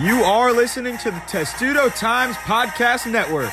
You 0.00 0.22
are 0.22 0.52
listening 0.52 0.96
to 0.98 1.10
the 1.10 1.18
Testudo 1.26 1.88
Times 1.88 2.36
Podcast 2.36 3.10
Network. 3.10 3.52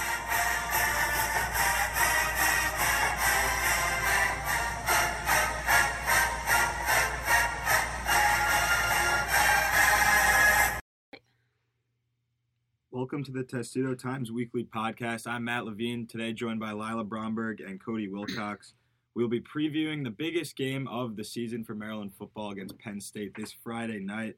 Welcome 12.91 13.23
to 13.23 13.31
the 13.31 13.43
Testudo 13.43 13.95
Times 13.95 14.31
Weekly 14.31 14.65
Podcast. 14.65 15.25
I'm 15.25 15.45
Matt 15.45 15.65
Levine, 15.65 16.05
today 16.05 16.31
joined 16.31 16.59
by 16.59 16.73
Lila 16.73 17.03
Bromberg 17.03 17.59
and 17.59 17.83
Cody 17.83 18.07
Wilcox. 18.07 18.75
We'll 19.15 19.29
be 19.29 19.41
previewing 19.41 20.03
the 20.03 20.11
biggest 20.11 20.55
game 20.55 20.87
of 20.89 21.15
the 21.15 21.23
season 21.23 21.63
for 21.63 21.73
Maryland 21.73 22.11
football 22.15 22.51
against 22.51 22.77
Penn 22.77 23.01
State 23.01 23.33
this 23.35 23.51
Friday 23.51 23.99
night. 23.99 24.35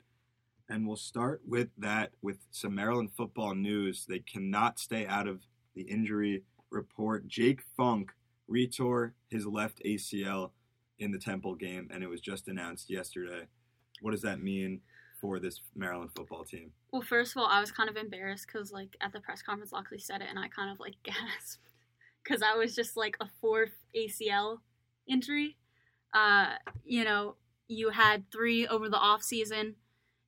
And 0.69 0.85
we'll 0.85 0.97
start 0.97 1.41
with 1.47 1.69
that 1.77 2.11
with 2.21 2.37
some 2.51 2.75
Maryland 2.75 3.11
football 3.15 3.55
news. 3.55 4.05
They 4.07 4.19
cannot 4.19 4.79
stay 4.79 5.05
out 5.05 5.27
of 5.27 5.41
the 5.75 5.83
injury 5.83 6.43
report. 6.71 7.27
Jake 7.27 7.61
Funk 7.77 8.11
retore 8.51 9.11
his 9.29 9.45
left 9.45 9.81
ACL 9.85 10.51
in 10.99 11.11
the 11.11 11.19
Temple 11.19 11.55
game, 11.55 11.87
and 11.91 12.03
it 12.03 12.09
was 12.09 12.21
just 12.21 12.47
announced 12.47 12.89
yesterday. 12.89 13.47
What 14.01 14.11
does 14.11 14.21
that 14.23 14.41
mean 14.41 14.81
for 15.21 15.39
this 15.39 15.61
Maryland 15.75 16.11
football 16.15 16.43
team? 16.43 16.71
Well, 16.91 17.01
first 17.01 17.35
of 17.35 17.41
all, 17.41 17.47
I 17.47 17.59
was 17.59 17.71
kind 17.71 17.89
of 17.89 17.97
embarrassed 17.97 18.47
because, 18.47 18.71
like, 18.71 18.95
at 19.01 19.13
the 19.13 19.19
press 19.19 19.41
conference, 19.41 19.71
Locksley 19.71 19.99
said 19.99 20.21
it, 20.21 20.27
and 20.29 20.39
I 20.39 20.47
kind 20.47 20.71
of 20.71 20.79
like 20.79 20.95
gasped 21.03 21.69
because 22.23 22.41
I 22.41 22.55
was 22.55 22.75
just 22.75 22.97
like 22.97 23.17
a 23.21 23.29
fourth 23.39 23.73
ACL 23.95 24.59
injury. 25.07 25.57
Uh, 26.13 26.53
you 26.85 27.03
know, 27.03 27.35
you 27.67 27.89
had 27.89 28.25
three 28.31 28.67
over 28.67 28.89
the 28.89 28.97
off 28.97 29.23
season. 29.23 29.75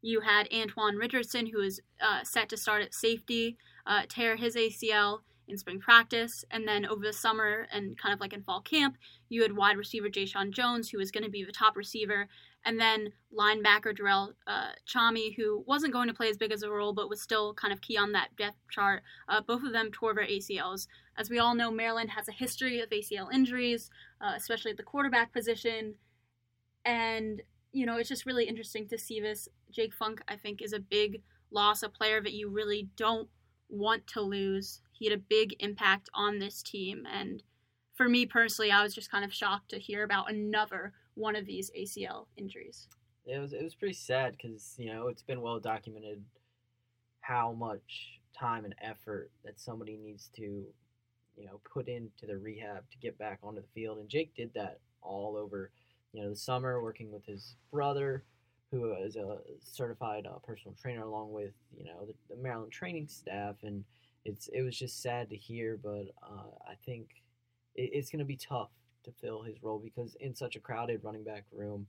You 0.02 0.22
had 0.22 0.48
Antoine 0.54 0.96
Richardson, 0.96 1.48
who 1.48 1.68
uh, 2.02 2.24
set 2.24 2.50
to 2.50 2.58
start 2.58 2.82
at 2.82 2.94
safety, 2.94 3.58
uh, 3.86 4.04
tear 4.08 4.36
his 4.36 4.56
ACL 4.56 5.20
in 5.48 5.58
spring 5.58 5.80
practice, 5.80 6.46
and 6.52 6.68
then 6.68 6.86
over 6.86 7.04
the 7.04 7.14
summer 7.14 7.68
and 7.74 7.98
kind 7.98 8.14
of 8.14 8.20
like 8.20 8.34
in 8.34 8.44
fall 8.44 8.62
camp, 8.62 8.98
you 9.30 9.42
had 9.42 9.56
wide 9.56 9.78
receiver 9.78 10.08
Jeshaun 10.08 10.52
Jones, 10.52 10.90
who 10.90 11.00
was 11.00 11.12
going 11.12 11.24
to 11.24 11.30
be 11.30 11.44
the 11.44 11.52
top 11.52 11.76
receiver, 11.76 12.28
and 12.66 12.80
then 12.80 13.12
linebacker 13.36 13.96
Darrell 13.96 14.34
uh, 14.48 14.70
Nchami, 14.88 15.36
who 15.36 15.64
wasn't 15.66 15.94
going 15.94 16.08
to 16.08 16.14
play 16.14 16.30
as 16.30 16.38
big 16.38 16.52
as 16.52 16.64
a 16.64 16.70
role, 16.70 16.94
but 16.94 17.10
was 17.10 17.22
still 17.22 17.54
kind 17.54 17.74
of 17.74 17.82
key 17.82 17.98
on 17.98 18.12
that 18.12 18.36
depth 18.38 18.58
chart. 18.70 19.02
Uh, 19.28 19.42
both 19.42 19.64
of 19.64 19.74
them 19.74 19.90
tore 19.92 20.14
their 20.14 20.28
ACLs. 20.28 20.88
As 21.18 21.30
we 21.30 21.40
all 21.40 21.56
know, 21.56 21.72
Maryland 21.72 22.12
has 22.12 22.28
a 22.28 22.34
history 22.34 22.80
of 22.80 22.90
ACL 22.90 23.34
injuries, 23.34 23.90
uh, 24.22 24.34
especially 24.36 24.72
at 24.72 24.78
the 24.78 24.84
quarterback 24.84 25.34
position, 25.34 25.96
and 26.86 27.42
you 27.72 27.86
know 27.86 27.98
it's 27.98 28.10
just 28.10 28.26
really 28.26 28.46
interesting 28.46 28.88
to 28.88 28.98
see 28.98 29.20
this. 29.20 29.48
Jake 29.72 29.94
Funk, 29.94 30.22
I 30.28 30.36
think, 30.36 30.62
is 30.62 30.74
a 30.74 30.80
big 30.80 31.22
loss, 31.52 31.84
a 31.84 31.90
player 31.90 32.22
that 32.22 32.34
you 32.34 32.50
really 32.50 32.90
don't 32.96 33.28
want 33.70 34.06
to 34.08 34.22
lose. 34.22 34.82
He 34.92 35.06
had 35.10 35.18
a 35.18 35.22
big 35.30 35.56
impact 35.60 36.10
on 36.14 36.40
this 36.40 36.62
team, 36.62 37.06
and 37.12 37.44
for 37.96 38.10
me 38.10 38.26
personally, 38.26 38.72
I 38.72 38.84
was 38.84 38.94
just 38.94 39.12
kind 39.12 39.26
of 39.26 39.34
shocked 39.34 39.70
to 39.70 39.80
hear 39.80 40.04
about 40.04 40.32
another 40.32 40.94
one 41.16 41.36
of 41.36 41.46
these 41.46 41.70
ACL 41.78 42.28
injuries. 42.38 42.88
It 43.26 43.40
was 43.40 43.54
it 43.54 43.64
was 43.64 43.76
pretty 43.76 43.94
sad 43.94 44.36
because 44.38 44.76
you 44.78 44.92
know 44.92 45.08
it's 45.08 45.22
been 45.22 45.42
well 45.42 45.60
documented 45.60 46.24
how 47.22 47.54
much 47.54 48.20
time 48.38 48.66
and 48.66 48.74
effort 48.82 49.30
that 49.44 49.60
somebody 49.60 49.98
needs 49.98 50.30
to 50.36 50.66
you 51.36 51.46
know 51.46 51.60
put 51.72 51.88
into 51.88 52.26
the 52.26 52.38
rehab 52.38 52.90
to 52.90 52.98
get 52.98 53.18
back 53.18 53.40
onto 53.44 53.62
the 53.62 53.68
field, 53.74 54.00
and 54.00 54.10
Jake 54.10 54.34
did 54.36 54.52
that 54.56 54.80
all 55.02 55.38
over 55.38 55.72
you 56.14 56.22
know 56.22 56.30
the 56.30 56.36
summer 56.36 56.82
working 56.82 57.12
with 57.12 57.26
his 57.26 57.56
brother 57.72 58.24
who 58.72 58.94
is 58.94 59.16
a 59.16 59.40
certified 59.64 60.28
uh, 60.28 60.38
personal 60.40 60.76
trainer 60.80 61.04
along 61.04 61.32
with 61.32 61.54
you 61.76 61.86
know 61.86 62.06
the, 62.06 62.14
the, 62.30 62.42
Maryland 62.42 62.72
training 62.72 63.08
staff 63.08 63.56
and 63.64 63.84
it's 64.26 64.48
it 64.50 64.62
was 64.62 64.78
just 64.78 65.02
sad 65.02 65.30
to 65.30 65.36
hear 65.36 65.80
but 65.82 66.06
uh, 66.24 66.52
I 66.68 66.76
think 66.86 67.10
it, 67.76 67.92
it's 67.94 68.10
going 68.10 68.20
to 68.20 68.26
be 68.26 68.38
tough 68.38 68.70
to 69.04 69.12
fill 69.12 69.42
his 69.42 69.62
role 69.64 69.80
because 69.80 70.16
in 70.20 70.36
such 70.36 70.56
a 70.56 70.60
crowded 70.60 71.04
running 71.04 71.24
back 71.24 71.46
room, 71.52 71.88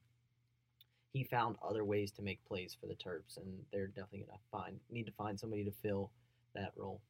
he 1.12 1.24
found 1.24 1.56
other 1.66 1.84
ways 1.84 2.12
to 2.12 2.22
make 2.22 2.44
plays 2.44 2.76
for 2.80 2.86
the 2.86 2.94
Terps, 2.94 3.36
and 3.36 3.46
they're 3.72 3.88
definitely 3.88 4.26
gonna 4.26 4.38
find 4.50 4.78
need 4.90 5.06
to 5.06 5.12
find 5.12 5.38
somebody 5.38 5.64
to 5.64 5.72
fill 5.82 6.10
that 6.54 6.72
role. 6.76 7.00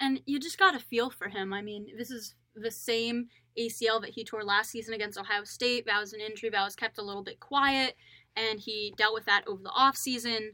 And 0.00 0.20
you 0.24 0.40
just 0.40 0.58
got 0.58 0.74
a 0.74 0.80
feel 0.80 1.10
for 1.10 1.28
him. 1.28 1.52
I 1.52 1.60
mean, 1.62 1.88
this 1.96 2.10
is 2.10 2.34
the 2.54 2.70
same 2.70 3.28
ACL 3.58 4.00
that 4.00 4.10
he 4.10 4.24
tore 4.24 4.42
last 4.42 4.70
season 4.70 4.94
against 4.94 5.18
Ohio 5.18 5.44
State. 5.44 5.86
That 5.86 6.00
was 6.00 6.12
an 6.12 6.20
injury 6.20 6.50
that 6.50 6.64
was 6.64 6.74
kept 6.74 6.98
a 6.98 7.02
little 7.02 7.22
bit 7.22 7.38
quiet, 7.38 7.96
and 8.34 8.58
he 8.58 8.94
dealt 8.96 9.14
with 9.14 9.26
that 9.26 9.44
over 9.46 9.62
the 9.62 9.70
off 9.70 9.96
season 9.96 10.52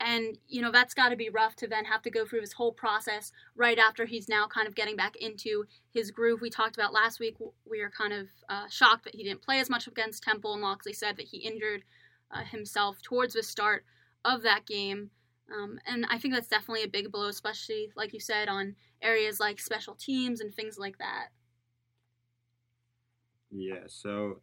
and 0.00 0.38
you 0.46 0.62
know 0.62 0.70
that's 0.70 0.94
got 0.94 1.08
to 1.08 1.16
be 1.16 1.28
rough 1.28 1.56
to 1.56 1.66
then 1.66 1.84
have 1.84 2.02
to 2.02 2.10
go 2.10 2.24
through 2.24 2.40
this 2.40 2.52
whole 2.52 2.72
process 2.72 3.32
right 3.56 3.78
after 3.78 4.06
he's 4.06 4.28
now 4.28 4.46
kind 4.46 4.68
of 4.68 4.74
getting 4.74 4.96
back 4.96 5.16
into 5.16 5.64
his 5.92 6.10
groove 6.10 6.40
we 6.40 6.50
talked 6.50 6.76
about 6.76 6.92
last 6.92 7.18
week 7.18 7.36
we 7.68 7.80
were 7.80 7.90
kind 7.90 8.12
of 8.12 8.28
uh, 8.48 8.66
shocked 8.68 9.04
that 9.04 9.14
he 9.14 9.24
didn't 9.24 9.42
play 9.42 9.58
as 9.58 9.70
much 9.70 9.86
against 9.86 10.22
temple 10.22 10.52
and 10.52 10.62
locksley 10.62 10.92
said 10.92 11.16
that 11.16 11.26
he 11.26 11.38
injured 11.38 11.82
uh, 12.30 12.44
himself 12.44 13.02
towards 13.02 13.34
the 13.34 13.42
start 13.42 13.84
of 14.24 14.42
that 14.42 14.66
game 14.66 15.10
um, 15.54 15.78
and 15.86 16.06
i 16.10 16.18
think 16.18 16.34
that's 16.34 16.48
definitely 16.48 16.82
a 16.82 16.88
big 16.88 17.10
blow 17.10 17.28
especially 17.28 17.90
like 17.96 18.12
you 18.12 18.20
said 18.20 18.48
on 18.48 18.74
areas 19.02 19.40
like 19.40 19.60
special 19.60 19.94
teams 19.94 20.40
and 20.40 20.54
things 20.54 20.78
like 20.78 20.98
that 20.98 21.28
yeah 23.50 23.84
so 23.86 24.40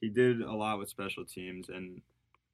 he 0.00 0.08
did 0.08 0.40
a 0.42 0.52
lot 0.52 0.78
with 0.78 0.88
special 0.88 1.24
teams 1.24 1.68
and 1.68 2.00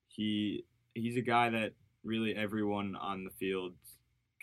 he 0.08 0.64
he's 0.94 1.16
a 1.16 1.22
guy 1.22 1.50
that 1.50 1.72
really 2.04 2.34
everyone 2.34 2.96
on 2.96 3.24
the 3.24 3.30
field 3.30 3.74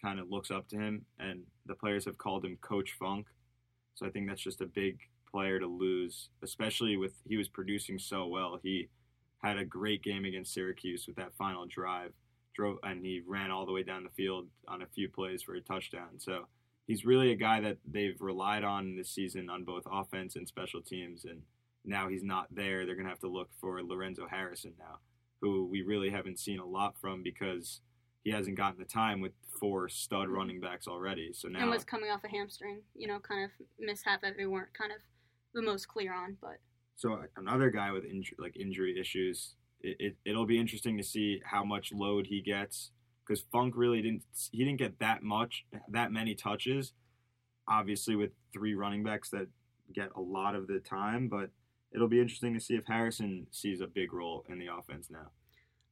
kind 0.02 0.20
of 0.20 0.30
looks 0.30 0.52
up 0.52 0.68
to 0.70 0.78
him, 0.78 1.06
and 1.20 1.42
the 1.66 1.76
players 1.76 2.06
have 2.06 2.18
called 2.18 2.46
him 2.46 2.58
Coach 2.62 2.96
Funk. 3.00 3.28
So 3.96 4.06
I 4.06 4.10
think 4.10 4.28
that's 4.28 4.42
just 4.42 4.62
a 4.62 4.66
big 4.66 5.00
player 5.30 5.60
to 5.60 5.68
lose, 5.68 6.30
especially 6.44 6.98
with 6.98 7.14
he 7.28 7.38
was 7.38 7.48
producing 7.48 8.00
so 8.00 8.28
well. 8.28 8.60
He 8.62 8.90
had 9.42 9.58
a 9.58 9.66
great 9.66 10.04
game 10.04 10.26
against 10.26 10.54
Syracuse 10.54 11.06
with 11.08 11.16
that 11.18 11.36
final 11.38 11.66
drive, 11.66 12.14
drove 12.58 12.78
and 12.84 13.06
he 13.06 13.22
ran 13.26 13.52
all 13.52 13.66
the 13.66 13.72
way 13.72 13.84
down 13.84 14.04
the 14.04 14.10
field 14.10 14.48
on 14.68 14.82
a 14.82 14.88
few 14.88 15.08
plays 15.08 15.42
for 15.44 15.56
a 15.56 15.62
touchdown. 15.62 16.20
So 16.20 16.48
he's 16.88 17.06
really 17.06 17.32
a 17.32 17.36
guy 17.36 17.62
that 17.62 17.78
they've 17.90 18.20
relied 18.20 18.64
on 18.64 18.96
this 18.96 19.10
season 19.10 19.50
on 19.50 19.64
both 19.64 19.84
offense 19.90 20.36
and 20.36 20.48
special 20.48 20.82
teams, 20.82 21.24
and 21.26 21.42
now 21.86 22.10
he's 22.10 22.24
not 22.24 22.48
there. 22.54 22.86
They're 22.86 22.96
gonna 22.96 23.10
have 23.10 23.20
to 23.20 23.30
look 23.30 23.50
for 23.62 23.82
Lorenzo 23.82 24.28
Harrison 24.30 24.74
now 24.78 25.00
who 25.42 25.66
we 25.66 25.82
really 25.82 26.10
haven't 26.10 26.40
seen 26.40 26.60
a 26.60 26.66
lot 26.66 26.96
from 27.00 27.24
because 27.24 27.82
he 28.24 28.32
hasn't 28.32 28.58
gotten 28.58 28.80
the 28.80 28.86
time 28.86 29.22
with 29.22 29.32
four 29.60 29.88
stud 29.90 30.26
mm-hmm. 30.26 30.34
running 30.34 30.60
backs 30.60 30.88
already. 30.88 31.32
So 31.34 31.48
now 31.48 31.62
and 31.62 31.70
was 31.70 31.84
coming 31.84 32.10
off 32.10 32.24
a 32.24 32.28
hamstring, 32.28 32.82
you 32.96 33.08
know, 33.08 33.20
kind 33.20 33.44
of 33.44 33.52
mishap 33.80 34.22
that 34.22 34.34
they 34.38 34.46
weren't 34.46 34.74
kind 34.74 34.92
of 34.92 34.98
the 35.54 35.62
most 35.62 35.88
clear 35.88 36.14
on. 36.14 36.38
But 36.42 36.58
so 36.96 37.24
another 37.38 37.70
guy 37.70 37.92
with 37.92 38.06
injury, 38.06 38.38
like 38.40 38.58
injury 38.58 39.00
issues, 39.00 39.56
it, 39.82 40.16
it 40.26 40.36
will 40.36 40.46
be 40.46 40.60
interesting 40.60 40.98
to 40.98 41.04
see 41.04 41.42
how 41.46 41.64
much 41.64 41.92
load 41.94 42.28
he 42.28 42.42
gets 42.42 42.92
because 43.26 43.44
Funk 43.52 43.74
really 43.76 44.02
didn't 44.02 44.24
he 44.52 44.64
didn't 44.64 44.80
get 44.80 45.00
that 45.00 45.24
much 45.24 45.66
that 45.90 46.12
many 46.12 46.36
touches. 46.36 46.94
Obviously, 47.70 48.16
with 48.16 48.32
three 48.54 48.76
running 48.76 49.04
backs 49.04 49.30
that 49.32 49.48
get 49.94 50.10
a 50.16 50.22
lot 50.22 50.56
of 50.56 50.68
the 50.68 50.80
time, 50.80 51.28
but 51.28 51.50
it'll 51.94 52.08
be 52.08 52.22
interesting 52.22 52.54
to 52.54 52.60
see 52.60 52.76
if 52.76 52.86
Harrison 52.88 53.48
sees 53.52 53.82
a 53.82 53.88
big 53.88 54.14
role 54.14 54.46
in 54.50 54.58
the 54.58 54.68
offense 54.68 55.10
now. 55.10 55.32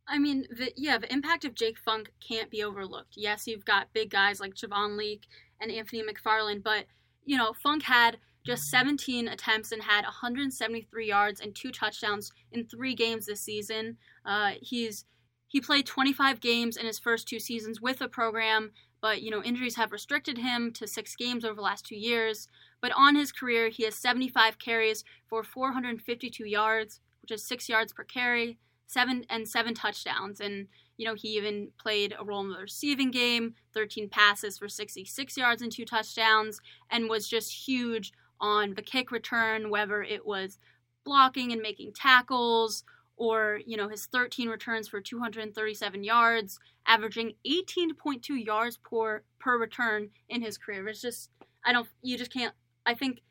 I 0.07 0.19
mean, 0.19 0.45
the, 0.55 0.71
yeah, 0.77 0.97
the 0.97 1.11
impact 1.11 1.45
of 1.45 1.55
Jake 1.55 1.79
Funk 1.79 2.11
can't 2.25 2.51
be 2.51 2.63
overlooked. 2.63 3.13
Yes, 3.15 3.47
you've 3.47 3.65
got 3.65 3.91
big 3.91 4.11
guys 4.11 4.39
like 4.39 4.53
Javon 4.53 4.97
Leake 4.97 5.27
and 5.59 5.71
Anthony 5.71 6.03
McFarland, 6.03 6.63
but 6.63 6.85
you 7.25 7.37
know, 7.37 7.53
Funk 7.53 7.83
had 7.83 8.17
just 8.45 8.69
17 8.69 9.27
attempts 9.27 9.71
and 9.71 9.81
had 9.81 10.03
173 10.03 11.07
yards 11.07 11.41
and 11.41 11.55
two 11.55 11.71
touchdowns 11.71 12.31
in 12.51 12.65
three 12.65 12.93
games 12.93 13.25
this 13.25 13.41
season. 13.41 13.97
Uh, 14.25 14.51
he's 14.61 15.05
he 15.47 15.61
played 15.61 15.85
25 15.85 16.41
games 16.41 16.75
in 16.75 16.85
his 16.85 16.99
first 16.99 17.27
two 17.27 17.39
seasons 17.39 17.79
with 17.79 17.99
the 17.99 18.07
program, 18.07 18.71
but 19.01 19.21
you 19.21 19.31
know 19.31 19.43
injuries 19.43 19.75
have 19.75 19.91
restricted 19.91 20.37
him 20.37 20.71
to 20.73 20.87
six 20.87 21.15
games 21.15 21.43
over 21.43 21.55
the 21.55 21.61
last 21.61 21.85
two 21.85 21.95
years. 21.95 22.47
But 22.81 22.91
on 22.95 23.15
his 23.15 23.31
career, 23.31 23.69
he 23.69 23.83
has 23.83 23.95
75 23.95 24.59
carries 24.59 25.03
for 25.27 25.43
452 25.43 26.45
yards, 26.45 26.99
which 27.21 27.31
is 27.31 27.47
six 27.47 27.67
yards 27.67 27.93
per 27.93 28.03
carry, 28.03 28.59
seven 28.85 29.25
and 29.29 29.47
seven 29.47 29.73
touchdowns. 29.73 30.39
And 30.39 30.67
you 30.97 31.05
know 31.05 31.15
he 31.15 31.29
even 31.29 31.69
played 31.79 32.13
a 32.19 32.23
role 32.23 32.41
in 32.41 32.51
the 32.51 32.59
receiving 32.59 33.09
game, 33.09 33.55
13 33.73 34.09
passes 34.09 34.59
for 34.59 34.67
66 34.67 35.37
yards 35.37 35.61
and 35.63 35.71
two 35.71 35.85
touchdowns, 35.85 36.59
and 36.91 37.09
was 37.09 37.27
just 37.27 37.67
huge 37.67 38.11
on 38.39 38.73
the 38.75 38.81
kick 38.81 39.11
return, 39.11 39.69
whether 39.69 40.03
it 40.03 40.25
was 40.25 40.59
blocking 41.03 41.51
and 41.51 41.61
making 41.61 41.93
tackles 41.93 42.83
or 43.17 43.61
you 43.65 43.77
know 43.77 43.87
his 43.87 44.07
13 44.07 44.49
returns 44.49 44.87
for 44.87 44.99
237 44.99 46.03
yards, 46.03 46.59
averaging 46.85 47.33
18.2 47.47 48.45
yards 48.45 48.77
per 48.77 49.23
per 49.39 49.57
return 49.57 50.09
in 50.29 50.41
his 50.41 50.57
career. 50.57 50.87
It's 50.87 51.01
just 51.01 51.29
I 51.65 51.73
don't 51.73 51.87
you 52.01 52.17
just 52.17 52.33
can't 52.33 52.53
I 52.85 52.93
think 52.93 53.21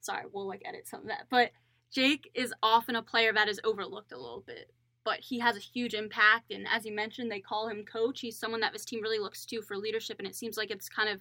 sorry, 0.00 0.24
we'll 0.32 0.46
like 0.46 0.62
edit 0.64 0.86
some 0.86 1.00
of 1.00 1.06
that. 1.08 1.26
But 1.30 1.50
Jake 1.92 2.30
is 2.34 2.52
often 2.62 2.96
a 2.96 3.02
player 3.02 3.32
that 3.32 3.48
is 3.48 3.60
overlooked 3.64 4.12
a 4.12 4.18
little 4.18 4.44
bit 4.46 4.70
but 5.06 5.20
he 5.20 5.38
has 5.38 5.56
a 5.56 5.60
huge 5.60 5.94
impact. 5.94 6.50
And 6.50 6.66
as 6.66 6.84
you 6.84 6.92
mentioned, 6.92 7.30
they 7.30 7.38
call 7.38 7.68
him 7.68 7.84
coach. 7.84 8.20
He's 8.20 8.36
someone 8.36 8.60
that 8.60 8.72
this 8.72 8.84
team 8.84 9.00
really 9.00 9.20
looks 9.20 9.46
to 9.46 9.62
for 9.62 9.76
leadership. 9.76 10.16
And 10.18 10.26
it 10.26 10.34
seems 10.34 10.56
like 10.56 10.72
it's 10.72 10.88
kind 10.88 11.08
of, 11.08 11.20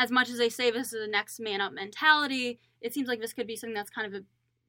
as 0.00 0.10
much 0.10 0.30
as 0.30 0.38
they 0.38 0.48
say 0.48 0.70
this 0.70 0.94
is 0.94 1.06
a 1.06 1.10
next 1.10 1.38
man 1.40 1.60
up 1.60 1.74
mentality, 1.74 2.58
it 2.80 2.94
seems 2.94 3.06
like 3.06 3.20
this 3.20 3.34
could 3.34 3.46
be 3.46 3.54
something 3.54 3.74
that's 3.74 3.90
kind 3.90 4.06
of 4.06 4.14
a 4.14 4.24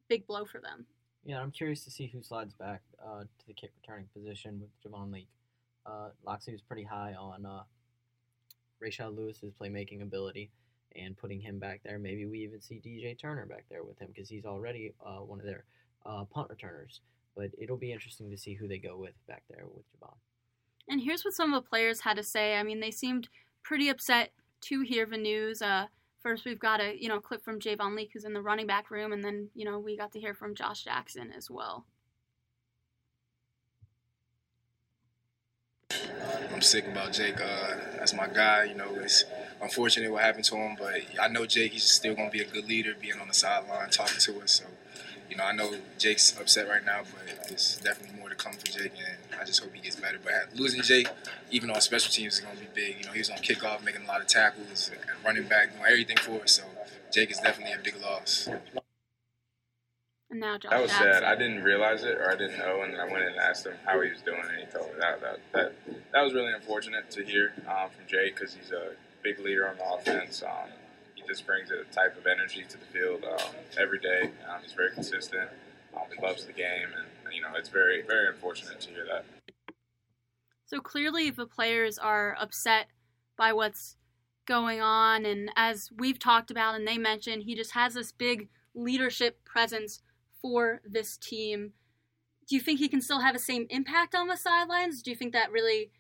big 0.09 0.27
blow 0.27 0.43
for 0.43 0.59
them. 0.59 0.85
Yeah, 1.23 1.39
I'm 1.39 1.51
curious 1.51 1.85
to 1.85 1.91
see 1.91 2.07
who 2.07 2.21
slides 2.21 2.53
back 2.53 2.81
uh, 3.01 3.21
to 3.21 3.47
the 3.47 3.53
kick 3.53 3.71
returning 3.81 4.07
position 4.13 4.59
with 4.59 4.69
Javon 4.83 5.09
Leake. 5.13 5.29
Uh, 5.85 6.09
Locksley 6.25 6.51
was 6.51 6.61
pretty 6.61 6.83
high 6.83 7.13
on 7.13 7.45
uh, 7.45 7.63
Lewis's 8.81 9.53
playmaking 9.59 10.01
ability 10.01 10.51
and 10.97 11.15
putting 11.15 11.39
him 11.39 11.59
back 11.59 11.79
there. 11.85 11.97
Maybe 11.97 12.25
we 12.25 12.39
even 12.39 12.59
see 12.59 12.81
DJ 12.85 13.17
Turner 13.17 13.45
back 13.45 13.63
there 13.69 13.85
with 13.85 13.97
him 13.99 14.09
because 14.13 14.27
he's 14.27 14.45
already 14.45 14.93
uh, 15.05 15.19
one 15.19 15.39
of 15.39 15.45
their 15.45 15.63
uh, 16.05 16.25
punt 16.25 16.49
returners. 16.49 16.99
But 17.37 17.51
it'll 17.57 17.77
be 17.77 17.93
interesting 17.93 18.29
to 18.31 18.37
see 18.37 18.53
who 18.53 18.67
they 18.67 18.79
go 18.79 18.97
with 18.97 19.13
back 19.27 19.43
there 19.49 19.63
with 19.73 19.85
Javon. 19.95 20.15
And 20.89 20.99
here's 20.99 21.23
what 21.23 21.33
some 21.33 21.53
of 21.53 21.63
the 21.63 21.69
players 21.69 22.01
had 22.01 22.17
to 22.17 22.23
say. 22.23 22.57
I 22.57 22.63
mean, 22.63 22.81
they 22.81 22.91
seemed 22.91 23.29
pretty 23.63 23.87
upset 23.87 24.33
to 24.61 24.81
hear 24.81 25.05
the 25.05 25.17
news. 25.17 25.61
Uh, 25.61 25.87
first, 26.21 26.45
we've 26.45 26.59
got 26.59 26.81
a 26.81 26.95
you 26.99 27.09
know 27.09 27.19
clip 27.19 27.43
from 27.43 27.59
Javon 27.59 27.95
Leake, 27.95 28.11
who's 28.13 28.25
in 28.25 28.33
the 28.33 28.41
running 28.41 28.67
back 28.67 28.91
room, 28.91 29.11
and 29.11 29.23
then 29.23 29.49
you 29.55 29.65
know 29.65 29.79
we 29.79 29.97
got 29.97 30.11
to 30.13 30.19
hear 30.19 30.33
from 30.33 30.55
Josh 30.55 30.83
Jackson 30.83 31.31
as 31.35 31.49
well. 31.49 31.85
I'm 36.53 36.61
sick 36.61 36.87
about 36.87 37.13
Jake. 37.13 37.41
Uh, 37.41 37.75
that's 37.97 38.13
my 38.13 38.27
guy. 38.27 38.65
You 38.65 38.75
know, 38.75 38.95
it's 38.95 39.23
unfortunate 39.61 40.11
what 40.11 40.21
happened 40.21 40.45
to 40.45 40.55
him, 40.55 40.75
but 40.77 40.93
I 41.19 41.27
know 41.27 41.45
Jake. 41.45 41.73
He's 41.73 41.83
still 41.83 42.15
to 42.15 42.29
be 42.29 42.41
a 42.41 42.45
good 42.45 42.67
leader, 42.67 42.93
being 42.99 43.19
on 43.19 43.27
the 43.27 43.33
sideline, 43.33 43.89
talking 43.89 44.19
to 44.19 44.41
us. 44.41 44.51
So 44.51 44.65
you 45.31 45.37
know, 45.37 45.45
I 45.45 45.53
know 45.53 45.73
Jake's 45.97 46.37
upset 46.37 46.67
right 46.67 46.85
now, 46.85 47.03
but 47.03 47.47
there's 47.47 47.77
definitely 47.81 48.19
more 48.19 48.27
to 48.27 48.35
come 48.35 48.51
for 48.53 48.65
Jake, 48.65 48.91
and 48.97 49.39
I 49.39 49.45
just 49.45 49.63
hope 49.63 49.73
he 49.73 49.79
gets 49.81 49.95
better. 49.95 50.19
But 50.21 50.53
losing 50.59 50.81
Jake, 50.81 51.07
even 51.49 51.71
on 51.71 51.79
special 51.79 52.11
teams, 52.11 52.33
is 52.33 52.39
going 52.41 52.55
to 52.57 52.61
be 52.61 52.67
big. 52.75 52.99
You 52.99 53.05
know, 53.05 53.13
he 53.13 53.19
was 53.19 53.29
on 53.29 53.37
kickoff, 53.37 53.83
making 53.83 54.03
a 54.03 54.07
lot 54.07 54.19
of 54.19 54.27
tackles, 54.27 54.91
and 54.93 54.99
running 55.25 55.47
back, 55.47 55.71
doing 55.71 55.85
everything 55.89 56.17
for 56.17 56.41
us. 56.43 56.51
So 56.51 56.63
Jake 57.13 57.31
is 57.31 57.37
definitely 57.39 57.73
a 57.73 57.79
big 57.81 57.95
loss. 58.01 58.49
And 60.29 60.39
now 60.41 60.57
Josh 60.57 60.71
That 60.71 60.81
was 60.81 60.91
Jackson. 60.91 61.13
sad. 61.13 61.23
I 61.23 61.35
didn't 61.35 61.63
realize 61.63 62.03
it, 62.03 62.17
or 62.17 62.29
I 62.29 62.35
didn't 62.35 62.59
know, 62.59 62.81
and 62.81 62.97
I 62.99 63.05
went 63.05 63.23
and 63.23 63.37
asked 63.37 63.65
him 63.65 63.73
how 63.85 64.01
he 64.01 64.09
was 64.09 64.21
doing, 64.21 64.41
and 64.41 64.59
he 64.59 64.65
told 64.65 64.87
me 64.87 64.99
that. 64.99 65.21
That 65.21 65.39
that, 65.53 65.73
that 66.11 66.21
was 66.23 66.33
really 66.33 66.51
unfortunate 66.53 67.09
to 67.11 67.23
hear 67.23 67.53
um, 67.69 67.89
from 67.89 68.05
Jake 68.07 68.35
because 68.35 68.53
he's 68.53 68.71
a 68.71 68.95
big 69.23 69.39
leader 69.39 69.67
on 69.69 69.77
the 69.77 69.93
offense. 69.93 70.43
Um, 70.43 70.67
he 70.67 70.80
just 71.31 71.47
brings 71.47 71.71
a 71.71 71.85
type 71.93 72.17
of 72.17 72.27
energy 72.27 72.65
to 72.67 72.77
the 72.77 72.85
field 72.85 73.23
um, 73.23 73.55
every 73.79 73.99
day. 73.99 74.31
Um, 74.49 74.61
he's 74.61 74.73
very 74.73 74.91
consistent. 74.91 75.49
Um, 75.95 76.03
he 76.13 76.21
loves 76.21 76.45
the 76.45 76.51
game, 76.51 76.89
and 76.97 77.33
you 77.33 77.41
know 77.41 77.49
it's 77.55 77.69
very 77.69 78.01
very 78.01 78.27
unfortunate 78.27 78.81
to 78.81 78.89
hear 78.89 79.05
that. 79.05 79.25
So 80.65 80.79
clearly, 80.81 81.29
the 81.29 81.45
players 81.45 81.97
are 81.97 82.35
upset 82.39 82.87
by 83.37 83.53
what's 83.53 83.95
going 84.45 84.81
on, 84.81 85.25
and 85.25 85.51
as 85.55 85.89
we've 85.97 86.19
talked 86.19 86.51
about, 86.51 86.75
and 86.75 86.85
they 86.85 86.97
mentioned, 86.97 87.43
he 87.43 87.55
just 87.55 87.71
has 87.71 87.93
this 87.93 88.11
big 88.11 88.49
leadership 88.75 89.43
presence 89.45 90.01
for 90.41 90.81
this 90.85 91.15
team. 91.15 91.71
Do 92.49 92.55
you 92.55 92.61
think 92.61 92.79
he 92.79 92.89
can 92.89 93.01
still 93.01 93.21
have 93.21 93.33
the 93.33 93.39
same 93.39 93.67
impact 93.69 94.15
on 94.15 94.27
the 94.27 94.35
sidelines? 94.35 95.01
Do 95.01 95.11
you 95.11 95.15
think 95.15 95.31
that 95.31 95.51
really, 95.51 95.91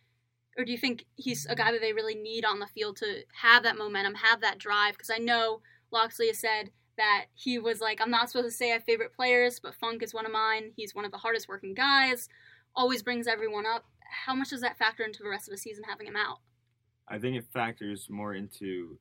or 0.57 0.65
do 0.65 0.71
you 0.71 0.77
think 0.77 1.05
he's 1.15 1.45
a 1.45 1.55
guy 1.55 1.71
that 1.71 1.81
they 1.81 1.93
really 1.93 2.15
need 2.15 2.45
on 2.45 2.59
the 2.59 2.67
field 2.67 2.97
to 2.97 3.23
have 3.41 3.63
that 3.63 3.77
momentum, 3.77 4.15
have 4.15 4.41
that 4.41 4.57
drive? 4.57 4.93
Because 4.93 5.09
I 5.09 5.17
know 5.17 5.61
Locksley 5.91 6.27
has 6.27 6.39
said 6.39 6.71
that 6.97 7.25
he 7.33 7.57
was 7.57 7.79
like, 7.79 8.01
I'm 8.01 8.11
not 8.11 8.29
supposed 8.29 8.47
to 8.47 8.51
say 8.51 8.71
I 8.71 8.73
have 8.73 8.83
favorite 8.83 9.15
players, 9.15 9.59
but 9.59 9.75
Funk 9.75 10.03
is 10.03 10.13
one 10.13 10.25
of 10.25 10.31
mine. 10.31 10.71
He's 10.75 10.93
one 10.93 11.05
of 11.05 11.11
the 11.11 11.17
hardest 11.17 11.47
working 11.47 11.73
guys, 11.73 12.27
always 12.75 13.01
brings 13.01 13.27
everyone 13.27 13.65
up. 13.65 13.85
How 14.25 14.35
much 14.35 14.49
does 14.49 14.61
that 14.61 14.77
factor 14.77 15.03
into 15.03 15.23
the 15.23 15.29
rest 15.29 15.47
of 15.47 15.51
the 15.51 15.57
season 15.57 15.85
having 15.87 16.07
him 16.07 16.17
out? 16.17 16.39
I 17.07 17.17
think 17.17 17.37
it 17.37 17.45
factors 17.53 18.07
more 18.09 18.33
into 18.33 18.97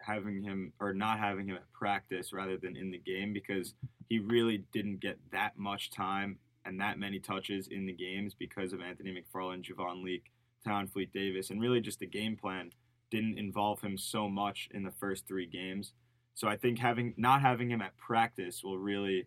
having 0.00 0.42
him 0.42 0.72
or 0.80 0.94
not 0.94 1.18
having 1.18 1.48
him 1.48 1.56
at 1.56 1.70
practice 1.72 2.32
rather 2.32 2.56
than 2.56 2.76
in 2.76 2.90
the 2.90 2.98
game 2.98 3.32
because 3.32 3.74
he 4.08 4.20
really 4.20 4.64
didn't 4.72 5.00
get 5.00 5.18
that 5.32 5.58
much 5.58 5.90
time 5.90 6.38
and 6.64 6.80
that 6.80 6.98
many 6.98 7.18
touches 7.18 7.68
in 7.68 7.86
the 7.86 7.92
games 7.92 8.34
because 8.34 8.72
of 8.72 8.80
Anthony 8.80 9.12
McFarland, 9.12 9.64
Javon 9.64 10.04
Leake, 10.04 10.30
Tayon 10.66 10.90
Fleet 10.90 11.12
Davis, 11.12 11.50
and 11.50 11.60
really 11.60 11.80
just 11.80 12.00
the 12.00 12.06
game 12.06 12.36
plan 12.36 12.70
didn't 13.10 13.38
involve 13.38 13.80
him 13.80 13.96
so 13.96 14.28
much 14.28 14.68
in 14.72 14.82
the 14.82 14.92
first 14.92 15.26
three 15.26 15.46
games. 15.46 15.92
So 16.34 16.46
I 16.48 16.56
think 16.56 16.78
having 16.78 17.14
not 17.16 17.40
having 17.40 17.70
him 17.70 17.82
at 17.82 17.96
practice 17.96 18.62
will 18.62 18.78
really 18.78 19.26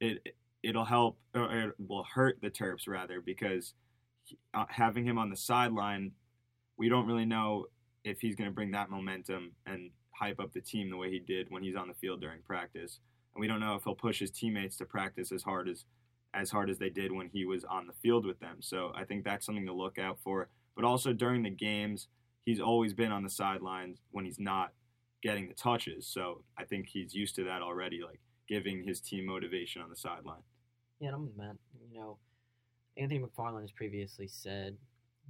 it 0.00 0.34
it'll 0.62 0.84
help 0.84 1.18
or 1.34 1.50
it 1.50 1.74
will 1.78 2.04
hurt 2.04 2.38
the 2.40 2.50
Terps 2.50 2.88
rather 2.88 3.20
because 3.20 3.74
uh, 4.54 4.64
having 4.68 5.04
him 5.04 5.18
on 5.18 5.30
the 5.30 5.36
sideline, 5.36 6.12
we 6.76 6.88
don't 6.88 7.06
really 7.06 7.26
know 7.26 7.66
if 8.04 8.20
he's 8.20 8.34
going 8.34 8.48
to 8.48 8.54
bring 8.54 8.70
that 8.72 8.90
momentum 8.90 9.52
and 9.66 9.90
hype 10.12 10.40
up 10.40 10.52
the 10.52 10.60
team 10.60 10.90
the 10.90 10.96
way 10.96 11.10
he 11.10 11.18
did 11.18 11.50
when 11.50 11.62
he's 11.62 11.76
on 11.76 11.88
the 11.88 11.94
field 11.94 12.20
during 12.20 12.40
practice. 12.42 13.00
And 13.34 13.40
we 13.40 13.46
don't 13.46 13.60
know 13.60 13.74
if 13.74 13.84
he'll 13.84 13.94
push 13.94 14.20
his 14.20 14.30
teammates 14.30 14.76
to 14.78 14.84
practice 14.84 15.32
as 15.32 15.42
hard 15.42 15.68
as 15.68 15.84
as 16.34 16.50
hard 16.50 16.68
as 16.68 16.78
they 16.78 16.90
did 16.90 17.12
when 17.12 17.28
he 17.28 17.44
was 17.44 17.64
on 17.64 17.86
the 17.86 17.92
field 17.92 18.26
with 18.26 18.40
them. 18.40 18.56
So 18.60 18.92
I 18.94 19.04
think 19.04 19.24
that's 19.24 19.46
something 19.46 19.66
to 19.66 19.72
look 19.72 19.98
out 19.98 20.18
for. 20.22 20.48
But 20.74 20.84
also 20.84 21.12
during 21.12 21.42
the 21.42 21.50
games, 21.50 22.08
he's 22.44 22.60
always 22.60 22.92
been 22.92 23.12
on 23.12 23.22
the 23.22 23.30
sidelines 23.30 24.00
when 24.10 24.24
he's 24.24 24.40
not 24.40 24.72
getting 25.22 25.48
the 25.48 25.54
touches. 25.54 26.06
So 26.06 26.42
I 26.58 26.64
think 26.64 26.88
he's 26.88 27.14
used 27.14 27.36
to 27.36 27.44
that 27.44 27.62
already, 27.62 28.02
like 28.04 28.20
giving 28.48 28.82
his 28.82 29.00
team 29.00 29.26
motivation 29.26 29.80
on 29.80 29.88
the 29.90 29.96
sideline. 29.96 30.42
Yeah, 31.00 31.10
I'm 31.14 31.22
with 31.26 31.36
Matt. 31.36 31.56
You 31.90 31.98
know, 31.98 32.18
Anthony 32.96 33.20
McFarland 33.20 33.62
has 33.62 33.72
previously 33.72 34.28
said 34.28 34.76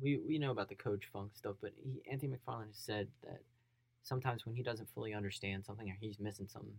we 0.00 0.19
we 0.27 0.39
know 0.39 0.50
about 0.50 0.69
the 0.69 0.75
coach 0.75 1.05
funk 1.12 1.33
stuff, 1.35 1.57
but 1.61 1.73
he, 1.77 2.03
Anthony 2.11 2.33
McFarland 2.33 2.69
has 2.69 2.79
said 2.79 3.09
that 3.23 3.41
sometimes 4.03 4.45
when 4.45 4.55
he 4.55 4.62
doesn't 4.62 4.89
fully 4.95 5.15
understand 5.15 5.65
something 5.65 5.89
or 5.89 5.97
he's 6.00 6.19
missing 6.19 6.49
something, 6.49 6.77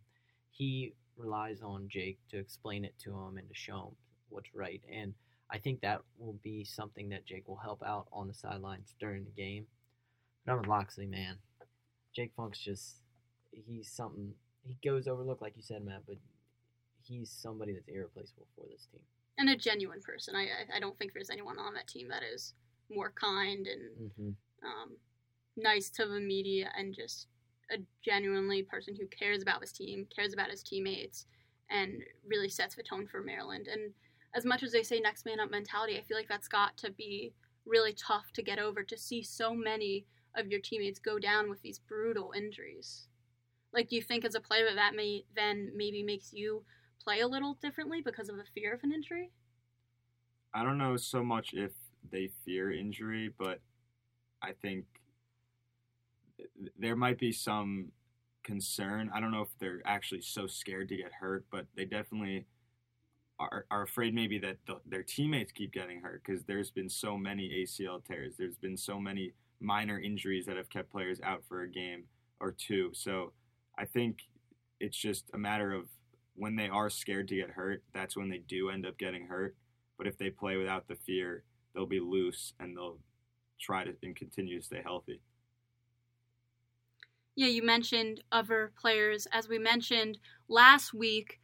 he 0.52 0.94
relies 1.18 1.62
on 1.62 1.88
Jake 1.88 2.20
to 2.30 2.38
explain 2.38 2.84
it 2.86 2.94
to 3.00 3.12
him 3.12 3.38
and 3.38 3.48
to 3.48 3.56
show 3.56 3.88
him 3.88 3.96
what's 4.30 4.54
right. 4.54 4.82
And 4.92 5.14
I 5.52 5.58
think 5.58 5.82
that 5.82 6.02
will 6.18 6.38
be 6.44 6.64
something 6.64 7.10
that 7.10 7.26
Jake 7.26 7.48
will 7.48 7.58
help 7.58 7.84
out 7.86 8.08
on 8.12 8.28
the 8.28 8.34
sidelines 8.34 8.96
during 9.00 9.24
the 9.26 9.32
game. 9.32 9.66
But 10.46 10.54
I'm 10.54 10.58
with 10.60 10.68
Locksley, 10.68 11.06
man. 11.06 11.38
Jake 12.16 12.32
Funk's 12.36 12.60
just 12.60 12.98
he's 13.52 13.90
something 13.90 14.34
he 14.68 14.78
goes 14.88 15.08
overlooked 15.08 15.42
like 15.42 15.54
you 15.56 15.64
said, 15.64 15.86
Matt, 15.86 16.04
but 16.08 16.18
he's 17.04 17.30
somebody 17.30 17.74
that's 17.74 17.88
irreplaceable 17.88 18.48
for 18.56 18.66
this 18.72 18.88
team. 18.92 19.02
And 19.38 19.50
a 19.50 19.56
genuine 19.56 20.02
person. 20.02 20.36
I 20.36 20.44
I- 20.44 20.78
I 20.78 20.80
don't 20.80 20.98
think 20.98 21.14
there's 21.14 21.30
anyone 21.30 21.60
on 21.60 21.74
that 21.76 21.88
team 21.88 22.08
that 22.10 22.24
is 22.24 22.54
more 22.90 23.12
kind 23.12 23.68
and 23.68 23.82
Mm-hmm. 24.12 24.30
um, 24.68 24.92
nice 25.58 25.90
to 25.92 26.06
the 26.06 26.20
media 26.20 26.72
and 26.78 26.94
just 26.94 27.28
a 27.72 27.78
genuinely 28.04 28.62
person 28.64 28.96
who 28.96 29.08
cares 29.08 29.42
about 29.42 29.62
his 29.62 29.72
team, 29.72 30.08
cares 30.16 30.34
about 30.34 30.52
his 30.52 30.62
teammates, 30.64 31.26
and 31.70 32.04
really 32.28 32.50
sets 32.50 32.76
the 32.76 32.84
tone 32.84 33.08
for 33.08 33.22
Maryland. 33.22 33.68
And 33.68 33.92
as 34.36 34.46
much 34.46 34.64
as 34.64 34.72
they 34.74 34.84
say 34.84 35.00
next 35.00 35.26
man 35.26 35.40
up 35.40 35.50
mentality, 35.50 35.98
I 35.98 36.02
feel 36.02 36.18
like 36.18 36.28
that's 36.28 36.50
got 36.50 36.76
to 36.78 36.92
be 36.92 37.34
really 37.66 37.94
tough 37.94 38.32
to 38.34 38.44
get 38.44 38.60
over 38.60 38.84
to 38.84 38.98
see 38.98 39.24
so 39.24 39.54
many 39.56 40.06
of 40.36 40.48
your 40.48 40.60
teammates 40.60 41.00
go 41.00 41.18
down 41.18 41.50
with 41.50 41.62
these 41.62 41.80
brutal 41.80 42.34
injuries. 42.36 43.08
Like, 43.74 43.90
do 43.90 43.96
you 43.96 44.02
think 44.02 44.26
as 44.26 44.36
a 44.36 44.42
player 44.42 44.68
that 44.76 44.94
may 44.94 45.24
then 45.36 45.72
maybe 45.76 46.04
makes 46.04 46.34
you 46.34 46.64
play 47.02 47.22
a 47.22 47.28
little 47.28 47.58
differently 47.62 48.02
because 48.02 48.30
of 48.30 48.36
the 48.36 48.44
fear 48.54 48.74
of 48.74 48.84
an 48.84 48.92
injury? 48.92 49.32
I 50.54 50.64
don't 50.64 50.78
know 50.78 50.98
so 50.98 51.24
much 51.24 51.54
if 51.54 51.72
they 52.12 52.30
fear 52.46 52.72
injury, 52.72 53.34
but 53.38 53.60
I 54.42 54.52
think 54.52 54.86
there 56.78 56.96
might 56.96 57.18
be 57.18 57.32
some 57.32 57.92
concern. 58.44 59.10
I 59.14 59.20
don't 59.20 59.32
know 59.32 59.42
if 59.42 59.50
they're 59.60 59.82
actually 59.86 60.22
so 60.22 60.46
scared 60.46 60.90
to 60.90 60.98
get 60.98 61.12
hurt, 61.14 61.46
but 61.52 61.66
they 61.76 61.86
definitely 61.86 62.46
are, 63.40 63.66
are 63.70 63.84
afraid 63.84 64.14
maybe 64.14 64.38
that 64.40 64.58
the, 64.66 64.80
their 64.86 65.04
teammates 65.04 65.52
keep 65.52 65.74
getting 65.74 66.02
hurt 66.02 66.24
because 66.26 66.44
there's 66.44 66.72
been 66.72 66.90
so 66.90 67.18
many 67.18 67.50
ACL 67.50 68.04
tears. 68.04 68.36
There's 68.38 68.58
been 68.58 68.78
so 68.78 69.00
many 69.00 69.34
minor 69.60 70.00
injuries 70.00 70.46
that 70.46 70.58
have 70.58 70.70
kept 70.70 70.92
players 70.92 71.20
out 71.22 71.44
for 71.48 71.62
a 71.62 71.70
game 71.70 72.04
or 72.40 72.52
two. 72.52 72.92
So 72.94 73.34
I 73.78 73.86
think 73.86 74.20
it's 74.80 74.98
just 74.98 75.26
a 75.34 75.38
matter 75.38 75.74
of 75.74 75.86
when 76.36 76.56
they 76.56 76.68
are 76.68 76.90
scared 76.90 77.28
to 77.30 77.36
get 77.36 77.50
hurt, 77.50 77.84
that's 77.94 78.18
when 78.18 78.30
they 78.30 78.40
do 78.40 78.70
end 78.70 78.86
up 78.86 78.98
getting 78.98 79.26
hurt. 79.28 79.56
But 79.98 80.08
if 80.08 80.18
they 80.18 80.30
play 80.30 80.58
without 80.58 80.88
the 80.88 80.96
fear, 80.96 81.44
they'll 81.74 81.86
be 81.86 82.00
loose 82.00 82.54
and 82.60 82.76
they'll 82.76 83.00
try 83.60 83.86
to 83.86 83.94
and 84.04 84.16
continue 84.16 84.60
to 84.60 84.66
stay 84.66 84.82
healthy. 84.84 85.22
Yeah, 87.36 87.48
you 87.48 87.64
mentioned 87.64 88.22
other 88.32 88.72
players. 88.80 89.28
As 89.32 89.50
we 89.50 89.60
mentioned 89.60 90.20
last 90.48 90.94
week, 90.94 91.40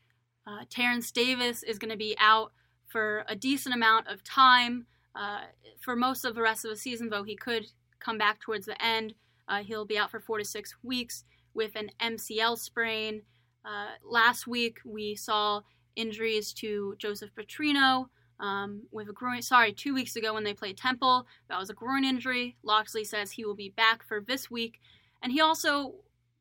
uh, 0.47 0.65
Terrence 0.69 1.11
Davis 1.11 1.63
is 1.63 1.77
going 1.77 1.91
to 1.91 1.97
be 1.97 2.15
out 2.19 2.51
for 2.87 3.23
a 3.27 3.35
decent 3.35 3.75
amount 3.75 4.07
of 4.07 4.23
time. 4.23 4.85
Uh, 5.15 5.41
for 5.79 5.95
most 5.95 6.25
of 6.25 6.35
the 6.35 6.41
rest 6.41 6.65
of 6.65 6.71
the 6.71 6.77
season, 6.77 7.09
though, 7.09 7.23
he 7.23 7.35
could 7.35 7.67
come 7.99 8.17
back 8.17 8.39
towards 8.39 8.65
the 8.65 8.81
end. 8.83 9.13
Uh, 9.47 9.63
he'll 9.63 9.85
be 9.85 9.97
out 9.97 10.11
for 10.11 10.19
four 10.19 10.37
to 10.37 10.45
six 10.45 10.75
weeks 10.83 11.23
with 11.53 11.75
an 11.75 11.91
MCL 12.01 12.57
sprain. 12.57 13.21
Uh, 13.65 13.89
last 14.03 14.47
week, 14.47 14.79
we 14.85 15.15
saw 15.15 15.61
injuries 15.95 16.53
to 16.53 16.95
Joseph 16.97 17.31
Petrino, 17.35 18.07
um, 18.41 18.81
with 18.91 19.07
a 19.07 19.13
groin. 19.13 19.41
Sorry, 19.41 19.71
two 19.71 19.93
weeks 19.93 20.15
ago 20.15 20.33
when 20.33 20.43
they 20.43 20.53
played 20.53 20.77
Temple, 20.77 21.27
that 21.47 21.59
was 21.59 21.69
a 21.69 21.75
groin 21.75 22.03
injury. 22.03 22.57
Locksley 22.63 23.03
says 23.03 23.31
he 23.31 23.45
will 23.45 23.55
be 23.55 23.69
back 23.69 24.03
for 24.03 24.19
this 24.19 24.49
week, 24.49 24.81
and 25.21 25.31
he 25.31 25.39
also 25.39 25.93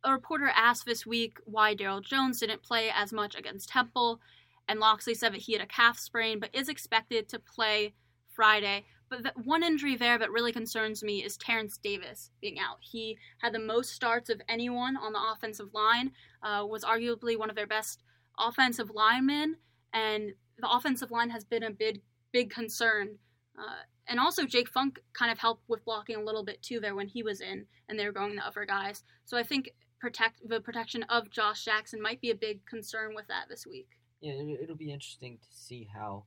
a 0.04 0.12
reporter 0.12 0.50
asked 0.54 0.87
this 0.87 1.07
week 1.07 1.38
why 1.45 1.75
Daryl 1.75 2.02
Jones 2.02 2.40
didn't 2.40 2.62
play 2.62 2.90
as 2.95 3.12
much 3.12 3.35
against 3.35 3.69
Temple, 3.69 4.21
and 4.69 4.80
Locksley 4.80 5.14
said 5.14 5.33
that 5.33 5.42
he 5.42 5.52
had 5.52 5.62
a 5.62 5.66
calf 5.66 5.99
sprain, 5.99 6.38
but 6.38 6.54
is 6.54 6.69
expected 6.69 7.28
to 7.28 7.38
play 7.38 7.95
Friday. 8.28 8.85
But 9.09 9.25
the 9.25 9.33
one 9.42 9.64
injury 9.64 9.97
there 9.97 10.19
that 10.19 10.30
really 10.30 10.52
concerns 10.52 11.02
me 11.02 11.25
is 11.25 11.37
Terrence 11.37 11.76
Davis 11.76 12.30
being 12.40 12.59
out. 12.61 12.78
He 12.80 13.19
had 13.38 13.52
the 13.52 13.59
most 13.59 13.92
starts 13.92 14.30
of 14.30 14.40
anyone 14.49 14.97
on 14.97 15.12
the 15.12 15.21
offensive 15.33 15.75
line, 15.75 16.12
uh, 16.42 16.64
was 16.64 16.85
arguably 16.85 17.37
one 17.37 17.50
of 17.50 17.57
their 17.57 17.66
best 17.66 18.02
offensive 18.38 18.90
linemen, 18.95 19.57
and 19.92 20.33
the 20.59 20.71
offensive 20.71 21.11
line 21.11 21.30
has 21.30 21.45
been 21.45 21.64
a 21.64 21.71
big, 21.71 22.00
big 22.33 22.50
concern. 22.50 23.19
Uh, 23.59 23.83
and 24.07 24.21
also, 24.21 24.47
Jake 24.47 24.69
Funk 24.69 25.00
kind 25.12 25.30
of 25.30 25.38
helped 25.38 25.69
with 25.69 25.85
blocking 25.85 26.16
a 26.16 26.23
little 26.23 26.45
bit 26.45 26.62
too 26.62 26.80
there 26.80 26.95
when 26.95 27.09
he 27.09 27.23
was 27.23 27.40
in, 27.40 27.66
and 27.88 27.99
they 27.99 28.07
were 28.07 28.12
going 28.12 28.37
the 28.37 28.47
other 28.47 28.64
guys. 28.64 29.02
So 29.25 29.37
I 29.37 29.42
think 29.42 29.71
protect 30.00 30.49
the 30.49 30.61
protection 30.61 31.02
of 31.04 31.30
Josh 31.30 31.64
Jackson 31.64 32.00
might 32.00 32.21
be 32.21 32.30
a 32.30 32.35
big 32.35 32.64
concern 32.66 33.14
with 33.14 33.28
that 33.28 33.49
this 33.49 33.66
week. 33.66 33.88
Yeah, 34.21 34.33
it'll 34.61 34.76
be 34.76 34.92
interesting 34.92 35.38
to 35.38 35.49
see 35.50 35.88
how 35.95 36.25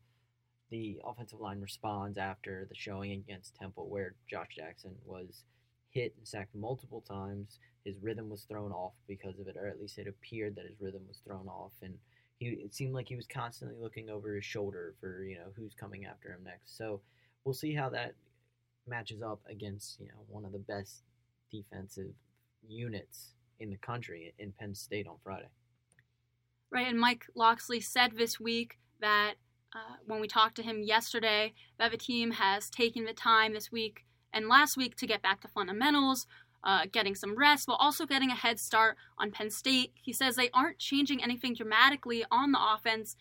the 0.70 1.00
offensive 1.06 1.40
line 1.40 1.60
responds 1.60 2.18
after 2.18 2.66
the 2.70 2.76
showing 2.76 3.12
against 3.12 3.56
Temple, 3.56 3.90
where 3.90 4.16
Josh 4.30 4.56
Jackson 4.56 4.96
was 5.06 5.44
hit 5.92 6.14
and 6.18 6.28
sacked 6.28 6.56
multiple 6.56 7.02
times. 7.02 7.60
His 7.84 7.96
rhythm 8.02 8.30
was 8.30 8.44
thrown 8.44 8.72
off 8.72 8.94
because 9.08 9.40
of 9.40 9.48
it, 9.48 9.58
or 9.58 9.68
at 9.68 9.80
least 9.80 9.98
it 9.98 10.08
appeared 10.08 10.56
that 10.56 10.66
his 10.66 10.80
rhythm 10.80 11.02
was 11.08 11.20
thrown 11.26 11.48
off, 11.48 11.74
and 11.82 11.94
he 12.40 12.48
it 12.48 12.74
seemed 12.74 12.94
like 12.94 13.08
he 13.08 13.16
was 13.16 13.28
constantly 13.28 13.78
looking 13.80 14.10
over 14.10 14.36
his 14.36 14.46
shoulder 14.46 14.96
for 15.00 15.24
you 15.24 15.36
know 15.36 15.52
who's 15.56 15.74
coming 15.74 16.06
after 16.06 16.30
him 16.30 16.44
next. 16.44 16.78
So 16.78 17.02
we'll 17.44 17.54
see 17.54 17.74
how 17.74 17.90
that 17.90 18.14
matches 18.88 19.22
up 19.22 19.42
against 19.50 20.00
you 20.00 20.08
know 20.08 20.24
one 20.28 20.46
of 20.46 20.52
the 20.52 20.60
best 20.60 21.04
defensive 21.52 22.14
units 22.68 23.34
in 23.60 23.70
the 23.70 23.78
country 23.78 24.34
in 24.38 24.52
Penn 24.52 24.76
State 24.76 25.08
on 25.08 25.16
Friday. 25.24 25.50
Right, 26.72 26.88
and 26.88 27.00
Mike 27.00 27.26
Locksley 27.36 27.80
said 27.80 28.14
this 28.18 28.40
week 28.40 28.80
that 29.00 29.36
uh, 29.76 29.98
when 30.06 30.20
we 30.20 30.28
talked 30.28 30.56
to 30.56 30.64
him 30.64 30.82
yesterday, 30.82 31.54
that 31.78 31.92
the 31.92 31.98
team 31.98 32.32
has 32.32 32.70
taken 32.70 33.06
the 33.06 33.14
time 33.14 33.54
this 33.54 33.72
week 33.72 34.06
and 34.34 34.48
last 34.48 34.78
week 34.78 34.96
to 34.98 35.08
get 35.08 35.22
back 35.22 35.42
to 35.42 35.48
fundamentals, 35.48 36.26
uh, 36.64 36.86
getting 36.92 37.16
some 37.16 37.38
rest, 37.38 37.68
while 37.68 37.78
also 37.78 38.06
getting 38.06 38.32
a 38.32 38.36
head 38.36 38.60
start 38.60 38.98
on 39.18 39.32
Penn 39.32 39.50
State. 39.50 39.92
He 40.02 40.14
says 40.14 40.36
they 40.36 40.50
aren't 40.54 40.80
changing 40.80 41.22
anything 41.22 41.54
dramatically 41.54 42.26
on 42.32 42.52
the 42.52 42.60
offense, 42.60 43.16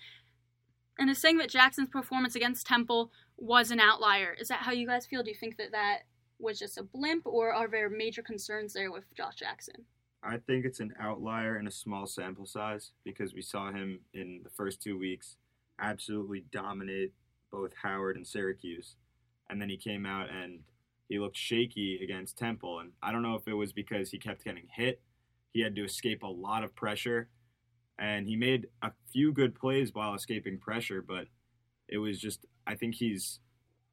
and 0.98 1.10
is 1.10 1.18
saying 1.18 1.38
that 1.38 1.50
Jackson's 1.50 1.88
performance 1.88 2.34
against 2.34 2.66
Temple 2.66 3.10
was 3.36 3.70
an 3.70 3.80
outlier. 3.80 4.34
Is 4.38 4.48
that 4.48 4.60
how 4.60 4.72
you 4.72 4.86
guys 4.86 5.06
feel? 5.06 5.22
Do 5.22 5.30
you 5.30 5.36
think 5.36 5.56
that 5.56 5.72
that 5.72 6.00
was 6.38 6.58
just 6.58 6.78
a 6.78 6.82
blimp, 6.82 7.26
or 7.26 7.52
are 7.52 7.68
there 7.68 7.90
major 7.90 8.22
concerns 8.22 8.72
there 8.72 8.92
with 8.92 9.04
Josh 9.14 9.36
Jackson? 9.36 9.86
I 10.24 10.36
think 10.36 10.64
it's 10.64 10.80
an 10.80 10.94
outlier 11.00 11.58
in 11.58 11.66
a 11.66 11.70
small 11.70 12.06
sample 12.06 12.46
size 12.46 12.92
because 13.04 13.34
we 13.34 13.42
saw 13.42 13.72
him 13.72 14.00
in 14.14 14.40
the 14.44 14.50
first 14.50 14.80
two 14.80 14.96
weeks 14.96 15.36
absolutely 15.80 16.44
dominate 16.52 17.12
both 17.50 17.72
Howard 17.82 18.16
and 18.16 18.26
Syracuse. 18.26 18.96
And 19.50 19.60
then 19.60 19.68
he 19.68 19.76
came 19.76 20.06
out 20.06 20.28
and 20.30 20.60
he 21.08 21.18
looked 21.18 21.36
shaky 21.36 22.00
against 22.02 22.38
Temple. 22.38 22.78
And 22.78 22.92
I 23.02 23.10
don't 23.10 23.22
know 23.22 23.34
if 23.34 23.48
it 23.48 23.54
was 23.54 23.72
because 23.72 24.10
he 24.10 24.18
kept 24.18 24.44
getting 24.44 24.68
hit, 24.74 25.02
he 25.52 25.60
had 25.60 25.74
to 25.76 25.84
escape 25.84 26.22
a 26.22 26.28
lot 26.28 26.62
of 26.64 26.74
pressure. 26.74 27.28
And 27.98 28.26
he 28.26 28.36
made 28.36 28.68
a 28.80 28.92
few 29.12 29.32
good 29.32 29.54
plays 29.54 29.92
while 29.92 30.14
escaping 30.14 30.58
pressure, 30.58 31.04
but 31.06 31.26
it 31.88 31.98
was 31.98 32.18
just, 32.18 32.46
I 32.66 32.74
think 32.74 32.94
he's, 32.94 33.40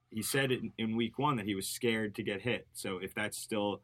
he 0.09 0.21
said 0.21 0.51
in, 0.77 0.95
week 0.95 1.19
one 1.19 1.35
that 1.37 1.45
he 1.45 1.55
was 1.55 1.67
scared 1.67 2.15
to 2.15 2.23
get 2.23 2.41
hit. 2.41 2.67
So 2.73 2.99
if 3.01 3.13
that's 3.13 3.37
still 3.37 3.81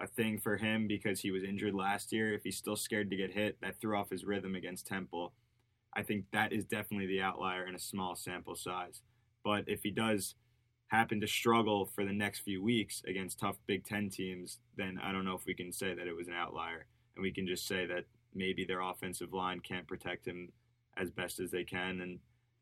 a 0.00 0.06
thing 0.06 0.38
for 0.38 0.56
him 0.56 0.86
because 0.88 1.20
he 1.20 1.30
was 1.30 1.44
injured 1.44 1.74
last 1.74 2.12
year. 2.12 2.32
If 2.32 2.42
he's 2.42 2.56
still 2.56 2.76
scared 2.76 3.10
to 3.10 3.16
get 3.16 3.32
hit, 3.32 3.60
that 3.60 3.80
threw 3.80 3.96
off 3.96 4.10
his 4.10 4.24
rhythm 4.24 4.54
against 4.54 4.86
Temple. 4.86 5.32
I 5.94 6.02
think 6.02 6.24
that 6.32 6.52
is 6.52 6.64
definitely 6.64 7.06
the 7.06 7.20
outlier 7.20 7.66
in 7.66 7.74
a 7.74 7.78
small 7.78 8.14
sample 8.16 8.54
size. 8.54 9.02
But 9.44 9.64
if 9.66 9.82
he 9.82 9.90
does 9.90 10.34
happen 10.88 11.20
to 11.20 11.26
struggle 11.26 11.86
for 11.86 12.04
the 12.04 12.12
next 12.12 12.40
few 12.40 12.62
weeks 12.62 13.02
against 13.06 13.38
tough 13.38 13.56
Big 13.66 13.84
Ten 13.84 14.08
teams, 14.08 14.58
then 14.76 14.98
I 15.02 15.12
don't 15.12 15.24
know 15.24 15.34
if 15.34 15.46
we 15.46 15.54
can 15.54 15.72
say 15.72 15.94
that 15.94 16.06
it 16.06 16.16
was 16.16 16.28
an 16.28 16.34
outlier. 16.34 16.86
And 17.14 17.22
we 17.22 17.32
can 17.32 17.46
just 17.46 17.66
say 17.66 17.86
that 17.86 18.04
maybe 18.34 18.64
their 18.64 18.80
offensive 18.80 19.32
line 19.32 19.60
can't 19.60 19.86
protect 19.86 20.26
him 20.26 20.50
as 20.96 21.10
best 21.10 21.40
as 21.40 21.50
they 21.50 21.64
can. 21.64 22.00
And 22.00 22.18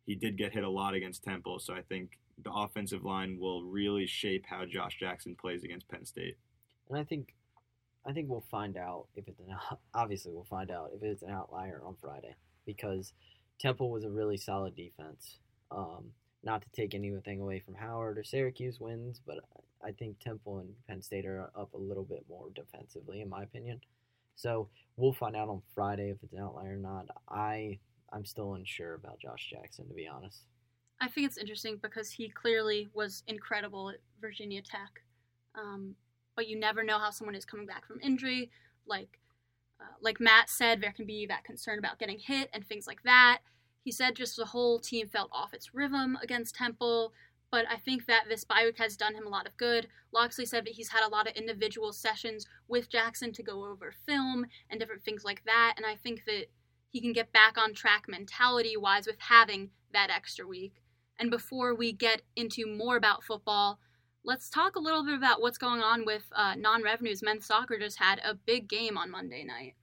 he 0.06 0.14
did 0.14 0.38
get 0.38 0.52
hit 0.52 0.64
a 0.64 0.68
lot 0.68 0.94
against 0.94 1.22
Temple. 1.22 1.58
So 1.58 1.74
I 1.74 1.82
think 1.82 2.18
the 2.42 2.52
offensive 2.52 3.04
line 3.04 3.38
will 3.38 3.64
really 3.64 4.06
shape 4.06 4.44
how 4.48 4.64
Josh 4.64 4.98
Jackson 4.98 5.34
plays 5.34 5.64
against 5.64 5.88
Penn 5.88 6.04
State. 6.04 6.36
And 6.88 6.98
I 6.98 7.04
think 7.04 7.34
I 8.06 8.12
think 8.12 8.28
we'll 8.28 8.44
find 8.50 8.76
out 8.76 9.06
if 9.14 9.28
it's 9.28 9.40
an 9.40 9.54
obviously 9.94 10.32
we'll 10.32 10.44
find 10.44 10.70
out 10.70 10.90
if 10.94 11.02
it's 11.02 11.22
an 11.22 11.30
outlier 11.30 11.82
on 11.84 11.96
Friday 12.00 12.34
because 12.66 13.12
Temple 13.58 13.90
was 13.90 14.04
a 14.04 14.10
really 14.10 14.36
solid 14.36 14.76
defense. 14.76 15.38
Um, 15.70 16.12
not 16.44 16.62
to 16.62 16.68
take 16.70 16.94
anything 16.94 17.40
away 17.40 17.58
from 17.58 17.74
Howard 17.74 18.16
or 18.16 18.24
Syracuse 18.24 18.78
wins, 18.78 19.20
but 19.26 19.38
I 19.84 19.90
think 19.92 20.18
Temple 20.20 20.58
and 20.58 20.70
Penn 20.88 21.02
State 21.02 21.26
are 21.26 21.50
up 21.56 21.74
a 21.74 21.78
little 21.78 22.04
bit 22.04 22.24
more 22.28 22.48
defensively, 22.54 23.20
in 23.20 23.28
my 23.28 23.42
opinion. 23.42 23.80
So 24.36 24.68
we'll 24.96 25.12
find 25.12 25.34
out 25.34 25.48
on 25.48 25.62
Friday 25.74 26.10
if 26.10 26.18
it's 26.22 26.32
an 26.32 26.38
outlier 26.40 26.74
or 26.74 26.76
not. 26.76 27.06
I 27.28 27.78
I'm 28.12 28.24
still 28.24 28.54
unsure 28.54 28.94
about 28.94 29.20
Josh 29.20 29.50
Jackson, 29.50 29.86
to 29.88 29.94
be 29.94 30.08
honest. 30.08 30.44
I 31.00 31.08
think 31.08 31.26
it's 31.26 31.36
interesting 31.36 31.78
because 31.80 32.10
he 32.10 32.28
clearly 32.28 32.88
was 32.94 33.22
incredible 33.26 33.90
at 33.90 33.96
Virginia 34.20 34.62
Tech. 34.62 35.02
Um, 35.54 35.94
but 36.38 36.46
you 36.46 36.56
never 36.56 36.84
know 36.84 37.00
how 37.00 37.10
someone 37.10 37.34
is 37.34 37.44
coming 37.44 37.66
back 37.66 37.84
from 37.84 37.98
injury. 38.00 38.48
Like, 38.86 39.18
uh, 39.80 39.86
like 40.00 40.20
Matt 40.20 40.48
said, 40.48 40.80
there 40.80 40.92
can 40.92 41.04
be 41.04 41.26
that 41.26 41.42
concern 41.42 41.80
about 41.80 41.98
getting 41.98 42.20
hit 42.20 42.48
and 42.52 42.64
things 42.64 42.86
like 42.86 43.02
that. 43.02 43.40
He 43.82 43.90
said 43.90 44.14
just 44.14 44.36
the 44.36 44.44
whole 44.44 44.78
team 44.78 45.08
felt 45.08 45.30
off 45.32 45.52
its 45.52 45.74
rhythm 45.74 46.16
against 46.22 46.54
Temple, 46.54 47.12
but 47.50 47.64
I 47.68 47.74
think 47.74 48.06
that 48.06 48.26
this 48.28 48.44
bye 48.44 48.62
week 48.64 48.78
has 48.78 48.96
done 48.96 49.16
him 49.16 49.26
a 49.26 49.30
lot 49.30 49.48
of 49.48 49.56
good. 49.56 49.88
Locksley 50.12 50.46
said 50.46 50.64
that 50.64 50.74
he's 50.74 50.90
had 50.90 51.04
a 51.04 51.08
lot 51.10 51.26
of 51.26 51.34
individual 51.34 51.92
sessions 51.92 52.46
with 52.68 52.88
Jackson 52.88 53.32
to 53.32 53.42
go 53.42 53.64
over 53.64 53.92
film 54.06 54.46
and 54.70 54.78
different 54.78 55.02
things 55.02 55.24
like 55.24 55.42
that, 55.44 55.74
and 55.76 55.84
I 55.84 55.96
think 55.96 56.24
that 56.26 56.44
he 56.88 57.00
can 57.00 57.12
get 57.12 57.32
back 57.32 57.58
on 57.58 57.74
track 57.74 58.04
mentality 58.06 58.76
wise 58.76 59.08
with 59.08 59.18
having 59.18 59.70
that 59.92 60.10
extra 60.10 60.46
week. 60.46 60.74
And 61.18 61.32
before 61.32 61.74
we 61.74 61.90
get 61.90 62.22
into 62.36 62.64
more 62.64 62.96
about 62.96 63.24
football, 63.24 63.80
let's 64.24 64.50
talk 64.50 64.76
a 64.76 64.80
little 64.80 65.04
bit 65.04 65.14
about 65.14 65.40
what's 65.40 65.58
going 65.58 65.80
on 65.80 66.04
with 66.04 66.24
uh, 66.34 66.54
non-revenues. 66.56 67.22
Men's 67.22 67.46
soccer 67.46 67.78
just 67.78 67.98
had 67.98 68.20
a 68.24 68.34
big 68.34 68.68
game 68.68 68.98
on 68.98 69.10
Monday 69.10 69.44
night. 69.44 69.74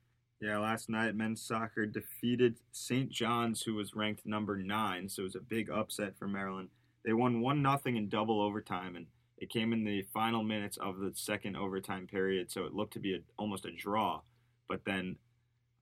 Yeah, 0.42 0.60
last 0.60 0.90
night 0.90 1.16
men's 1.16 1.42
soccer 1.42 1.86
defeated 1.86 2.58
St. 2.72 3.10
John's, 3.10 3.62
who 3.62 3.76
was 3.76 3.96
ranked 3.96 4.26
number 4.26 4.58
nine, 4.58 5.08
so 5.08 5.22
it 5.22 5.24
was 5.24 5.36
a 5.36 5.40
big 5.40 5.70
upset 5.70 6.18
for 6.20 6.28
Maryland. 6.28 6.70
They 7.06 7.14
won 7.14 7.42
one 7.42 7.62
nothing 7.62 7.96
in 7.96 8.10
double 8.10 8.42
overtime, 8.42 8.96
and 8.96 9.08
it 9.38 9.50
came 9.50 9.74
in 9.74 9.84
the 9.84 10.04
final 10.14 10.44
minutes 10.44 10.78
of 10.78 11.00
the 11.00 11.12
second 11.16 11.56
overtime 11.56 12.06
period, 12.06 12.52
so 12.52 12.66
it 12.66 12.74
looked 12.74 12.94
to 12.94 13.00
be 13.00 13.16
a, 13.16 13.20
almost 13.38 13.66
a 13.66 13.72
draw. 13.72 14.22
But 14.68 14.84
then 14.86 15.16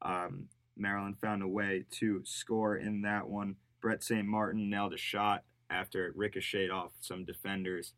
um, 0.04 0.46
Maryland 0.78 1.18
found 1.20 1.42
a 1.42 1.48
way 1.48 1.86
to 2.00 2.22
score 2.24 2.78
in 2.78 3.02
that 3.02 3.28
one. 3.28 3.56
Brett 3.82 4.04
St. 4.04 4.26
Martin 4.26 4.70
nailed 4.70 4.94
a 4.94 4.98
shot 4.98 5.44
after 5.70 6.08
it 6.08 6.16
ricocheted 6.16 6.72
off 6.72 6.92
some 7.00 7.26
defenders 7.26 7.94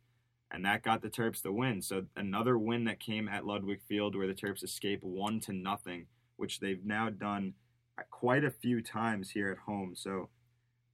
and 0.56 0.64
that 0.64 0.84
got 0.84 1.02
the 1.02 1.10
Terps 1.10 1.42
the 1.42 1.52
win. 1.52 1.82
So 1.82 2.06
another 2.16 2.58
win 2.58 2.86
that 2.86 3.02
came 3.02 3.28
at 3.28 3.46
Ludwig 3.46 3.82
Field 3.90 4.16
where 4.16 4.26
the 4.26 4.34
Terps 4.34 4.64
escape 4.64 5.04
one 5.04 5.42
to 5.42 5.52
nothing, 5.52 6.06
which 6.38 6.62
they've 6.62 6.84
now 6.86 7.10
done 7.10 7.54
quite 8.10 8.46
a 8.46 8.50
few 8.50 8.82
times 8.82 9.30
here 9.30 9.52
at 9.52 9.58
home. 9.58 9.94
So 9.96 10.30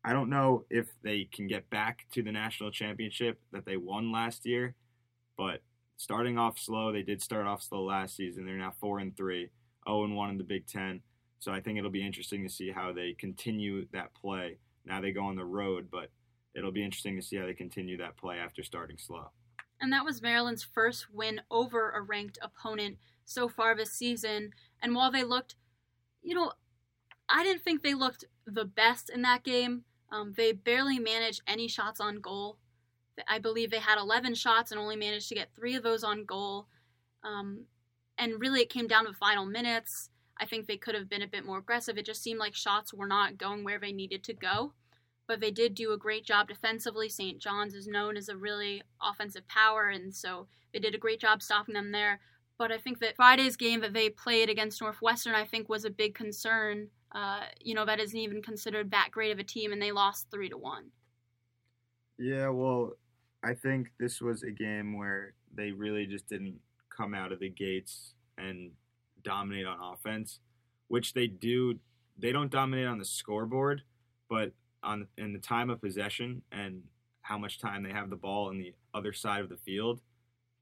I 0.03 0.13
don't 0.13 0.31
know 0.31 0.65
if 0.71 0.87
they 1.03 1.29
can 1.31 1.45
get 1.45 1.69
back 1.69 2.07
to 2.13 2.23
the 2.23 2.31
national 2.31 2.71
championship 2.71 3.39
that 3.51 3.63
they 3.63 3.77
won 3.77 4.11
last 4.11 4.47
year, 4.47 4.73
but 5.37 5.61
starting 5.95 6.39
off 6.39 6.57
slow, 6.57 6.91
they 6.91 7.03
did 7.03 7.21
start 7.21 7.45
off 7.45 7.61
slow 7.61 7.83
last 7.83 8.15
season. 8.15 8.45
They're 8.47 8.57
now 8.57 8.73
four 8.79 8.97
and 8.97 9.15
three, 9.15 9.51
0 9.87 10.05
and 10.05 10.15
one 10.15 10.31
in 10.31 10.39
the 10.39 10.43
Big 10.43 10.65
Ten. 10.65 11.01
So 11.37 11.51
I 11.51 11.61
think 11.61 11.77
it'll 11.77 11.91
be 11.91 12.05
interesting 12.05 12.41
to 12.41 12.49
see 12.49 12.71
how 12.71 12.93
they 12.93 13.13
continue 13.13 13.85
that 13.93 14.11
play. 14.15 14.57
Now 14.85 15.01
they 15.01 15.11
go 15.11 15.25
on 15.25 15.35
the 15.35 15.45
road, 15.45 15.89
but 15.91 16.09
it'll 16.55 16.71
be 16.71 16.83
interesting 16.83 17.15
to 17.15 17.21
see 17.21 17.37
how 17.37 17.45
they 17.45 17.53
continue 17.53 17.97
that 17.97 18.17
play 18.17 18.37
after 18.37 18.63
starting 18.63 18.97
slow 18.97 19.29
and 19.81 19.91
that 19.91 20.05
was 20.05 20.21
Maryland's 20.21 20.63
first 20.63 21.07
win 21.11 21.41
over 21.49 21.89
a 21.89 22.01
ranked 22.01 22.37
opponent 22.41 22.97
so 23.25 23.49
far 23.49 23.75
this 23.75 23.91
season. 23.91 24.51
And 24.81 24.95
while 24.95 25.11
they 25.11 25.23
looked, 25.23 25.55
you 26.21 26.35
know, 26.35 26.53
I 27.27 27.43
didn't 27.43 27.63
think 27.63 27.81
they 27.81 27.95
looked 27.95 28.25
the 28.45 28.65
best 28.65 29.09
in 29.09 29.23
that 29.23 29.43
game. 29.43 29.83
Um, 30.11 30.33
they 30.35 30.51
barely 30.51 30.99
managed 30.99 31.41
any 31.47 31.67
shots 31.67 31.99
on 31.99 32.21
goal. 32.21 32.57
I 33.27 33.39
believe 33.39 33.71
they 33.71 33.79
had 33.79 33.99
11 33.99 34.35
shots 34.35 34.71
and 34.71 34.79
only 34.79 34.95
managed 34.95 35.29
to 35.29 35.35
get 35.35 35.55
three 35.55 35.75
of 35.75 35.83
those 35.83 36.03
on 36.03 36.25
goal. 36.25 36.67
Um, 37.23 37.65
and 38.17 38.39
really, 38.39 38.61
it 38.61 38.69
came 38.69 38.87
down 38.87 39.05
to 39.05 39.11
the 39.11 39.17
final 39.17 39.45
minutes. 39.45 40.09
I 40.39 40.45
think 40.45 40.65
they 40.67 40.77
could 40.77 40.95
have 40.95 41.09
been 41.09 41.21
a 41.21 41.27
bit 41.27 41.45
more 41.45 41.59
aggressive. 41.59 41.97
It 41.97 42.05
just 42.05 42.21
seemed 42.21 42.39
like 42.39 42.55
shots 42.55 42.93
were 42.93 43.07
not 43.07 43.37
going 43.37 43.63
where 43.63 43.79
they 43.79 43.91
needed 43.91 44.23
to 44.25 44.33
go. 44.33 44.73
But 45.27 45.39
they 45.39 45.51
did 45.51 45.75
do 45.75 45.93
a 45.93 45.97
great 45.97 46.25
job 46.25 46.47
defensively. 46.47 47.09
St. 47.09 47.39
John's 47.39 47.73
is 47.73 47.87
known 47.87 48.17
as 48.17 48.29
a 48.29 48.37
really 48.37 48.81
offensive 49.01 49.47
power, 49.47 49.89
and 49.89 50.13
so 50.13 50.47
they 50.73 50.79
did 50.79 50.95
a 50.95 50.99
great 50.99 51.19
job 51.19 51.41
stopping 51.41 51.73
them 51.73 51.91
there. 51.91 52.19
But 52.57 52.71
I 52.71 52.77
think 52.77 52.99
that 52.99 53.15
Friday's 53.15 53.57
game 53.57 53.81
that 53.81 53.93
they 53.93 54.09
played 54.09 54.49
against 54.49 54.81
Northwestern, 54.81 55.33
I 55.33 55.45
think, 55.45 55.67
was 55.67 55.85
a 55.85 55.89
big 55.89 56.13
concern. 56.13 56.89
Uh, 57.11 57.41
you 57.59 57.73
know, 57.73 57.85
that 57.85 57.99
isn't 57.99 58.17
even 58.17 58.41
considered 58.41 58.91
that 58.91 59.09
great 59.11 59.31
of 59.31 59.39
a 59.39 59.43
team, 59.43 59.71
and 59.71 59.81
they 59.81 59.91
lost 59.91 60.27
three 60.31 60.49
to 60.49 60.57
one. 60.57 60.91
Yeah, 62.17 62.49
well, 62.49 62.93
I 63.43 63.53
think 63.55 63.91
this 63.99 64.21
was 64.21 64.43
a 64.43 64.51
game 64.51 64.97
where 64.97 65.33
they 65.53 65.71
really 65.71 66.05
just 66.05 66.27
didn't 66.27 66.59
come 66.95 67.13
out 67.13 67.31
of 67.31 67.39
the 67.39 67.49
gates 67.49 68.13
and 68.37 68.71
dominate 69.23 69.65
on 69.65 69.77
offense, 69.93 70.39
which 70.87 71.13
they 71.13 71.27
do. 71.27 71.79
They 72.17 72.31
don't 72.31 72.51
dominate 72.51 72.85
on 72.85 72.99
the 72.99 73.05
scoreboard, 73.05 73.81
but 74.29 74.51
on 74.83 75.07
in 75.17 75.33
the 75.33 75.39
time 75.39 75.69
of 75.69 75.81
possession 75.81 76.41
and 76.51 76.83
how 77.21 77.37
much 77.37 77.59
time 77.59 77.83
they 77.83 77.91
have 77.91 78.09
the 78.09 78.15
ball 78.15 78.49
on 78.49 78.57
the 78.57 78.73
other 78.93 79.13
side 79.13 79.41
of 79.41 79.49
the 79.49 79.57
field, 79.57 80.01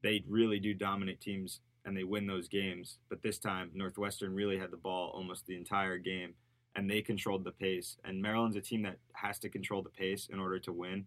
they 0.02 0.22
really 0.28 0.58
do 0.58 0.74
dominate 0.74 1.20
teams 1.20 1.60
and 1.84 1.96
they 1.96 2.04
win 2.04 2.26
those 2.26 2.48
games. 2.48 2.98
But 3.08 3.22
this 3.22 3.38
time, 3.38 3.70
Northwestern 3.74 4.34
really 4.34 4.58
had 4.58 4.70
the 4.70 4.76
ball 4.76 5.10
almost 5.14 5.46
the 5.46 5.56
entire 5.56 5.98
game 5.98 6.34
and 6.76 6.88
they 6.88 7.00
controlled 7.02 7.44
the 7.44 7.52
pace. 7.52 7.96
And 8.04 8.22
Maryland's 8.22 8.56
a 8.56 8.60
team 8.60 8.82
that 8.82 8.98
has 9.14 9.38
to 9.40 9.48
control 9.48 9.82
the 9.82 9.90
pace 9.90 10.28
in 10.30 10.38
order 10.38 10.58
to 10.60 10.72
win. 10.72 11.06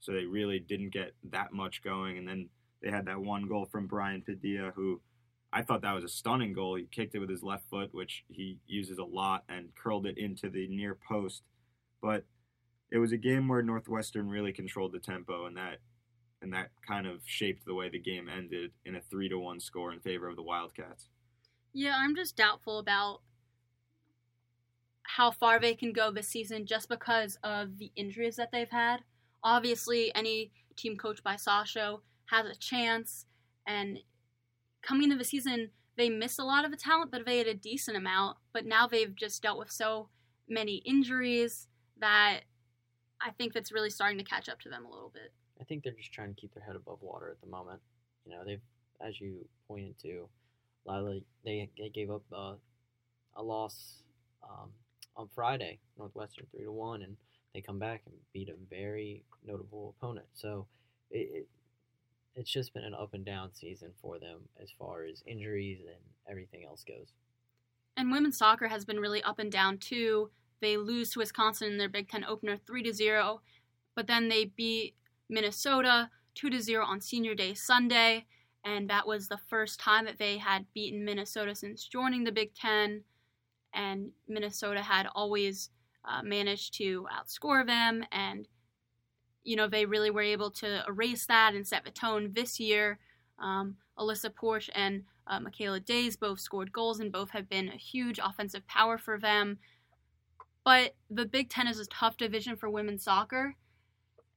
So 0.00 0.12
they 0.12 0.24
really 0.24 0.58
didn't 0.58 0.90
get 0.90 1.14
that 1.30 1.52
much 1.52 1.82
going. 1.82 2.18
And 2.18 2.26
then 2.26 2.48
they 2.82 2.90
had 2.90 3.06
that 3.06 3.20
one 3.20 3.46
goal 3.46 3.68
from 3.70 3.86
Brian 3.86 4.22
Padilla, 4.22 4.72
who 4.74 5.00
I 5.52 5.62
thought 5.62 5.82
that 5.82 5.94
was 5.94 6.04
a 6.04 6.08
stunning 6.08 6.52
goal. 6.52 6.76
He 6.76 6.84
kicked 6.90 7.14
it 7.14 7.18
with 7.18 7.28
his 7.28 7.42
left 7.42 7.68
foot, 7.68 7.92
which 7.92 8.24
he 8.28 8.58
uses 8.66 8.98
a 8.98 9.04
lot, 9.04 9.44
and 9.48 9.74
curled 9.74 10.06
it 10.06 10.18
into 10.18 10.48
the 10.48 10.66
near 10.68 10.96
post. 11.08 11.42
But 12.00 12.24
it 12.92 12.98
was 12.98 13.12
a 13.12 13.16
game 13.16 13.48
where 13.48 13.62
Northwestern 13.62 14.28
really 14.28 14.52
controlled 14.52 14.92
the 14.92 15.00
tempo, 15.00 15.46
and 15.46 15.56
that 15.56 15.78
and 16.42 16.52
that 16.52 16.70
kind 16.86 17.06
of 17.06 17.20
shaped 17.24 17.64
the 17.64 17.74
way 17.74 17.88
the 17.88 17.98
game 17.98 18.28
ended 18.28 18.72
in 18.84 18.96
a 18.96 19.00
three 19.00 19.28
to 19.28 19.38
one 19.38 19.60
score 19.60 19.92
in 19.92 20.00
favor 20.00 20.28
of 20.28 20.36
the 20.36 20.42
Wildcats. 20.42 21.08
Yeah, 21.72 21.96
I'm 21.96 22.14
just 22.14 22.36
doubtful 22.36 22.78
about 22.78 23.22
how 25.04 25.30
far 25.30 25.58
they 25.58 25.74
can 25.74 25.92
go 25.92 26.10
this 26.10 26.28
season 26.28 26.66
just 26.66 26.88
because 26.88 27.38
of 27.42 27.78
the 27.78 27.90
injuries 27.96 28.36
that 28.36 28.50
they've 28.52 28.68
had. 28.68 28.98
Obviously, 29.42 30.14
any 30.14 30.52
team 30.76 30.96
coached 30.96 31.24
by 31.24 31.34
Sasho 31.36 32.00
has 32.26 32.44
a 32.44 32.54
chance, 32.54 33.24
and 33.66 34.00
coming 34.82 35.04
into 35.04 35.16
the 35.16 35.24
season, 35.24 35.70
they 35.96 36.10
missed 36.10 36.38
a 36.38 36.44
lot 36.44 36.66
of 36.66 36.70
the 36.70 36.76
talent, 36.76 37.10
but 37.10 37.24
they 37.24 37.38
had 37.38 37.46
a 37.46 37.54
decent 37.54 37.96
amount. 37.96 38.36
But 38.52 38.66
now 38.66 38.86
they've 38.86 39.14
just 39.14 39.42
dealt 39.42 39.58
with 39.58 39.70
so 39.70 40.10
many 40.46 40.82
injuries 40.84 41.68
that 41.98 42.40
I 43.24 43.30
think 43.30 43.52
that's 43.52 43.72
really 43.72 43.90
starting 43.90 44.18
to 44.18 44.24
catch 44.24 44.48
up 44.48 44.60
to 44.60 44.68
them 44.68 44.84
a 44.84 44.90
little 44.90 45.10
bit. 45.12 45.32
I 45.60 45.64
think 45.64 45.84
they're 45.84 45.92
just 45.92 46.12
trying 46.12 46.34
to 46.34 46.40
keep 46.40 46.54
their 46.54 46.64
head 46.64 46.76
above 46.76 46.98
water 47.00 47.30
at 47.30 47.40
the 47.40 47.46
moment. 47.46 47.80
You 48.24 48.32
know, 48.32 48.44
they've, 48.44 48.60
as 49.00 49.20
you 49.20 49.46
pointed 49.68 49.98
to, 50.02 50.28
Lila, 50.86 51.20
they, 51.44 51.70
they 51.78 51.88
gave 51.88 52.10
up 52.10 52.22
uh, 52.32 52.54
a 53.36 53.42
loss 53.42 54.02
um, 54.42 54.70
on 55.16 55.28
Friday, 55.34 55.78
Northwestern 55.96 56.46
three 56.50 56.64
to 56.64 56.72
one, 56.72 57.02
and 57.02 57.16
they 57.54 57.60
come 57.60 57.78
back 57.78 58.02
and 58.06 58.14
beat 58.32 58.48
a 58.48 58.54
very 58.68 59.22
notable 59.46 59.94
opponent. 59.96 60.26
So 60.32 60.66
it, 61.10 61.28
it 61.32 61.48
it's 62.34 62.50
just 62.50 62.72
been 62.72 62.84
an 62.84 62.94
up 62.94 63.14
and 63.14 63.24
down 63.24 63.52
season 63.52 63.90
for 64.00 64.18
them 64.18 64.40
as 64.60 64.70
far 64.78 65.04
as 65.04 65.22
injuries 65.26 65.80
and 65.86 66.00
everything 66.30 66.64
else 66.64 66.82
goes. 66.82 67.12
And 67.96 68.10
women's 68.10 68.38
soccer 68.38 68.68
has 68.68 68.86
been 68.86 68.98
really 68.98 69.22
up 69.22 69.38
and 69.38 69.52
down 69.52 69.76
too. 69.76 70.30
They 70.62 70.76
lose 70.76 71.10
to 71.10 71.18
Wisconsin 71.18 71.72
in 71.72 71.78
their 71.78 71.88
Big 71.88 72.08
Ten 72.08 72.24
opener 72.24 72.56
three 72.56 72.84
to 72.84 72.92
zero, 72.94 73.42
but 73.94 74.06
then 74.06 74.28
they 74.28 74.46
beat 74.46 74.94
Minnesota 75.28 76.08
two 76.34 76.48
to 76.50 76.62
zero 76.62 76.86
on 76.86 77.00
Senior 77.00 77.34
Day 77.34 77.52
Sunday, 77.52 78.26
and 78.64 78.88
that 78.88 79.06
was 79.06 79.28
the 79.28 79.40
first 79.48 79.80
time 79.80 80.04
that 80.06 80.18
they 80.18 80.38
had 80.38 80.72
beaten 80.72 81.04
Minnesota 81.04 81.54
since 81.54 81.86
joining 81.86 82.24
the 82.24 82.32
Big 82.32 82.54
Ten. 82.54 83.02
And 83.74 84.12
Minnesota 84.28 84.82
had 84.82 85.08
always 85.14 85.70
uh, 86.04 86.22
managed 86.22 86.74
to 86.74 87.06
outscore 87.12 87.66
them, 87.66 88.04
and 88.12 88.46
you 89.42 89.56
know 89.56 89.66
they 89.66 89.84
really 89.84 90.10
were 90.10 90.22
able 90.22 90.50
to 90.52 90.84
erase 90.86 91.26
that 91.26 91.54
and 91.54 91.66
set 91.66 91.84
the 91.84 91.90
tone 91.90 92.32
this 92.34 92.60
year. 92.60 93.00
Um, 93.38 93.76
Alyssa 93.98 94.30
Poarch 94.30 94.70
and 94.74 95.02
uh, 95.26 95.40
Mikayla 95.40 95.84
Dayes 95.84 96.16
both 96.16 96.38
scored 96.38 96.72
goals, 96.72 97.00
and 97.00 97.10
both 97.10 97.30
have 97.30 97.48
been 97.48 97.68
a 97.68 97.76
huge 97.76 98.20
offensive 98.22 98.64
power 98.68 98.96
for 98.96 99.18
them. 99.18 99.58
But 100.64 100.94
the 101.10 101.26
Big 101.26 101.50
Ten 101.50 101.66
is 101.66 101.78
a 101.80 101.86
tough 101.86 102.16
division 102.16 102.56
for 102.56 102.70
women's 102.70 103.04
soccer, 103.04 103.56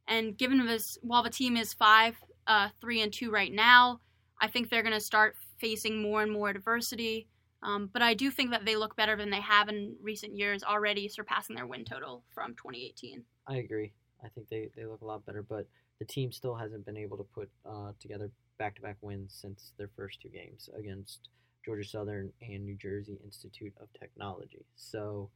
and 0.07 0.37
given 0.37 0.65
this, 0.65 0.97
while 1.01 1.23
the 1.23 1.29
team 1.29 1.57
is 1.57 1.73
five, 1.73 2.15
uh, 2.47 2.69
three, 2.79 3.01
and 3.01 3.11
two 3.11 3.31
right 3.31 3.51
now, 3.51 4.01
I 4.39 4.47
think 4.47 4.69
they're 4.69 4.83
going 4.83 4.93
to 4.93 4.99
start 4.99 5.35
facing 5.59 6.01
more 6.01 6.21
and 6.21 6.31
more 6.31 6.49
adversity. 6.49 7.27
Um, 7.63 7.89
but 7.91 8.01
I 8.01 8.13
do 8.13 8.29
think 8.29 8.51
that 8.51 8.65
they 8.65 8.75
look 8.75 8.95
better 8.95 9.15
than 9.15 9.31
they 9.31 9.41
have 9.41 9.69
in 9.69 9.95
recent 10.01 10.37
years, 10.37 10.63
already 10.63 11.07
surpassing 11.07 11.55
their 11.55 11.65
win 11.65 11.83
total 11.83 12.23
from 12.33 12.51
2018. 12.51 13.23
I 13.47 13.57
agree. 13.57 13.91
I 14.23 14.29
think 14.29 14.49
they, 14.49 14.69
they 14.75 14.85
look 14.85 15.01
a 15.01 15.05
lot 15.05 15.25
better, 15.25 15.41
but 15.41 15.67
the 15.99 16.05
team 16.05 16.31
still 16.31 16.55
hasn't 16.55 16.85
been 16.85 16.97
able 16.97 17.17
to 17.17 17.23
put 17.23 17.49
uh, 17.65 17.91
together 17.99 18.29
back 18.59 18.75
to 18.75 18.81
back 18.81 18.97
wins 19.01 19.35
since 19.39 19.73
their 19.77 19.89
first 19.95 20.21
two 20.21 20.29
games 20.29 20.69
against 20.77 21.29
Georgia 21.63 21.87
Southern 21.87 22.31
and 22.41 22.63
New 22.63 22.75
Jersey 22.75 23.17
Institute 23.23 23.73
of 23.81 23.87
Technology. 23.99 24.65
So 24.75 25.29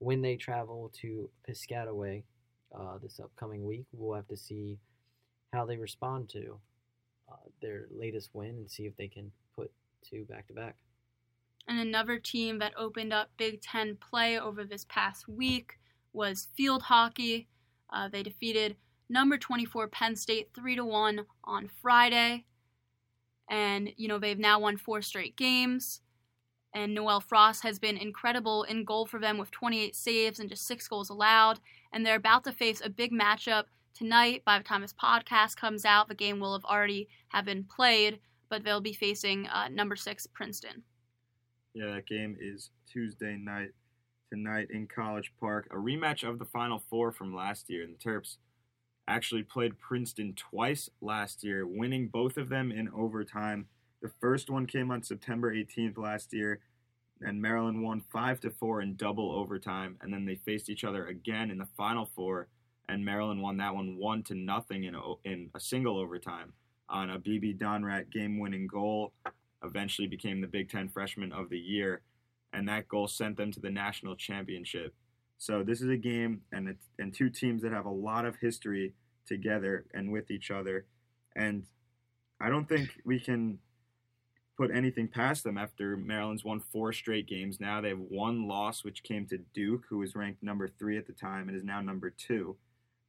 when 0.00 0.22
they 0.22 0.34
travel 0.34 0.90
to 1.00 1.30
Piscataway 1.48 2.24
uh, 2.74 2.98
this 3.02 3.20
upcoming 3.20 3.64
week, 3.64 3.84
we'll 3.92 4.16
have 4.16 4.26
to 4.28 4.36
see 4.36 4.78
how 5.52 5.64
they 5.64 5.76
respond 5.76 6.28
to 6.30 6.58
uh, 7.30 7.36
their 7.62 7.86
latest 7.90 8.30
win 8.32 8.50
and 8.50 8.70
see 8.70 8.86
if 8.86 8.96
they 8.96 9.08
can 9.08 9.30
put 9.54 9.70
two 10.02 10.24
back 10.24 10.48
to 10.48 10.54
back. 10.54 10.76
And 11.68 11.78
another 11.78 12.18
team 12.18 12.58
that 12.58 12.72
opened 12.76 13.12
up 13.12 13.30
Big 13.36 13.60
Ten 13.60 13.96
play 13.96 14.40
over 14.40 14.64
this 14.64 14.86
past 14.88 15.28
week 15.28 15.78
was 16.12 16.48
field 16.56 16.82
hockey. 16.82 17.46
Uh, 17.92 18.08
they 18.08 18.22
defeated 18.22 18.76
number 19.08 19.36
24 19.36 19.88
Penn 19.88 20.16
State 20.16 20.48
3 20.54 20.76
to 20.76 20.84
1 20.84 21.20
on 21.44 21.68
Friday. 21.82 22.46
And, 23.50 23.90
you 23.96 24.08
know, 24.08 24.18
they've 24.18 24.38
now 24.38 24.60
won 24.60 24.76
four 24.76 25.02
straight 25.02 25.36
games. 25.36 26.00
And 26.74 26.94
Noelle 26.94 27.20
Frost 27.20 27.62
has 27.62 27.78
been 27.78 27.96
incredible 27.96 28.62
in 28.64 28.84
goal 28.84 29.06
for 29.06 29.18
them 29.18 29.38
with 29.38 29.50
28 29.50 29.94
saves 29.96 30.38
and 30.38 30.48
just 30.48 30.66
six 30.66 30.86
goals 30.86 31.10
allowed. 31.10 31.58
And 31.92 32.06
they're 32.06 32.16
about 32.16 32.44
to 32.44 32.52
face 32.52 32.80
a 32.84 32.88
big 32.88 33.12
matchup 33.12 33.64
tonight. 33.94 34.42
By 34.44 34.58
the 34.58 34.64
time 34.64 34.82
this 34.82 34.92
podcast 34.92 35.56
comes 35.56 35.84
out, 35.84 36.08
the 36.08 36.14
game 36.14 36.38
will 36.38 36.52
have 36.52 36.64
already 36.64 37.08
have 37.28 37.44
been 37.44 37.64
played, 37.64 38.20
but 38.48 38.62
they'll 38.62 38.80
be 38.80 38.92
facing 38.92 39.46
uh, 39.48 39.68
number 39.68 39.96
six 39.96 40.26
Princeton. 40.26 40.82
Yeah, 41.74 41.94
that 41.94 42.06
game 42.06 42.36
is 42.40 42.70
Tuesday 42.86 43.36
night 43.36 43.70
tonight 44.30 44.68
in 44.70 44.86
College 44.86 45.32
Park. 45.38 45.68
A 45.70 45.76
rematch 45.76 46.28
of 46.28 46.38
the 46.38 46.44
Final 46.44 46.82
Four 46.88 47.12
from 47.12 47.34
last 47.34 47.68
year. 47.68 47.84
And 47.84 47.94
the 47.94 47.98
Terps 47.98 48.36
actually 49.08 49.42
played 49.42 49.78
Princeton 49.78 50.34
twice 50.34 50.88
last 51.00 51.42
year, 51.42 51.66
winning 51.66 52.08
both 52.08 52.36
of 52.36 52.48
them 52.48 52.70
in 52.70 52.88
overtime. 52.90 53.66
The 54.02 54.10
first 54.20 54.48
one 54.48 54.66
came 54.66 54.90
on 54.90 55.02
September 55.02 55.54
18th 55.54 55.98
last 55.98 56.32
year, 56.32 56.60
and 57.20 57.40
Maryland 57.40 57.82
won 57.82 58.02
5 58.12 58.40
to 58.40 58.50
4 58.50 58.80
in 58.80 58.96
double 58.96 59.30
overtime. 59.32 59.96
And 60.00 60.12
then 60.12 60.24
they 60.24 60.36
faced 60.36 60.70
each 60.70 60.84
other 60.84 61.06
again 61.06 61.50
in 61.50 61.58
the 61.58 61.68
Final 61.76 62.06
Four, 62.06 62.48
and 62.88 63.04
Maryland 63.04 63.42
won 63.42 63.58
that 63.58 63.74
one 63.74 63.96
1 63.96 64.22
to 64.24 64.34
nothing 64.34 64.84
in 64.84 64.94
a, 64.94 65.00
in 65.24 65.50
a 65.54 65.60
single 65.60 65.98
overtime 65.98 66.52
on 66.90 67.10
a 67.10 67.18
Bibi 67.18 67.54
Donraadt 67.54 68.10
game 68.10 68.38
winning 68.38 68.66
goal 68.66 69.12
eventually 69.62 70.08
became 70.08 70.40
the 70.40 70.46
Big 70.46 70.68
Ten 70.68 70.88
Freshman 70.88 71.32
of 71.32 71.48
the 71.48 71.58
Year, 71.58 72.02
and 72.52 72.68
that 72.68 72.88
goal 72.88 73.06
sent 73.06 73.36
them 73.36 73.52
to 73.52 73.60
the 73.60 73.70
national 73.70 74.16
championship. 74.16 74.94
So 75.38 75.62
this 75.62 75.80
is 75.80 75.88
a 75.88 75.96
game 75.96 76.42
and 76.52 76.74
and 76.98 77.14
two 77.14 77.30
teams 77.30 77.62
that 77.62 77.72
have 77.72 77.86
a 77.86 77.90
lot 77.90 78.24
of 78.24 78.36
history 78.36 78.94
together 79.26 79.86
and 79.94 80.10
with 80.10 80.30
each 80.30 80.50
other, 80.50 80.86
and 81.36 81.64
I 82.40 82.48
don't 82.48 82.68
think 82.68 82.90
we 83.04 83.20
can 83.20 83.58
put 84.60 84.76
anything 84.76 85.08
past 85.08 85.42
them 85.42 85.56
after 85.56 85.96
Maryland's 85.96 86.44
won 86.44 86.60
four 86.60 86.92
straight 86.92 87.26
games. 87.26 87.60
Now 87.60 87.80
they 87.80 87.88
have 87.88 87.98
one 87.98 88.46
loss, 88.46 88.84
which 88.84 89.02
came 89.02 89.24
to 89.28 89.38
Duke, 89.54 89.84
who 89.88 89.96
was 89.96 90.14
ranked 90.14 90.42
number 90.42 90.68
three 90.68 90.98
at 90.98 91.06
the 91.06 91.14
time 91.14 91.48
and 91.48 91.56
is 91.56 91.64
now 91.64 91.80
number 91.80 92.10
two. 92.10 92.56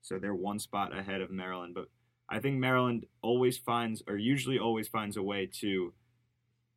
So 0.02 0.18
they're 0.18 0.34
one 0.34 0.60
spot 0.60 0.98
ahead 0.98 1.20
of 1.20 1.30
Maryland. 1.30 1.74
But 1.76 1.90
I 2.30 2.40
think 2.40 2.58
Maryland 2.58 3.06
always 3.22 3.58
finds, 3.58 4.02
or 4.08 4.16
usually 4.16 4.60
always 4.60 4.88
finds, 4.88 5.18
a 5.18 5.24
way 5.24 5.46
to 5.60 5.92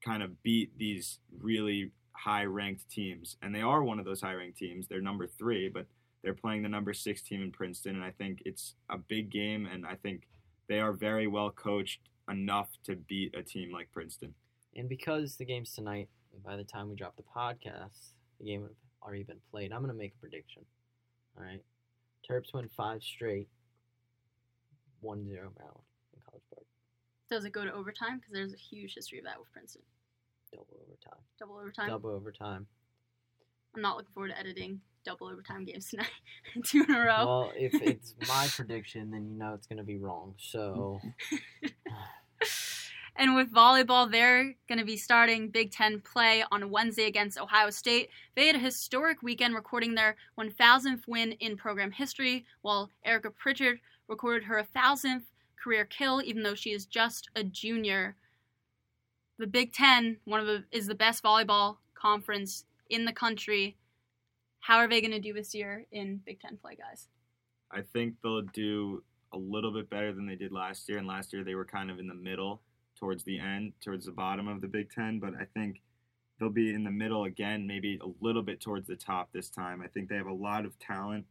kind 0.04 0.24
of 0.24 0.42
beat 0.42 0.76
these 0.76 1.20
really 1.38 1.92
high 2.10 2.44
ranked 2.44 2.90
teams. 2.90 3.36
And 3.42 3.54
they 3.54 3.62
are 3.62 3.84
one 3.84 4.00
of 4.00 4.04
those 4.04 4.22
high 4.22 4.34
ranked 4.34 4.58
teams. 4.58 4.88
They're 4.88 5.00
number 5.00 5.28
three, 5.28 5.68
but 5.68 5.86
they're 6.24 6.34
playing 6.34 6.64
the 6.64 6.68
number 6.68 6.92
six 6.92 7.22
team 7.22 7.42
in 7.42 7.52
Princeton. 7.52 7.94
And 7.94 8.04
I 8.04 8.10
think 8.10 8.42
it's 8.44 8.74
a 8.90 8.98
big 8.98 9.30
game. 9.30 9.68
And 9.72 9.86
I 9.86 9.94
think 9.94 10.26
they 10.68 10.80
are 10.80 10.92
very 10.92 11.28
well 11.28 11.50
coached 11.50 12.00
enough 12.28 12.70
to 12.86 12.96
beat 12.96 13.36
a 13.36 13.42
team 13.44 13.70
like 13.70 13.92
Princeton. 13.92 14.34
And 14.76 14.88
because 14.88 15.36
the 15.36 15.44
game's 15.44 15.72
tonight, 15.72 16.08
by 16.44 16.56
the 16.56 16.64
time 16.64 16.88
we 16.88 16.96
drop 16.96 17.16
the 17.16 17.22
podcast, 17.22 18.12
the 18.38 18.46
game 18.46 18.62
would 18.62 18.70
have 18.70 18.76
already 19.02 19.22
been 19.22 19.40
played. 19.50 19.72
I'm 19.72 19.80
going 19.80 19.92
to 19.92 19.98
make 19.98 20.14
a 20.16 20.20
prediction. 20.20 20.62
All 21.36 21.44
right. 21.44 21.62
Terps 22.28 22.52
win 22.52 22.68
five 22.76 23.02
straight. 23.02 23.48
1-0 25.04 25.26
Maryland 25.26 25.84
in 26.14 26.20
College 26.24 26.42
Park. 26.50 26.66
Does 27.30 27.44
it 27.44 27.52
go 27.52 27.64
to 27.64 27.72
overtime? 27.72 28.18
Because 28.18 28.32
there's 28.32 28.54
a 28.54 28.56
huge 28.56 28.94
history 28.94 29.18
of 29.18 29.24
that 29.24 29.38
with 29.38 29.52
Princeton. 29.52 29.82
Double 30.52 30.80
overtime. 30.82 31.20
Double 31.38 31.56
overtime. 31.56 31.88
Double 31.88 32.10
overtime. 32.10 32.66
I'm 33.74 33.82
not 33.82 33.96
looking 33.96 34.12
forward 34.14 34.30
to 34.30 34.38
editing 34.38 34.80
double 35.04 35.28
overtime 35.28 35.64
games 35.64 35.90
tonight. 35.90 36.08
Two 36.64 36.84
in 36.88 36.94
a 36.94 37.00
row. 37.00 37.26
Well, 37.26 37.52
if 37.56 37.74
it's 37.74 38.14
my 38.28 38.48
prediction, 38.54 39.10
then 39.10 39.26
you 39.26 39.36
know 39.36 39.54
it's 39.54 39.66
going 39.66 39.78
to 39.78 39.84
be 39.84 39.98
wrong. 39.98 40.34
So, 40.38 41.00
And 43.16 43.36
with 43.36 43.52
volleyball, 43.52 44.10
they're 44.10 44.54
going 44.68 44.78
to 44.78 44.84
be 44.84 44.96
starting 44.96 45.48
Big 45.48 45.70
Ten 45.70 46.00
play 46.00 46.44
on 46.50 46.70
Wednesday 46.70 47.06
against 47.06 47.38
Ohio 47.38 47.70
State. 47.70 48.10
They 48.34 48.48
had 48.48 48.56
a 48.56 48.60
historic 48.60 49.22
weekend 49.22 49.54
recording 49.54 49.94
their 49.94 50.16
1,000th 50.38 51.06
win 51.06 51.32
in 51.32 51.56
program 51.56 51.92
history, 51.92 52.44
while 52.62 52.90
Erika 53.04 53.30
Pritchard 53.30 53.78
recorded 54.08 54.44
her 54.44 54.66
1,000th 54.74 55.22
career 55.62 55.84
kill, 55.84 56.20
even 56.22 56.42
though 56.42 56.56
she 56.56 56.70
is 56.70 56.86
just 56.86 57.28
a 57.36 57.44
junior. 57.44 58.16
The 59.38 59.46
Big 59.46 59.72
Ten, 59.72 60.18
one 60.24 60.40
of 60.40 60.46
the, 60.46 60.64
is 60.72 60.86
the 60.88 60.94
best 60.94 61.22
volleyball 61.22 61.76
conference 61.94 62.64
in 62.90 63.04
the 63.04 63.12
country. 63.12 63.76
How 64.60 64.78
are 64.78 64.88
they 64.88 65.00
going 65.00 65.12
to 65.12 65.20
do 65.20 65.32
this 65.32 65.54
year 65.54 65.86
in 65.92 66.20
Big 66.26 66.40
Ten 66.40 66.56
play, 66.56 66.76
guys? 66.76 67.06
I 67.70 67.82
think 67.82 68.14
they'll 68.22 68.42
do 68.42 69.02
a 69.32 69.38
little 69.38 69.72
bit 69.72 69.88
better 69.90 70.12
than 70.12 70.26
they 70.26 70.36
did 70.36 70.52
last 70.52 70.88
year. 70.88 70.98
And 70.98 71.06
last 71.06 71.32
year 71.32 71.44
they 71.44 71.54
were 71.54 71.64
kind 71.64 71.90
of 71.90 71.98
in 71.98 72.06
the 72.06 72.14
middle, 72.14 72.60
towards 73.04 73.24
the 73.24 73.38
end, 73.38 73.74
towards 73.82 74.06
the 74.06 74.12
bottom 74.12 74.48
of 74.48 74.62
the 74.62 74.66
Big 74.66 74.90
Ten. 74.90 75.18
But 75.18 75.34
I 75.38 75.44
think 75.44 75.82
they'll 76.40 76.48
be 76.48 76.72
in 76.72 76.84
the 76.84 76.90
middle 76.90 77.24
again, 77.24 77.66
maybe 77.66 78.00
a 78.02 78.24
little 78.24 78.42
bit 78.42 78.62
towards 78.62 78.86
the 78.86 78.96
top 78.96 79.28
this 79.30 79.50
time. 79.50 79.82
I 79.82 79.88
think 79.88 80.08
they 80.08 80.16
have 80.16 80.26
a 80.26 80.32
lot 80.32 80.64
of 80.64 80.78
talent 80.78 81.26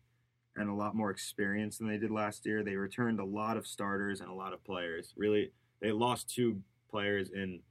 and 0.55 0.69
a 0.69 0.73
lot 0.73 0.95
more 0.95 1.09
experience 1.09 1.79
than 1.79 1.88
they 1.88 1.97
did 1.97 2.12
last 2.12 2.45
year. 2.45 2.63
They 2.63 2.75
returned 2.75 3.19
a 3.19 3.25
lot 3.25 3.57
of 3.57 3.65
starters 3.65 4.21
and 4.21 4.29
a 4.29 4.36
lot 4.36 4.53
of 4.53 4.63
players. 4.63 5.15
Really, 5.17 5.51
they 5.81 5.91
lost 5.91 6.29
two 6.29 6.62
players 6.91 7.31
in 7.31 7.62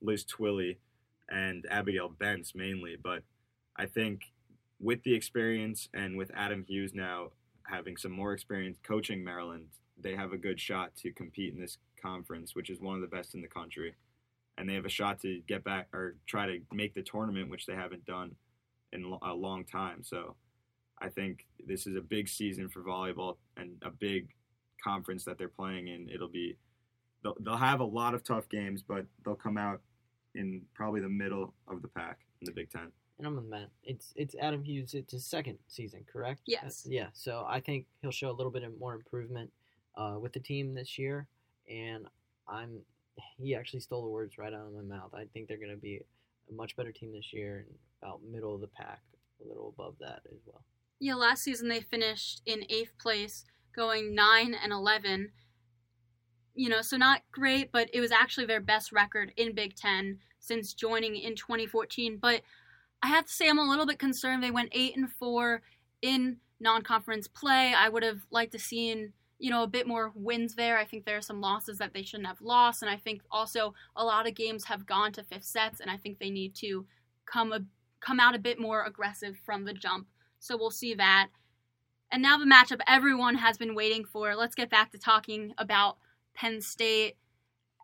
Liz 0.00 0.24
Twilley 0.24 0.78
and 1.28 1.66
Abigail 1.70 2.08
Bentz 2.08 2.54
mainly, 2.54 2.96
but 3.02 3.22
I 3.76 3.84
think 3.84 4.32
with 4.80 5.02
the 5.02 5.14
experience 5.14 5.90
and 5.92 6.16
with 6.16 6.30
Adam 6.34 6.64
Hughes 6.66 6.92
now 6.94 7.32
having 7.64 7.98
some 7.98 8.12
more 8.12 8.32
experience 8.32 8.78
coaching 8.82 9.22
Maryland, 9.22 9.66
they 10.00 10.16
have 10.16 10.32
a 10.32 10.38
good 10.38 10.58
shot 10.58 10.96
to 11.02 11.12
compete 11.12 11.52
in 11.52 11.60
this 11.60 11.76
conference, 12.02 12.54
which 12.54 12.70
is 12.70 12.80
one 12.80 12.96
of 12.96 13.00
the 13.00 13.14
best 13.16 13.34
in 13.34 13.40
the 13.40 13.48
country. 13.48 13.94
And 14.58 14.68
they 14.68 14.74
have 14.74 14.84
a 14.84 14.90
shot 14.90 15.20
to 15.20 15.40
get 15.48 15.64
back 15.64 15.88
or 15.94 16.16
try 16.26 16.46
to 16.46 16.58
make 16.72 16.94
the 16.94 17.02
tournament, 17.02 17.48
which 17.48 17.66
they 17.66 17.74
haven't 17.74 18.04
done 18.04 18.34
in 18.92 19.04
a 19.22 19.32
long 19.32 19.64
time. 19.64 20.02
So 20.02 20.36
I 21.00 21.08
think 21.08 21.46
this 21.66 21.86
is 21.86 21.96
a 21.96 22.00
big 22.00 22.28
season 22.28 22.68
for 22.68 22.80
volleyball 22.82 23.36
and 23.56 23.70
a 23.82 23.90
big 23.90 24.28
conference 24.82 25.24
that 25.24 25.38
they're 25.38 25.48
playing 25.48 25.88
in. 25.88 26.08
It'll 26.12 26.28
be 26.28 26.56
they'll, 27.22 27.36
they'll 27.40 27.56
have 27.56 27.80
a 27.80 27.84
lot 27.84 28.14
of 28.14 28.22
tough 28.24 28.48
games, 28.48 28.82
but 28.82 29.06
they'll 29.24 29.34
come 29.34 29.56
out 29.56 29.80
in 30.34 30.62
probably 30.74 31.00
the 31.00 31.08
middle 31.08 31.54
of 31.68 31.82
the 31.82 31.88
pack 31.88 32.18
in 32.40 32.46
the 32.46 32.52
Big 32.52 32.70
Ten. 32.70 32.90
and 33.18 33.26
I'm 33.26 33.36
with 33.36 33.44
Matt. 33.46 33.68
It's 33.84 34.12
it's 34.16 34.34
Adam 34.40 34.62
Hughes. 34.62 34.94
It's 34.94 35.12
his 35.12 35.24
second 35.24 35.58
season, 35.68 36.04
correct? 36.10 36.42
Yes. 36.46 36.84
Uh, 36.86 36.90
yeah. 36.90 37.06
So 37.12 37.44
I 37.48 37.60
think 37.60 37.86
he'll 38.00 38.10
show 38.10 38.30
a 38.30 38.32
little 38.32 38.52
bit 38.52 38.62
of 38.64 38.78
more 38.78 38.94
improvement 38.94 39.50
uh, 39.96 40.16
with 40.20 40.32
the 40.32 40.40
team 40.40 40.74
this 40.74 40.98
year, 40.98 41.26
and 41.72 42.06
I'm. 42.48 42.80
He 43.38 43.54
actually 43.54 43.80
stole 43.80 44.02
the 44.02 44.08
words 44.08 44.38
right 44.38 44.52
out 44.52 44.66
of 44.66 44.72
my 44.72 44.96
mouth. 44.96 45.10
I 45.14 45.24
think 45.32 45.48
they're 45.48 45.58
going 45.58 45.70
to 45.70 45.76
be 45.76 46.00
a 46.50 46.54
much 46.54 46.76
better 46.76 46.92
team 46.92 47.12
this 47.12 47.32
year 47.32 47.66
and 47.66 47.76
about 48.02 48.20
middle 48.30 48.54
of 48.54 48.60
the 48.60 48.68
pack, 48.68 49.00
a 49.44 49.48
little 49.48 49.74
above 49.76 49.94
that 50.00 50.22
as 50.30 50.38
well. 50.46 50.62
Yeah, 50.98 51.14
last 51.14 51.42
season 51.42 51.68
they 51.68 51.80
finished 51.80 52.42
in 52.46 52.64
eighth 52.70 52.96
place, 52.98 53.44
going 53.74 54.14
nine 54.14 54.54
and 54.54 54.72
eleven. 54.72 55.32
You 56.54 56.68
know, 56.68 56.82
so 56.82 56.96
not 56.96 57.22
great, 57.32 57.72
but 57.72 57.88
it 57.92 58.00
was 58.00 58.12
actually 58.12 58.46
their 58.46 58.60
best 58.60 58.92
record 58.92 59.32
in 59.36 59.54
Big 59.54 59.74
Ten 59.74 60.18
since 60.38 60.74
joining 60.74 61.16
in 61.16 61.34
2014. 61.34 62.18
But 62.20 62.42
I 63.02 63.08
have 63.08 63.26
to 63.26 63.32
say, 63.32 63.48
I'm 63.48 63.58
a 63.58 63.68
little 63.68 63.86
bit 63.86 63.98
concerned. 63.98 64.42
They 64.42 64.50
went 64.50 64.68
eight 64.72 64.96
and 64.96 65.10
four 65.10 65.62
in 66.02 66.36
non-conference 66.60 67.28
play. 67.28 67.74
I 67.76 67.88
would 67.88 68.02
have 68.02 68.20
liked 68.30 68.52
to 68.52 68.58
seen 68.58 69.12
you 69.42 69.50
know 69.50 69.64
a 69.64 69.66
bit 69.66 69.88
more 69.88 70.12
wins 70.14 70.54
there. 70.54 70.78
I 70.78 70.84
think 70.84 71.04
there 71.04 71.16
are 71.16 71.22
some 71.22 71.40
losses 71.40 71.78
that 71.78 71.92
they 71.92 72.04
shouldn't 72.04 72.28
have 72.28 72.40
lost, 72.40 72.80
and 72.80 72.88
I 72.90 72.96
think 72.96 73.22
also 73.28 73.74
a 73.96 74.04
lot 74.04 74.28
of 74.28 74.36
games 74.36 74.64
have 74.66 74.86
gone 74.86 75.10
to 75.14 75.24
fifth 75.24 75.44
sets, 75.44 75.80
and 75.80 75.90
I 75.90 75.96
think 75.96 76.20
they 76.20 76.30
need 76.30 76.54
to 76.56 76.86
come 77.26 77.52
a, 77.52 77.60
come 78.00 78.20
out 78.20 78.36
a 78.36 78.38
bit 78.38 78.60
more 78.60 78.84
aggressive 78.84 79.36
from 79.44 79.64
the 79.64 79.72
jump. 79.72 80.06
So 80.38 80.56
we'll 80.56 80.70
see 80.70 80.94
that. 80.94 81.28
And 82.12 82.22
now 82.22 82.38
the 82.38 82.44
matchup 82.44 82.82
everyone 82.86 83.34
has 83.34 83.58
been 83.58 83.74
waiting 83.74 84.04
for. 84.04 84.36
Let's 84.36 84.54
get 84.54 84.70
back 84.70 84.92
to 84.92 84.98
talking 84.98 85.54
about 85.58 85.96
Penn 86.34 86.60
State. 86.60 87.16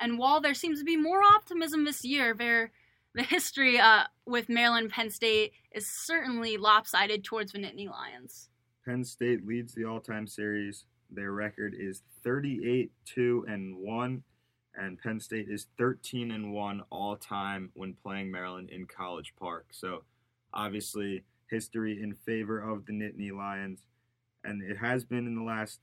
And 0.00 0.16
while 0.16 0.40
there 0.40 0.54
seems 0.54 0.78
to 0.78 0.84
be 0.84 0.96
more 0.96 1.22
optimism 1.24 1.84
this 1.84 2.04
year, 2.04 2.34
there 2.34 2.70
the 3.14 3.24
history 3.24 3.80
uh, 3.80 4.04
with 4.26 4.48
Maryland 4.48 4.90
Penn 4.90 5.10
State 5.10 5.54
is 5.72 5.88
certainly 5.88 6.56
lopsided 6.56 7.24
towards 7.24 7.50
the 7.50 7.58
Nittany 7.58 7.90
Lions. 7.90 8.48
Penn 8.84 9.02
State 9.02 9.44
leads 9.44 9.74
the 9.74 9.84
all-time 9.84 10.28
series. 10.28 10.84
Their 11.10 11.32
record 11.32 11.74
is 11.78 12.02
38 12.22 12.92
2 13.06 13.46
and 13.48 13.76
1 13.76 14.22
and 14.74 14.98
Penn 14.98 15.18
State 15.18 15.48
is 15.48 15.66
13 15.76 16.30
and 16.30 16.52
1 16.52 16.82
all 16.90 17.16
time 17.16 17.70
when 17.74 17.94
playing 17.94 18.30
Maryland 18.30 18.70
in 18.70 18.86
College 18.86 19.34
Park. 19.38 19.66
So 19.72 20.04
obviously 20.52 21.24
history 21.50 22.02
in 22.02 22.14
favor 22.14 22.60
of 22.60 22.86
the 22.86 22.92
Nittany 22.92 23.32
Lions 23.32 23.80
and 24.44 24.62
it 24.62 24.76
has 24.76 25.04
been 25.04 25.26
in 25.26 25.34
the 25.34 25.42
last 25.42 25.80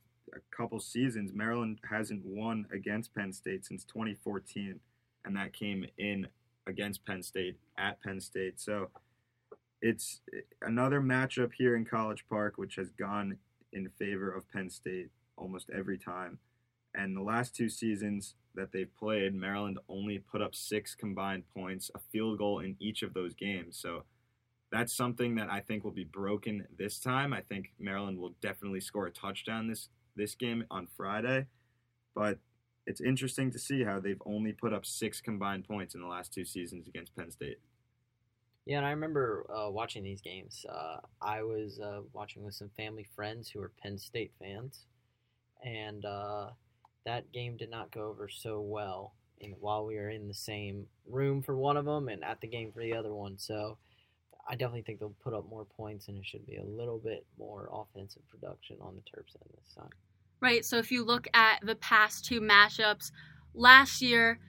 couple 0.56 0.80
seasons 0.80 1.32
Maryland 1.32 1.78
hasn't 1.88 2.24
won 2.24 2.66
against 2.72 3.14
Penn 3.14 3.32
State 3.32 3.64
since 3.64 3.84
2014 3.84 4.80
and 5.24 5.36
that 5.36 5.52
came 5.52 5.84
in 5.98 6.28
against 6.66 7.04
Penn 7.04 7.22
State 7.22 7.56
at 7.78 8.00
Penn 8.02 8.20
State. 8.20 8.60
So 8.60 8.90
it's 9.82 10.20
eh, 10.34 10.40
another 10.62 11.00
matchup 11.00 11.52
here 11.52 11.76
in 11.76 11.84
College 11.84 12.24
Park 12.28 12.58
which 12.58 12.76
has 12.76 12.90
gone 12.90 13.36
in 13.76 13.90
favor 13.98 14.32
of 14.32 14.50
Penn 14.50 14.70
State 14.70 15.10
almost 15.36 15.70
every 15.70 15.98
time. 15.98 16.38
And 16.94 17.14
the 17.14 17.22
last 17.22 17.54
two 17.54 17.68
seasons 17.68 18.34
that 18.54 18.72
they've 18.72 18.92
played, 18.98 19.34
Maryland 19.34 19.78
only 19.88 20.18
put 20.18 20.40
up 20.40 20.54
six 20.54 20.94
combined 20.94 21.44
points, 21.54 21.90
a 21.94 21.98
field 22.10 22.38
goal 22.38 22.60
in 22.60 22.76
each 22.80 23.02
of 23.02 23.12
those 23.12 23.34
games. 23.34 23.76
So 23.78 24.04
that's 24.72 24.92
something 24.92 25.34
that 25.36 25.50
I 25.50 25.60
think 25.60 25.84
will 25.84 25.90
be 25.90 26.04
broken 26.04 26.66
this 26.76 26.98
time. 26.98 27.32
I 27.32 27.42
think 27.42 27.72
Maryland 27.78 28.18
will 28.18 28.34
definitely 28.40 28.80
score 28.80 29.06
a 29.06 29.12
touchdown 29.12 29.68
this 29.68 29.88
this 30.16 30.34
game 30.34 30.64
on 30.70 30.88
Friday. 30.96 31.46
But 32.14 32.38
it's 32.86 33.02
interesting 33.02 33.50
to 33.50 33.58
see 33.58 33.84
how 33.84 34.00
they've 34.00 34.22
only 34.24 34.52
put 34.52 34.72
up 34.72 34.86
six 34.86 35.20
combined 35.20 35.68
points 35.68 35.94
in 35.94 36.00
the 36.00 36.06
last 36.06 36.32
two 36.32 36.46
seasons 36.46 36.88
against 36.88 37.14
Penn 37.14 37.30
State. 37.30 37.58
Yeah, 38.66 38.78
and 38.78 38.86
I 38.86 38.90
remember 38.90 39.46
uh, 39.48 39.70
watching 39.70 40.02
these 40.02 40.20
games. 40.20 40.66
Uh, 40.68 40.96
I 41.22 41.44
was 41.44 41.78
uh, 41.78 42.00
watching 42.12 42.42
with 42.42 42.54
some 42.54 42.68
family 42.76 43.06
friends 43.14 43.48
who 43.48 43.60
were 43.60 43.70
Penn 43.80 43.96
State 43.96 44.32
fans, 44.40 44.86
and 45.64 46.04
uh, 46.04 46.48
that 47.04 47.30
game 47.32 47.56
did 47.56 47.70
not 47.70 47.92
go 47.92 48.08
over 48.08 48.28
so 48.28 48.60
well. 48.60 49.14
While 49.60 49.86
we 49.86 49.96
were 49.96 50.08
in 50.10 50.26
the 50.26 50.34
same 50.34 50.86
room 51.06 51.42
for 51.42 51.56
one 51.56 51.76
of 51.76 51.84
them 51.84 52.08
and 52.08 52.24
at 52.24 52.40
the 52.40 52.48
game 52.48 52.72
for 52.72 52.80
the 52.80 52.94
other 52.94 53.14
one, 53.14 53.38
so 53.38 53.76
I 54.48 54.52
definitely 54.52 54.82
think 54.82 54.98
they'll 54.98 55.14
put 55.22 55.34
up 55.34 55.48
more 55.48 55.64
points, 55.64 56.08
and 56.08 56.16
it 56.16 56.26
should 56.26 56.46
be 56.46 56.56
a 56.56 56.64
little 56.64 56.98
bit 56.98 57.24
more 57.38 57.68
offensive 57.72 58.22
production 58.28 58.78
on 58.80 58.96
the 58.96 59.02
Terps 59.02 59.36
end 59.36 59.50
this 59.54 59.74
time. 59.74 59.90
Right. 60.40 60.64
So 60.64 60.78
if 60.78 60.90
you 60.90 61.04
look 61.04 61.28
at 61.34 61.60
the 61.62 61.76
past 61.76 62.24
two 62.24 62.40
matchups, 62.40 63.12
last 63.54 64.02
year 64.02 64.40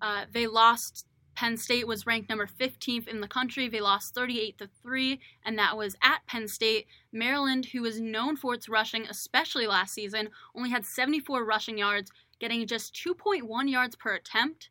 uh, 0.00 0.26
they 0.30 0.46
lost. 0.46 1.06
Penn 1.36 1.58
State 1.58 1.86
was 1.86 2.06
ranked 2.06 2.30
number 2.30 2.46
15th 2.46 3.06
in 3.06 3.20
the 3.20 3.28
country. 3.28 3.68
They 3.68 3.80
lost 3.80 4.14
38 4.14 4.58
to 4.58 4.68
3, 4.82 5.20
and 5.44 5.58
that 5.58 5.76
was 5.76 5.94
at 6.02 6.26
Penn 6.26 6.48
State. 6.48 6.86
Maryland, 7.12 7.66
who 7.66 7.84
is 7.84 8.00
known 8.00 8.36
for 8.36 8.54
its 8.54 8.70
rushing, 8.70 9.06
especially 9.06 9.66
last 9.66 9.92
season, 9.92 10.30
only 10.54 10.70
had 10.70 10.86
74 10.86 11.44
rushing 11.44 11.76
yards, 11.76 12.10
getting 12.40 12.66
just 12.66 12.94
2.1 12.94 13.70
yards 13.70 13.94
per 13.94 14.14
attempt. 14.14 14.70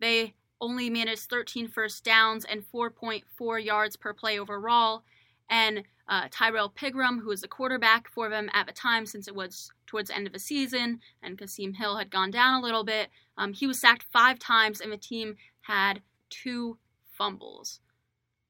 They 0.00 0.34
only 0.60 0.88
managed 0.88 1.28
13 1.28 1.66
first 1.66 2.04
downs 2.04 2.44
and 2.44 2.62
4.4 2.62 3.64
yards 3.64 3.96
per 3.96 4.14
play 4.14 4.38
overall. 4.38 5.02
And 5.50 5.82
uh, 6.08 6.28
Tyrrell 6.30 6.70
Pigrome, 6.70 7.22
who 7.22 7.28
was 7.28 7.40
the 7.40 7.48
quarterback 7.48 8.08
for 8.08 8.28
them 8.28 8.50
at 8.52 8.66
the 8.66 8.72
time, 8.72 9.04
since 9.04 9.26
it 9.26 9.34
was 9.34 9.70
towards 9.86 10.08
the 10.08 10.16
end 10.16 10.26
of 10.26 10.32
the 10.32 10.38
season, 10.38 11.00
and 11.22 11.38
Kasim 11.38 11.74
Hill 11.74 11.96
had 11.96 12.10
gone 12.10 12.30
down 12.30 12.60
a 12.60 12.64
little 12.64 12.84
bit, 12.84 13.08
um, 13.36 13.52
he 13.52 13.66
was 13.66 13.80
sacked 13.80 14.04
five 14.12 14.38
times, 14.38 14.80
and 14.80 14.92
the 14.92 14.96
team 14.96 15.36
had 15.66 16.00
two 16.30 16.78
fumbles. 17.12 17.80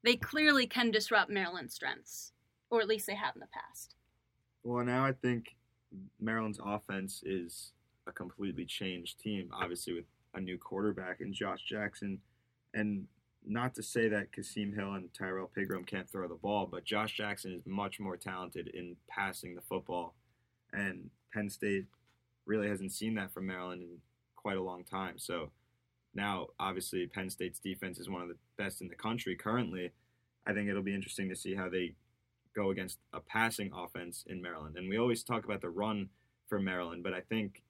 They 0.03 0.16
clearly 0.16 0.66
can 0.66 0.90
disrupt 0.90 1.31
Maryland's 1.31 1.74
strengths, 1.74 2.33
or 2.70 2.81
at 2.81 2.88
least 2.88 3.07
they 3.07 3.14
have 3.14 3.35
in 3.35 3.40
the 3.40 3.46
past. 3.46 3.94
Well, 4.62 4.85
now 4.85 5.05
I 5.05 5.12
think 5.12 5.57
Maryland's 6.20 6.61
offense 6.64 7.22
is 7.24 7.72
a 8.07 8.12
completely 8.12 8.64
changed 8.64 9.20
team, 9.20 9.50
obviously 9.53 9.94
with 9.94 10.05
a 10.35 10.40
new 10.40 10.59
quarterback 10.59 11.20
in 11.20 11.33
Josh 11.33 11.62
Jackson. 11.68 12.18
And 12.74 13.07
not 13.46 13.74
to 13.74 13.83
say 13.83 14.09
that 14.09 14.33
Kasim 14.33 14.72
Hill 14.72 14.94
and 14.94 15.12
Tyrrell 15.14 15.50
Pigrome 15.57 15.87
can't 15.87 16.11
throw 16.11 16.27
the 16.29 16.35
ball, 16.35 16.66
but 16.70 16.85
Josh 16.85 17.16
Jackson 17.16 17.53
is 17.53 17.62
much 17.66 18.00
more 18.00 18.16
talented 18.16 18.68
in 18.68 18.96
passing 19.09 19.55
the 19.55 19.61
football 19.61 20.14
and 20.74 21.11
Penn 21.33 21.48
State 21.48 21.87
really 22.46 22.68
hasn't 22.68 22.92
seen 22.92 23.14
that 23.14 23.33
from 23.33 23.46
Maryland 23.46 23.83
in 23.83 23.98
quite 24.37 24.57
a 24.57 24.62
long 24.62 24.85
time. 24.85 25.18
So 25.18 25.50
now, 26.14 26.48
obviously, 26.61 27.07
Penn 27.07 27.31
State's 27.31 27.59
defense 27.59 27.98
is 27.98 28.09
one 28.09 28.22
of 28.22 28.29
the 28.29 28.37
best 28.57 28.81
in 28.81 28.88
the 28.88 28.94
country 28.94 29.35
currently. 29.35 29.90
I 30.46 30.53
think 30.53 30.68
it'll 30.68 30.83
be 30.83 30.94
interesting 30.94 31.29
to 31.29 31.37
see 31.37 31.55
how 31.55 31.68
they 31.68 31.94
go 32.55 32.70
against 32.70 32.98
a 33.12 33.20
passing 33.20 33.70
offense 33.74 34.24
in 34.29 34.40
Maryland. 34.40 34.77
And 34.77 34.88
we 34.88 34.98
always 34.98 35.24
talk 35.24 35.44
about 35.44 35.61
the 35.61 35.70
run 35.70 36.09
for 36.48 36.61
Maryland, 36.61 37.03
but 37.03 37.14
I 37.14 37.20
think 37.20 37.62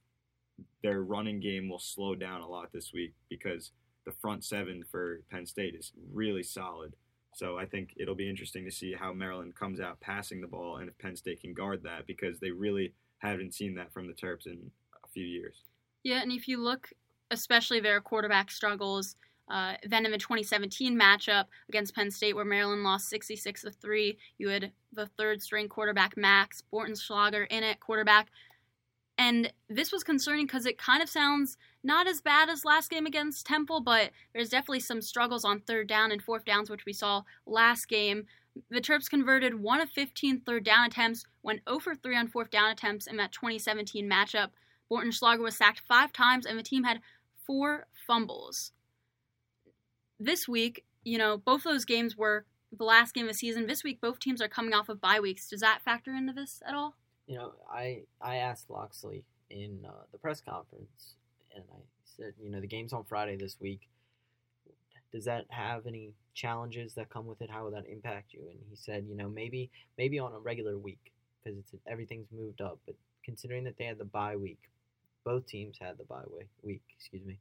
their 0.82 1.02
running 1.02 1.40
game 1.40 1.68
will 1.68 1.78
slow 1.78 2.14
down 2.14 2.42
a 2.42 2.48
lot 2.48 2.72
this 2.72 2.92
week 2.92 3.14
because 3.30 3.72
the 4.04 4.12
front 4.12 4.44
seven 4.44 4.84
for 4.90 5.22
Penn 5.30 5.46
State 5.46 5.74
is 5.74 5.92
really 6.12 6.42
solid. 6.42 6.94
So 7.34 7.58
I 7.58 7.64
think 7.64 7.94
it'll 7.96 8.14
be 8.14 8.28
interesting 8.28 8.64
to 8.64 8.70
see 8.70 8.92
how 8.92 9.12
Maryland 9.12 9.56
comes 9.56 9.80
out 9.80 10.00
passing 10.00 10.40
the 10.40 10.46
ball 10.46 10.76
and 10.76 10.88
if 10.88 10.98
Penn 10.98 11.16
State 11.16 11.40
can 11.40 11.54
guard 11.54 11.82
that 11.82 12.06
because 12.06 12.38
they 12.38 12.50
really 12.50 12.92
haven't 13.18 13.54
seen 13.54 13.74
that 13.74 13.92
from 13.92 14.06
the 14.06 14.12
Terps 14.12 14.46
in 14.46 14.70
a 15.02 15.08
few 15.08 15.24
years. 15.24 15.64
Yeah, 16.02 16.20
and 16.20 16.30
if 16.30 16.46
you 16.46 16.62
look, 16.62 16.90
especially 17.34 17.80
their 17.80 18.00
quarterback 18.00 18.50
struggles, 18.50 19.16
uh, 19.50 19.74
then 19.82 20.06
in 20.06 20.12
the 20.12 20.18
2017 20.18 20.98
matchup 20.98 21.44
against 21.68 21.94
Penn 21.94 22.10
State, 22.10 22.34
where 22.34 22.44
Maryland 22.44 22.82
lost 22.82 23.08
66 23.10 23.62
to 23.62 23.70
three, 23.70 24.16
you 24.38 24.48
had 24.48 24.72
the 24.92 25.06
third 25.06 25.42
string 25.42 25.68
quarterback 25.68 26.16
Max 26.16 26.62
Bortenschlager 26.72 27.46
in 27.50 27.62
at 27.62 27.80
quarterback. 27.80 28.28
And 29.16 29.52
this 29.68 29.92
was 29.92 30.02
concerning 30.02 30.46
because 30.46 30.66
it 30.66 30.78
kind 30.78 31.02
of 31.02 31.08
sounds 31.08 31.56
not 31.84 32.08
as 32.08 32.20
bad 32.20 32.48
as 32.48 32.64
last 32.64 32.90
game 32.90 33.06
against 33.06 33.46
Temple, 33.46 33.80
but 33.80 34.10
there's 34.32 34.48
definitely 34.48 34.80
some 34.80 35.02
struggles 35.02 35.44
on 35.44 35.60
third 35.60 35.86
down 35.86 36.10
and 36.10 36.22
fourth 36.22 36.44
downs, 36.44 36.70
which 36.70 36.86
we 36.86 36.92
saw 36.92 37.22
last 37.46 37.86
game. 37.86 38.26
The 38.70 38.80
Terps 38.80 39.10
converted 39.10 39.60
1 39.60 39.80
of 39.80 39.90
15 39.90 40.40
third 40.40 40.64
down 40.64 40.86
attempts, 40.86 41.24
went 41.42 41.60
0 41.68 41.80
for 41.80 41.94
3 41.94 42.16
on 42.16 42.28
fourth 42.28 42.50
down 42.50 42.70
attempts 42.70 43.06
in 43.06 43.16
that 43.18 43.32
2017 43.32 44.08
matchup. 44.08 44.50
Bortenschlager 44.90 45.40
was 45.40 45.56
sacked 45.56 45.82
five 45.88 46.12
times, 46.12 46.46
and 46.46 46.58
the 46.58 46.62
team 46.62 46.84
had 46.84 47.00
four 47.46 47.86
fumbles. 48.06 48.72
This 50.18 50.48
week, 50.48 50.84
you 51.04 51.18
know, 51.18 51.36
both 51.36 51.64
those 51.64 51.84
games 51.84 52.16
were 52.16 52.46
the 52.76 52.84
last 52.84 53.14
game 53.14 53.26
of 53.26 53.32
the 53.32 53.38
season. 53.38 53.66
This 53.66 53.84
week, 53.84 54.00
both 54.00 54.18
teams 54.18 54.40
are 54.40 54.48
coming 54.48 54.74
off 54.74 54.88
of 54.88 55.00
bye 55.00 55.20
weeks. 55.20 55.48
Does 55.48 55.60
that 55.60 55.82
factor 55.84 56.14
into 56.14 56.32
this 56.32 56.62
at 56.66 56.74
all? 56.74 56.94
You 57.26 57.36
know, 57.36 57.52
I 57.70 58.02
I 58.20 58.36
asked 58.36 58.70
Locksley 58.70 59.24
in 59.50 59.84
uh, 59.86 60.04
the 60.12 60.18
press 60.18 60.40
conference, 60.40 61.14
and 61.54 61.64
I 61.72 61.80
said, 62.04 62.34
you 62.42 62.50
know, 62.50 62.60
the 62.60 62.66
game's 62.66 62.92
on 62.92 63.04
Friday 63.04 63.36
this 63.36 63.56
week. 63.60 63.88
Does 65.12 65.24
that 65.26 65.46
have 65.48 65.86
any 65.86 66.12
challenges 66.34 66.94
that 66.94 67.08
come 67.08 67.26
with 67.26 67.40
it? 67.40 67.48
How 67.48 67.64
will 67.64 67.70
that 67.70 67.86
impact 67.88 68.32
you? 68.32 68.40
And 68.50 68.58
he 68.68 68.76
said, 68.76 69.06
you 69.08 69.16
know, 69.16 69.28
maybe 69.28 69.70
maybe 69.96 70.18
on 70.18 70.32
a 70.32 70.38
regular 70.38 70.76
week 70.76 71.12
because 71.42 71.58
it's 71.58 71.74
everything's 71.86 72.26
moved 72.32 72.60
up. 72.60 72.78
But 72.84 72.96
considering 73.24 73.64
that 73.64 73.78
they 73.78 73.84
had 73.84 73.98
the 73.98 74.04
bye 74.04 74.36
week, 74.36 74.58
both 75.24 75.46
teams 75.46 75.78
had 75.80 75.98
the 75.98 76.04
bye 76.04 76.22
week. 76.62 76.82
Excuse 76.96 77.24
me. 77.24 77.38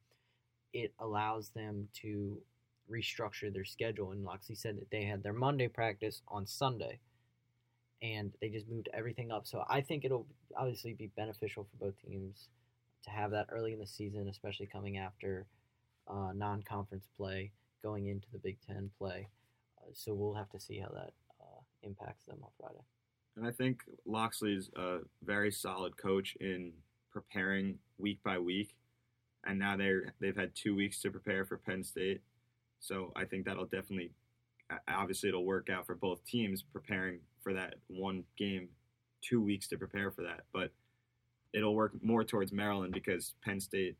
It 0.74 0.94
allows 1.00 1.50
them 1.50 1.88
to 2.02 2.42
restructure 2.92 3.54
their 3.54 3.66
schedule. 3.66 4.12
And 4.12 4.24
Locksley 4.24 4.56
said 4.56 4.78
that 4.78 4.90
they 4.92 5.04
had 5.04 5.24
their 5.24 5.34
Monday 5.34 5.68
practice 5.68 6.22
on 6.28 6.46
Sunday 6.46 7.00
and 8.02 8.34
they 8.42 8.50
just 8.50 8.68
moved 8.68 8.90
everything 8.94 9.32
up. 9.32 9.48
So 9.48 9.64
I 9.70 9.82
think 9.82 10.04
it'll 10.04 10.28
obviously 10.58 10.94
be 10.94 11.08
beneficial 11.16 11.64
for 11.64 11.86
both 11.86 11.96
teams 12.06 12.50
to 13.04 13.10
have 13.10 13.32
that 13.32 13.48
early 13.50 13.74
in 13.74 13.80
the 13.80 13.88
season, 13.88 14.28
especially 14.28 14.66
coming 14.66 14.98
after 14.98 15.46
uh, 16.08 16.32
non-conference 16.36 17.08
play, 17.18 17.52
going 17.82 18.08
into 18.08 18.28
the 18.32 18.40
Big 18.40 18.58
Ten 18.68 18.90
play. 18.98 19.28
Uh, 19.78 19.92
so 19.94 20.14
we'll 20.14 20.34
have 20.34 20.50
to 20.50 20.60
see 20.60 20.80
how 20.80 20.90
that 20.90 21.14
uh, 21.40 21.62
impacts 21.82 22.26
them 22.26 22.38
on 22.44 22.50
Friday. 22.60 22.84
And 23.38 23.48
I 23.48 23.52
think 23.52 23.84
Locksley's 24.06 24.70
a 24.76 25.00
very 25.24 25.52
solid 25.52 25.98
coach 25.98 26.36
in 26.40 26.74
preparing 27.14 27.78
week 27.98 28.20
by 28.24 28.38
week, 28.40 28.76
and 29.46 29.60
now 29.60 29.78
they're 29.78 30.14
they've 30.20 30.36
had 30.36 30.56
two 30.56 30.76
weeks 30.76 31.02
to 31.02 31.12
prepare 31.12 31.46
for 31.46 31.58
Penn 31.58 31.84
State. 31.84 32.22
So 32.80 33.14
I 33.16 33.26
think 33.26 33.46
that'll 33.46 33.66
definitely, 33.66 34.12
obviously, 34.90 35.30
it'll 35.30 35.46
work 35.46 35.70
out 35.70 35.86
for 35.86 35.96
both 35.96 36.26
teams 36.26 36.62
preparing 36.62 37.20
for 37.42 37.54
that 37.54 37.76
one 37.88 38.24
game, 38.38 38.70
two 39.22 39.42
weeks 39.42 39.68
to 39.70 39.78
prepare 39.78 40.12
for 40.12 40.24
that. 40.24 40.42
But 40.52 40.72
it'll 41.54 41.76
work 41.76 41.94
more 42.02 42.24
towards 42.24 42.52
Maryland 42.52 42.94
because 42.94 43.36
Penn 43.44 43.60
State, 43.60 43.96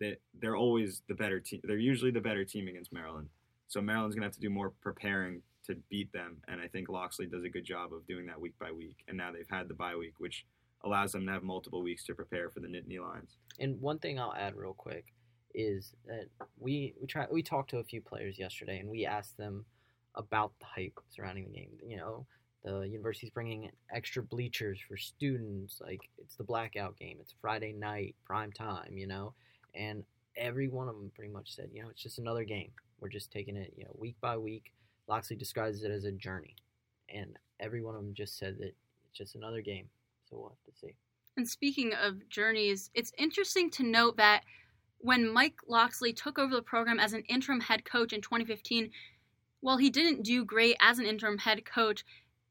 they 0.00 0.16
they're 0.40 0.56
always 0.56 1.02
the 1.08 1.14
better 1.14 1.40
team. 1.40 1.60
They're 1.64 1.78
usually 1.78 2.10
the 2.10 2.20
better 2.20 2.44
team 2.44 2.68
against 2.68 2.92
Maryland. 2.92 3.28
So 3.68 3.80
Maryland's 3.80 4.14
gonna 4.14 4.26
have 4.26 4.34
to 4.34 4.40
do 4.40 4.50
more 4.50 4.70
preparing 4.82 5.42
to 5.66 5.76
beat 5.88 6.12
them, 6.12 6.36
and 6.46 6.60
I 6.60 6.68
think 6.68 6.88
Locksley 6.88 7.26
does 7.26 7.44
a 7.44 7.48
good 7.48 7.64
job 7.64 7.94
of 7.94 8.06
doing 8.06 8.26
that 8.26 8.40
week 8.40 8.54
by 8.58 8.70
week. 8.70 8.98
And 9.08 9.16
now 9.16 9.32
they've 9.32 9.48
had 9.48 9.68
the 9.68 9.74
bye 9.74 9.96
week, 9.96 10.14
which 10.18 10.44
allows 10.84 11.12
them 11.12 11.26
to 11.26 11.32
have 11.32 11.42
multiple 11.42 11.82
weeks 11.82 12.04
to 12.04 12.14
prepare 12.14 12.50
for 12.50 12.60
the 12.60 12.68
Nittany 12.68 13.00
Lions. 13.00 13.36
And 13.58 13.80
one 13.80 13.98
thing 13.98 14.18
I'll 14.18 14.34
add 14.34 14.54
real 14.54 14.74
quick 14.74 15.06
is 15.54 15.94
that 16.06 16.26
we 16.58 16.94
we 17.00 17.06
try 17.06 17.26
we 17.30 17.42
talked 17.42 17.70
to 17.70 17.78
a 17.78 17.84
few 17.84 18.00
players 18.00 18.38
yesterday, 18.38 18.78
and 18.78 18.88
we 18.88 19.06
asked 19.06 19.36
them 19.36 19.64
about 20.14 20.52
the 20.60 20.66
hype 20.66 20.98
surrounding 21.10 21.44
the 21.44 21.58
game. 21.58 21.70
You 21.86 21.96
know, 21.96 22.26
the 22.64 22.80
university's 22.80 23.30
bringing 23.30 23.70
extra 23.92 24.22
bleachers 24.22 24.78
for 24.86 24.96
students. 24.96 25.80
Like 25.80 26.00
it's 26.18 26.36
the 26.36 26.44
blackout 26.44 26.96
game. 26.98 27.18
It's 27.20 27.34
Friday 27.40 27.72
night, 27.72 28.14
prime 28.24 28.52
time. 28.52 28.96
You 28.96 29.06
know, 29.06 29.34
and 29.74 30.04
every 30.36 30.68
one 30.68 30.88
of 30.88 30.96
them 30.96 31.10
pretty 31.14 31.32
much 31.32 31.54
said, 31.54 31.70
you 31.72 31.82
know, 31.82 31.88
it's 31.88 32.02
just 32.02 32.18
another 32.18 32.44
game. 32.44 32.70
We're 33.00 33.08
just 33.08 33.30
taking 33.30 33.56
it, 33.56 33.72
you 33.76 33.84
know, 33.84 33.94
week 33.98 34.16
by 34.20 34.36
week. 34.36 34.72
Locksley 35.06 35.36
describes 35.36 35.82
it 35.82 35.90
as 35.90 36.04
a 36.04 36.12
journey, 36.12 36.56
and 37.08 37.36
every 37.60 37.82
one 37.82 37.94
of 37.94 38.02
them 38.02 38.14
just 38.14 38.38
said 38.38 38.56
that 38.58 38.74
it's 39.04 39.18
just 39.18 39.34
another 39.34 39.60
game. 39.60 39.86
So 40.34 40.40
we'll 40.40 40.48
have 40.50 40.74
to 40.74 40.78
see. 40.80 40.94
And 41.36 41.48
speaking 41.48 41.92
of 41.94 42.28
journeys, 42.28 42.90
it's 42.94 43.12
interesting 43.18 43.70
to 43.70 43.84
note 43.84 44.16
that 44.16 44.42
when 44.98 45.32
Mike 45.32 45.56
Locksley 45.68 46.12
took 46.12 46.38
over 46.38 46.54
the 46.54 46.62
program 46.62 46.98
as 46.98 47.12
an 47.12 47.22
interim 47.28 47.60
head 47.60 47.84
coach 47.84 48.12
in 48.12 48.20
2015, 48.20 48.90
while 49.60 49.76
he 49.76 49.90
didn't 49.90 50.24
do 50.24 50.44
great 50.44 50.76
as 50.80 50.98
an 50.98 51.06
interim 51.06 51.38
head 51.38 51.64
coach, 51.64 52.04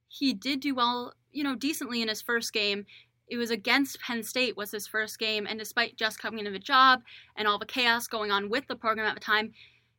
he 0.07 0.33
did 0.33 0.59
do 0.61 0.75
well, 0.75 1.13
you 1.31 1.43
know, 1.43 1.55
decently 1.55 2.01
in 2.01 2.07
his 2.07 2.21
first 2.21 2.53
game. 2.53 2.85
It 3.27 3.37
was 3.37 3.51
against 3.51 3.99
Penn 3.99 4.23
State 4.23 4.55
was 4.55 4.71
his 4.71 4.87
first 4.87 5.19
game, 5.19 5.45
and 5.47 5.59
despite 5.59 5.97
just 5.97 6.19
coming 6.19 6.39
into 6.39 6.51
the 6.51 6.59
job 6.59 7.01
and 7.35 7.47
all 7.47 7.59
the 7.59 7.65
chaos 7.65 8.07
going 8.07 8.31
on 8.31 8.49
with 8.49 8.67
the 8.67 8.75
program 8.75 9.07
at 9.07 9.15
the 9.15 9.19
time, 9.19 9.51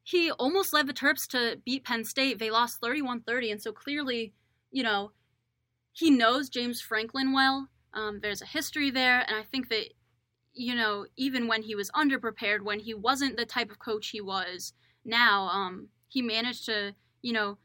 he 0.02 0.30
almost 0.32 0.72
led 0.72 0.86
the 0.86 0.92
Terps 0.92 1.26
to 1.28 1.58
beat 1.64 1.84
Penn 1.84 2.04
State. 2.04 2.38
They 2.38 2.50
lost 2.50 2.80
31-30, 2.80 3.52
and 3.52 3.62
so 3.62 3.72
clearly, 3.72 4.32
you 4.70 4.82
know, 4.82 5.12
he 5.92 6.10
knows 6.10 6.48
James 6.48 6.80
Franklin 6.80 7.32
well. 7.32 7.68
Um, 7.94 8.20
there's 8.20 8.42
a 8.42 8.46
history 8.46 8.90
there, 8.90 9.20
and 9.26 9.36
I 9.36 9.42
think 9.42 9.68
that, 9.70 9.94
you 10.52 10.74
know, 10.74 11.06
even 11.16 11.48
when 11.48 11.62
he 11.62 11.74
was 11.74 11.90
underprepared, 11.92 12.62
when 12.62 12.80
he 12.80 12.94
wasn't 12.94 13.36
the 13.36 13.46
type 13.46 13.70
of 13.70 13.78
coach 13.78 14.08
he 14.08 14.20
was 14.20 14.72
now, 15.04 15.44
um, 15.44 15.88
he 16.08 16.20
managed 16.22 16.66
to, 16.66 16.94
you 17.22 17.32
know, 17.32 17.58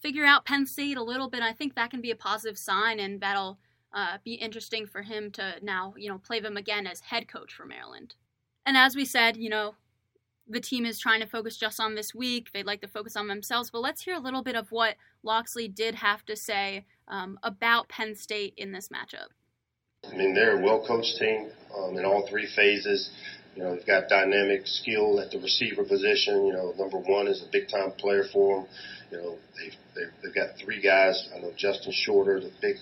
figure 0.00 0.24
out 0.24 0.44
Penn 0.44 0.66
State 0.66 0.96
a 0.96 1.02
little 1.02 1.28
bit. 1.28 1.42
I 1.42 1.52
think 1.52 1.74
that 1.74 1.90
can 1.90 2.00
be 2.00 2.10
a 2.10 2.16
positive 2.16 2.58
sign, 2.58 3.00
and 3.00 3.20
that'll 3.20 3.58
uh, 3.92 4.18
be 4.24 4.34
interesting 4.34 4.86
for 4.86 5.02
him 5.02 5.30
to 5.32 5.54
now, 5.62 5.94
you 5.96 6.08
know, 6.08 6.18
play 6.18 6.40
them 6.40 6.56
again 6.56 6.86
as 6.86 7.00
head 7.00 7.28
coach 7.28 7.52
for 7.52 7.66
Maryland. 7.66 8.14
And 8.66 8.76
as 8.76 8.94
we 8.94 9.04
said, 9.04 9.36
you 9.36 9.50
know, 9.50 9.74
the 10.46 10.60
team 10.60 10.84
is 10.84 10.98
trying 10.98 11.20
to 11.20 11.26
focus 11.26 11.56
just 11.56 11.80
on 11.80 11.94
this 11.94 12.14
week. 12.14 12.50
They'd 12.52 12.66
like 12.66 12.80
to 12.82 12.88
focus 12.88 13.16
on 13.16 13.28
themselves. 13.28 13.70
But 13.70 13.82
let's 13.82 14.02
hear 14.02 14.14
a 14.14 14.20
little 14.20 14.42
bit 14.42 14.56
of 14.56 14.70
what 14.72 14.96
Locksley 15.22 15.68
did 15.68 15.94
have 15.96 16.24
to 16.26 16.36
say 16.36 16.86
um, 17.08 17.38
about 17.42 17.88
Penn 17.88 18.14
State 18.14 18.54
in 18.56 18.72
this 18.72 18.88
matchup. 18.88 19.28
I 20.10 20.16
mean, 20.16 20.34
they're 20.34 20.58
a 20.58 20.62
well 20.62 20.84
coached 20.86 21.16
team 21.18 21.50
um, 21.76 21.96
in 21.96 22.04
all 22.04 22.26
three 22.28 22.48
phases. 22.54 23.10
You 23.54 23.62
know, 23.62 23.74
they've 23.74 23.86
got 23.86 24.08
dynamic 24.08 24.66
skill 24.66 25.20
at 25.20 25.30
the 25.30 25.38
receiver 25.38 25.84
position. 25.84 26.46
You 26.46 26.52
know, 26.52 26.74
number 26.78 26.98
one 26.98 27.28
is 27.28 27.42
a 27.42 27.50
big 27.50 27.68
time 27.68 27.92
player 27.92 28.24
for 28.32 28.58
them. 28.58 28.68
You 29.10 29.18
know, 29.18 29.38
they've, 29.56 29.74
they've, 29.94 30.12
they've 30.22 30.34
got 30.34 30.56
three 30.56 30.80
guys. 30.80 31.28
I 31.34 31.40
know 31.40 31.52
Justin 31.56 31.92
Shorter, 31.92 32.40
the 32.40 32.50
big, 32.60 32.76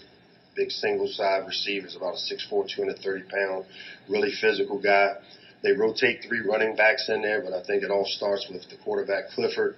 big 0.54 0.70
single 0.70 1.08
side 1.08 1.46
receiver, 1.46 1.86
is 1.86 1.96
about 1.96 2.14
a 2.14 2.34
6'4", 2.34 2.68
230 2.68 3.24
pound, 3.28 3.64
really 4.08 4.32
physical 4.40 4.80
guy. 4.80 5.16
They 5.62 5.72
rotate 5.72 6.24
three 6.26 6.40
running 6.40 6.76
backs 6.76 7.08
in 7.08 7.22
there, 7.22 7.42
but 7.42 7.52
I 7.52 7.64
think 7.64 7.82
it 7.82 7.90
all 7.90 8.06
starts 8.06 8.46
with 8.50 8.68
the 8.68 8.76
quarterback 8.84 9.30
Clifford. 9.30 9.76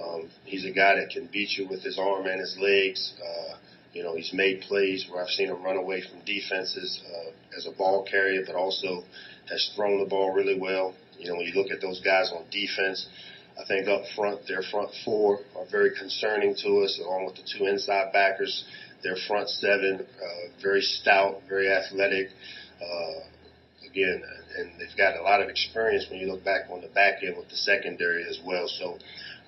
Um, 0.00 0.28
he's 0.44 0.64
a 0.64 0.70
guy 0.70 0.96
that 0.96 1.10
can 1.10 1.28
beat 1.32 1.50
you 1.56 1.68
with 1.68 1.82
his 1.82 1.98
arm 1.98 2.26
and 2.26 2.40
his 2.40 2.56
legs. 2.58 3.14
Uh, 3.22 3.56
you 3.92 4.02
know, 4.02 4.14
he's 4.14 4.32
made 4.32 4.62
plays 4.62 5.06
where 5.08 5.22
I've 5.22 5.30
seen 5.30 5.48
him 5.48 5.62
run 5.62 5.76
away 5.76 6.02
from 6.02 6.24
defenses 6.24 7.00
uh, 7.06 7.56
as 7.56 7.66
a 7.66 7.72
ball 7.72 8.06
carrier, 8.08 8.42
but 8.46 8.54
also 8.54 9.04
has 9.48 9.70
thrown 9.74 9.98
the 9.98 10.08
ball 10.08 10.32
really 10.32 10.58
well. 10.58 10.94
You 11.18 11.28
know, 11.28 11.36
when 11.36 11.46
you 11.46 11.54
look 11.54 11.70
at 11.70 11.80
those 11.80 12.00
guys 12.00 12.30
on 12.32 12.44
defense, 12.50 13.06
I 13.60 13.64
think 13.64 13.88
up 13.88 14.02
front, 14.14 14.46
their 14.46 14.62
front 14.62 14.90
four 15.04 15.40
are 15.56 15.66
very 15.70 15.96
concerning 15.96 16.54
to 16.62 16.78
us, 16.80 16.98
along 17.02 17.26
with 17.26 17.36
the 17.36 17.42
two 17.42 17.66
inside 17.66 18.12
backers. 18.12 18.64
Their 19.02 19.16
front 19.16 19.48
seven, 19.48 20.00
uh, 20.00 20.62
very 20.62 20.82
stout, 20.82 21.42
very 21.48 21.68
athletic. 21.68 22.28
Uh, 22.80 23.20
again, 23.90 24.22
and 24.56 24.70
they've 24.78 24.96
got 24.96 25.16
a 25.16 25.22
lot 25.22 25.42
of 25.42 25.48
experience 25.48 26.06
when 26.10 26.20
you 26.20 26.30
look 26.30 26.44
back 26.44 26.70
on 26.70 26.80
the 26.80 26.88
back 26.88 27.22
end 27.22 27.36
with 27.36 27.48
the 27.48 27.56
secondary 27.56 28.24
as 28.28 28.38
well. 28.44 28.68
So, 28.68 28.98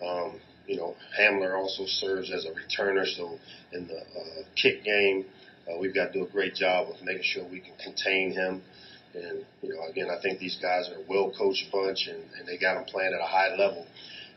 um, 0.04 0.40
you 0.66 0.76
know, 0.76 0.94
Hamler 1.18 1.56
also 1.56 1.84
serves 1.86 2.30
as 2.30 2.44
a 2.44 2.50
returner. 2.50 3.06
So 3.06 3.38
in 3.72 3.86
the 3.86 3.98
uh, 3.98 4.42
kick 4.54 4.84
game, 4.84 5.24
Uh, 5.62 5.78
we've 5.78 5.94
got 5.94 6.06
to 6.10 6.14
do 6.18 6.24
a 6.26 6.32
great 6.36 6.56
job 6.58 6.90
of 6.90 6.96
making 7.06 7.22
sure 7.22 7.42
we 7.46 7.60
can 7.60 7.76
contain 7.78 8.32
him. 8.32 8.62
And, 9.14 9.46
you 9.62 9.70
know, 9.70 9.82
again, 9.86 10.08
I 10.10 10.18
think 10.20 10.40
these 10.40 10.58
guys 10.68 10.90
are 10.90 10.98
a 10.98 11.06
well 11.06 11.30
coached 11.30 11.70
bunch 11.70 12.08
and, 12.12 12.22
and 12.34 12.42
they 12.48 12.56
got 12.58 12.74
them 12.74 12.84
playing 12.84 13.14
at 13.14 13.20
a 13.20 13.30
high 13.38 13.54
level. 13.54 13.86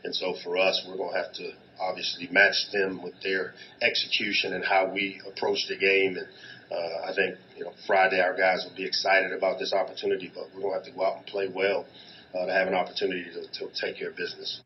And 0.04 0.14
so 0.14 0.34
for 0.44 0.56
us, 0.56 0.86
we're 0.86 0.96
going 0.96 1.12
to 1.14 1.18
have 1.22 1.32
to 1.42 1.46
obviously 1.80 2.28
match 2.30 2.70
them 2.70 3.02
with 3.02 3.16
their 3.26 3.54
execution 3.82 4.52
and 4.52 4.64
how 4.64 4.82
we 4.96 5.20
approach 5.26 5.66
the 5.66 5.78
game. 5.90 6.12
And 6.20 6.28
uh, 6.70 7.10
I 7.10 7.12
think, 7.18 7.30
you 7.56 7.64
know, 7.64 7.72
Friday 7.88 8.20
our 8.20 8.36
guys 8.36 8.64
will 8.64 8.76
be 8.76 8.86
excited 8.86 9.32
about 9.32 9.58
this 9.58 9.72
opportunity, 9.72 10.30
but 10.32 10.44
we're 10.54 10.62
going 10.62 10.74
to 10.74 10.78
have 10.78 10.88
to 10.90 10.94
go 10.96 11.02
out 11.08 11.16
and 11.16 11.26
play 11.26 11.48
well 11.48 11.86
uh, 12.34 12.46
to 12.46 12.52
have 12.52 12.68
an 12.68 12.74
opportunity 12.74 13.26
to, 13.34 13.42
to 13.58 13.62
take 13.74 13.98
care 13.98 14.10
of 14.10 14.16
business. 14.16 14.62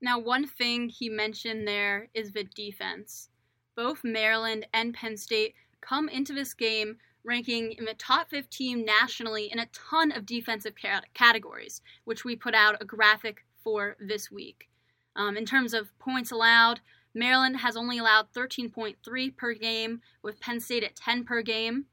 Now, 0.00 0.18
one 0.18 0.46
thing 0.46 0.88
he 0.88 1.08
mentioned 1.08 1.66
there 1.66 2.08
is 2.14 2.32
the 2.32 2.44
defense. 2.44 3.30
Both 3.74 4.04
Maryland 4.04 4.66
and 4.72 4.94
Penn 4.94 5.16
State 5.16 5.54
come 5.80 6.08
into 6.08 6.32
this 6.32 6.54
game 6.54 6.98
ranking 7.24 7.72
in 7.72 7.84
the 7.84 7.94
top 7.94 8.30
15 8.30 8.84
nationally 8.84 9.50
in 9.50 9.58
a 9.58 9.66
ton 9.72 10.12
of 10.12 10.26
defensive 10.26 10.74
categories, 11.14 11.82
which 12.04 12.24
we 12.24 12.36
put 12.36 12.54
out 12.54 12.80
a 12.80 12.84
graphic 12.84 13.44
for 13.62 13.96
this 13.98 14.30
week. 14.30 14.68
Um, 15.16 15.36
in 15.36 15.44
terms 15.44 15.74
of 15.74 15.98
points 15.98 16.30
allowed, 16.30 16.80
Maryland 17.14 17.58
has 17.58 17.76
only 17.76 17.98
allowed 17.98 18.32
13.3 18.32 19.36
per 19.36 19.54
game, 19.54 20.02
with 20.22 20.40
Penn 20.40 20.60
State 20.60 20.84
at 20.84 20.94
10 20.94 21.24
per 21.24 21.42
game. 21.42 21.86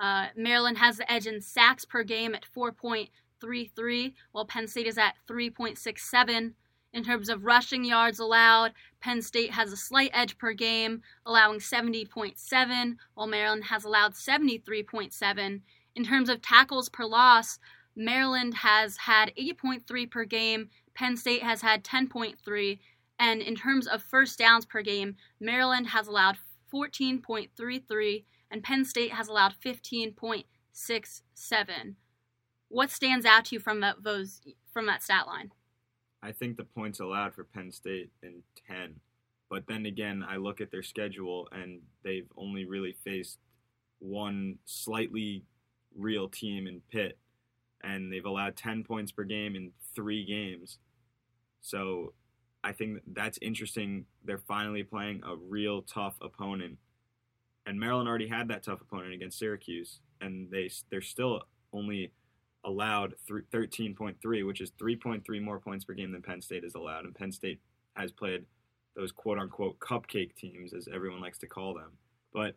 Uh, 0.00 0.28
Maryland 0.36 0.78
has 0.78 0.96
the 0.96 1.10
edge 1.10 1.26
in 1.26 1.42
sacks 1.42 1.84
per 1.84 2.04
game 2.04 2.34
at 2.34 2.46
4.33, 2.56 4.14
while 4.30 4.46
Penn 4.46 4.68
State 4.68 4.86
is 4.86 4.96
at 4.96 5.14
3.67. 5.28 6.52
In 6.92 7.04
terms 7.04 7.28
of 7.28 7.44
rushing 7.44 7.84
yards 7.84 8.18
allowed, 8.18 8.72
Penn 9.00 9.22
State 9.22 9.52
has 9.52 9.72
a 9.72 9.76
slight 9.76 10.10
edge 10.14 10.38
per 10.38 10.52
game, 10.52 11.02
allowing 11.26 11.60
70.7, 11.60 12.96
while 13.14 13.26
Maryland 13.26 13.64
has 13.64 13.84
allowed 13.84 14.14
73.7. 14.14 15.60
In 15.94 16.04
terms 16.04 16.28
of 16.28 16.42
tackles 16.42 16.88
per 16.88 17.04
loss, 17.04 17.58
Maryland 17.94 18.54
has 18.54 18.96
had 18.98 19.32
8.3 19.38 20.10
per 20.10 20.24
game, 20.24 20.70
Penn 20.94 21.16
State 21.16 21.42
has 21.42 21.62
had 21.62 21.84
10.3, 21.84 22.78
and 23.18 23.42
in 23.42 23.54
terms 23.54 23.86
of 23.86 24.02
first 24.02 24.38
downs 24.38 24.64
per 24.64 24.82
game, 24.82 25.16
Maryland 25.40 25.88
has 25.88 26.06
allowed 26.06 26.38
14.33 26.72 28.24
and 28.50 28.62
Penn 28.62 28.84
State 28.84 29.12
has 29.12 29.28
allowed 29.28 29.54
15.67. 29.64 31.94
What 32.68 32.90
stands 32.90 33.26
out 33.26 33.46
to 33.46 33.56
you 33.56 33.60
from 33.60 33.80
that, 33.80 34.02
those 34.02 34.42
from 34.72 34.86
that 34.86 35.02
stat 35.02 35.26
line? 35.26 35.50
I 36.22 36.32
think 36.32 36.56
the 36.56 36.64
points 36.64 37.00
allowed 37.00 37.34
for 37.34 37.44
Penn 37.44 37.70
State 37.70 38.10
in 38.22 38.42
10. 38.68 38.96
But 39.50 39.66
then 39.66 39.86
again, 39.86 40.24
I 40.28 40.36
look 40.36 40.60
at 40.60 40.70
their 40.70 40.82
schedule 40.82 41.48
and 41.52 41.80
they've 42.04 42.30
only 42.36 42.64
really 42.64 42.92
faced 43.04 43.38
one 43.98 44.58
slightly 44.64 45.44
real 45.96 46.28
team 46.28 46.66
in 46.66 46.80
Pitt, 46.90 47.18
and 47.82 48.12
they've 48.12 48.24
allowed 48.24 48.56
10 48.56 48.84
points 48.84 49.12
per 49.12 49.24
game 49.24 49.56
in 49.56 49.72
three 49.94 50.24
games. 50.24 50.78
So 51.60 52.12
I 52.62 52.72
think 52.72 53.00
that's 53.12 53.38
interesting. 53.40 54.06
They're 54.24 54.38
finally 54.38 54.82
playing 54.82 55.22
a 55.24 55.36
real 55.36 55.82
tough 55.82 56.16
opponent. 56.20 56.78
And 57.66 57.78
Maryland 57.78 58.08
already 58.08 58.28
had 58.28 58.48
that 58.48 58.62
tough 58.62 58.80
opponent 58.80 59.12
against 59.12 59.38
Syracuse, 59.38 60.00
and 60.20 60.50
they 60.50 60.70
they're 60.90 61.02
still 61.02 61.42
only 61.72 62.12
allowed 62.68 63.14
13.3, 63.30 64.46
which 64.46 64.60
is 64.60 64.70
3.3 64.72 65.42
more 65.42 65.58
points 65.58 65.86
per 65.86 65.94
game 65.94 66.12
than 66.12 66.22
Penn 66.22 66.42
State 66.42 66.64
is 66.64 66.74
allowed. 66.74 67.06
And 67.06 67.14
Penn 67.14 67.32
State 67.32 67.60
has 67.94 68.12
played 68.12 68.44
those 68.94 69.10
quote 69.10 69.38
unquote 69.38 69.78
cupcake 69.78 70.34
teams, 70.36 70.74
as 70.74 70.86
everyone 70.92 71.20
likes 71.20 71.38
to 71.38 71.46
call 71.46 71.72
them. 71.74 71.92
But 72.32 72.56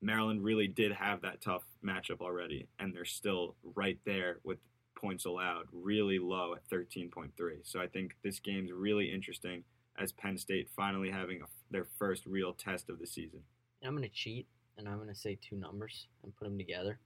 Maryland 0.00 0.42
really 0.42 0.66
did 0.66 0.92
have 0.92 1.20
that 1.22 1.42
tough 1.42 1.62
matchup 1.84 2.20
already, 2.20 2.66
and 2.78 2.94
they're 2.94 3.04
still 3.04 3.54
right 3.76 3.98
there 4.06 4.38
with 4.44 4.58
points 4.96 5.26
allowed, 5.26 5.66
really 5.72 6.18
low 6.18 6.54
at 6.54 6.66
13.3. 6.70 7.30
So 7.64 7.80
I 7.80 7.86
think 7.86 8.16
this 8.24 8.40
game's 8.40 8.72
really 8.72 9.12
interesting 9.12 9.62
as 9.98 10.12
Penn 10.12 10.38
State 10.38 10.70
finally 10.74 11.10
having 11.10 11.42
a, 11.42 11.46
their 11.70 11.86
first 11.98 12.24
real 12.24 12.54
test 12.54 12.88
of 12.88 12.98
the 12.98 13.06
season. 13.06 13.40
I'm 13.84 13.94
going 13.94 14.08
to 14.08 14.08
cheat, 14.08 14.46
and 14.78 14.88
I'm 14.88 14.96
going 14.96 15.08
to 15.08 15.14
say 15.14 15.38
two 15.42 15.56
numbers 15.56 16.06
and 16.22 16.34
put 16.34 16.44
them 16.44 16.56
together. 16.56 16.98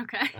Okay. 0.00 0.30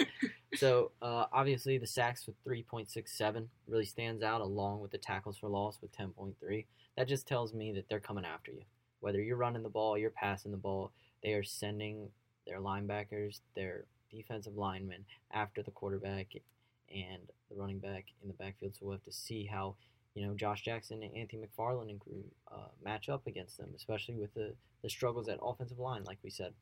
so 0.54 0.92
uh, 1.02 1.26
obviously 1.32 1.78
the 1.78 1.86
sacks 1.86 2.26
with 2.26 2.36
3.67 2.44 3.46
really 3.66 3.84
stands 3.84 4.22
out 4.22 4.40
along 4.40 4.80
with 4.80 4.92
the 4.92 4.98
tackles 4.98 5.36
for 5.36 5.48
loss 5.48 5.78
with 5.82 5.96
10.3. 5.96 6.64
That 6.96 7.08
just 7.08 7.26
tells 7.26 7.52
me 7.52 7.72
that 7.72 7.88
they're 7.88 8.00
coming 8.00 8.24
after 8.24 8.52
you. 8.52 8.62
Whether 9.00 9.20
you're 9.20 9.36
running 9.36 9.62
the 9.62 9.68
ball, 9.68 9.98
you're 9.98 10.10
passing 10.10 10.52
the 10.52 10.56
ball, 10.58 10.92
they 11.22 11.32
are 11.32 11.42
sending 11.42 12.08
their 12.46 12.60
linebackers, 12.60 13.40
their 13.54 13.84
defensive 14.10 14.56
linemen 14.56 15.04
after 15.32 15.62
the 15.62 15.70
quarterback 15.70 16.26
and 16.92 17.22
the 17.48 17.56
running 17.56 17.78
back 17.78 18.06
in 18.22 18.28
the 18.28 18.34
backfield. 18.34 18.74
So 18.74 18.86
we'll 18.86 18.96
have 18.96 19.04
to 19.04 19.12
see 19.12 19.46
how 19.46 19.76
you 20.14 20.26
know 20.26 20.34
Josh 20.34 20.62
Jackson 20.62 21.02
and 21.02 21.16
Anthony 21.16 21.42
McFarland 21.42 21.90
and 21.90 22.00
crew 22.00 22.24
uh, 22.52 22.68
match 22.84 23.08
up 23.08 23.26
against 23.26 23.58
them, 23.58 23.70
especially 23.76 24.14
with 24.14 24.34
the 24.34 24.54
the 24.82 24.90
struggles 24.90 25.28
at 25.28 25.38
offensive 25.42 25.78
line, 25.78 26.04
like 26.04 26.18
we 26.22 26.30
said. 26.30 26.52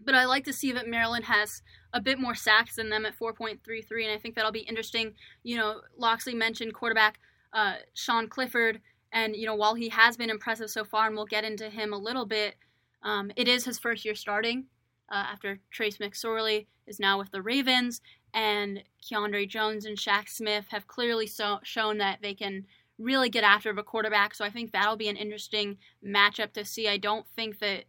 But 0.00 0.14
I 0.14 0.24
like 0.24 0.44
to 0.44 0.52
see 0.52 0.72
that 0.72 0.88
Maryland 0.88 1.24
has 1.26 1.62
a 1.92 2.00
bit 2.00 2.18
more 2.18 2.34
sacks 2.34 2.76
than 2.76 2.90
them 2.90 3.06
at 3.06 3.18
4.33, 3.18 4.04
and 4.04 4.12
I 4.12 4.18
think 4.18 4.34
that'll 4.34 4.52
be 4.52 4.60
interesting. 4.60 5.14
You 5.42 5.56
know, 5.56 5.80
Locksley 5.96 6.34
mentioned 6.34 6.74
quarterback 6.74 7.18
uh, 7.52 7.74
Sean 7.94 8.28
Clifford, 8.28 8.80
and 9.12 9.36
you 9.36 9.46
know 9.46 9.54
while 9.54 9.74
he 9.74 9.88
has 9.90 10.16
been 10.16 10.30
impressive 10.30 10.70
so 10.70 10.84
far, 10.84 11.06
and 11.06 11.16
we'll 11.16 11.26
get 11.26 11.44
into 11.44 11.70
him 11.70 11.92
a 11.92 11.98
little 11.98 12.26
bit, 12.26 12.56
um, 13.02 13.30
it 13.36 13.48
is 13.48 13.64
his 13.64 13.78
first 13.78 14.04
year 14.04 14.14
starting 14.14 14.66
uh, 15.10 15.24
after 15.32 15.60
Trace 15.70 15.98
McSorley 15.98 16.66
is 16.86 16.98
now 16.98 17.18
with 17.18 17.30
the 17.30 17.42
Ravens, 17.42 18.00
and 18.34 18.82
Keandre 19.02 19.48
Jones 19.48 19.84
and 19.84 19.96
Shaq 19.96 20.28
Smith 20.28 20.66
have 20.70 20.86
clearly 20.86 21.26
so- 21.26 21.60
shown 21.62 21.98
that 21.98 22.18
they 22.20 22.34
can 22.34 22.66
really 22.98 23.28
get 23.28 23.44
after 23.44 23.72
the 23.72 23.82
quarterback. 23.82 24.34
So 24.34 24.44
I 24.44 24.50
think 24.50 24.72
that'll 24.72 24.96
be 24.96 25.08
an 25.08 25.16
interesting 25.16 25.78
matchup 26.04 26.52
to 26.52 26.64
see. 26.64 26.88
I 26.88 26.96
don't 26.96 27.26
think 27.34 27.58
that 27.60 27.84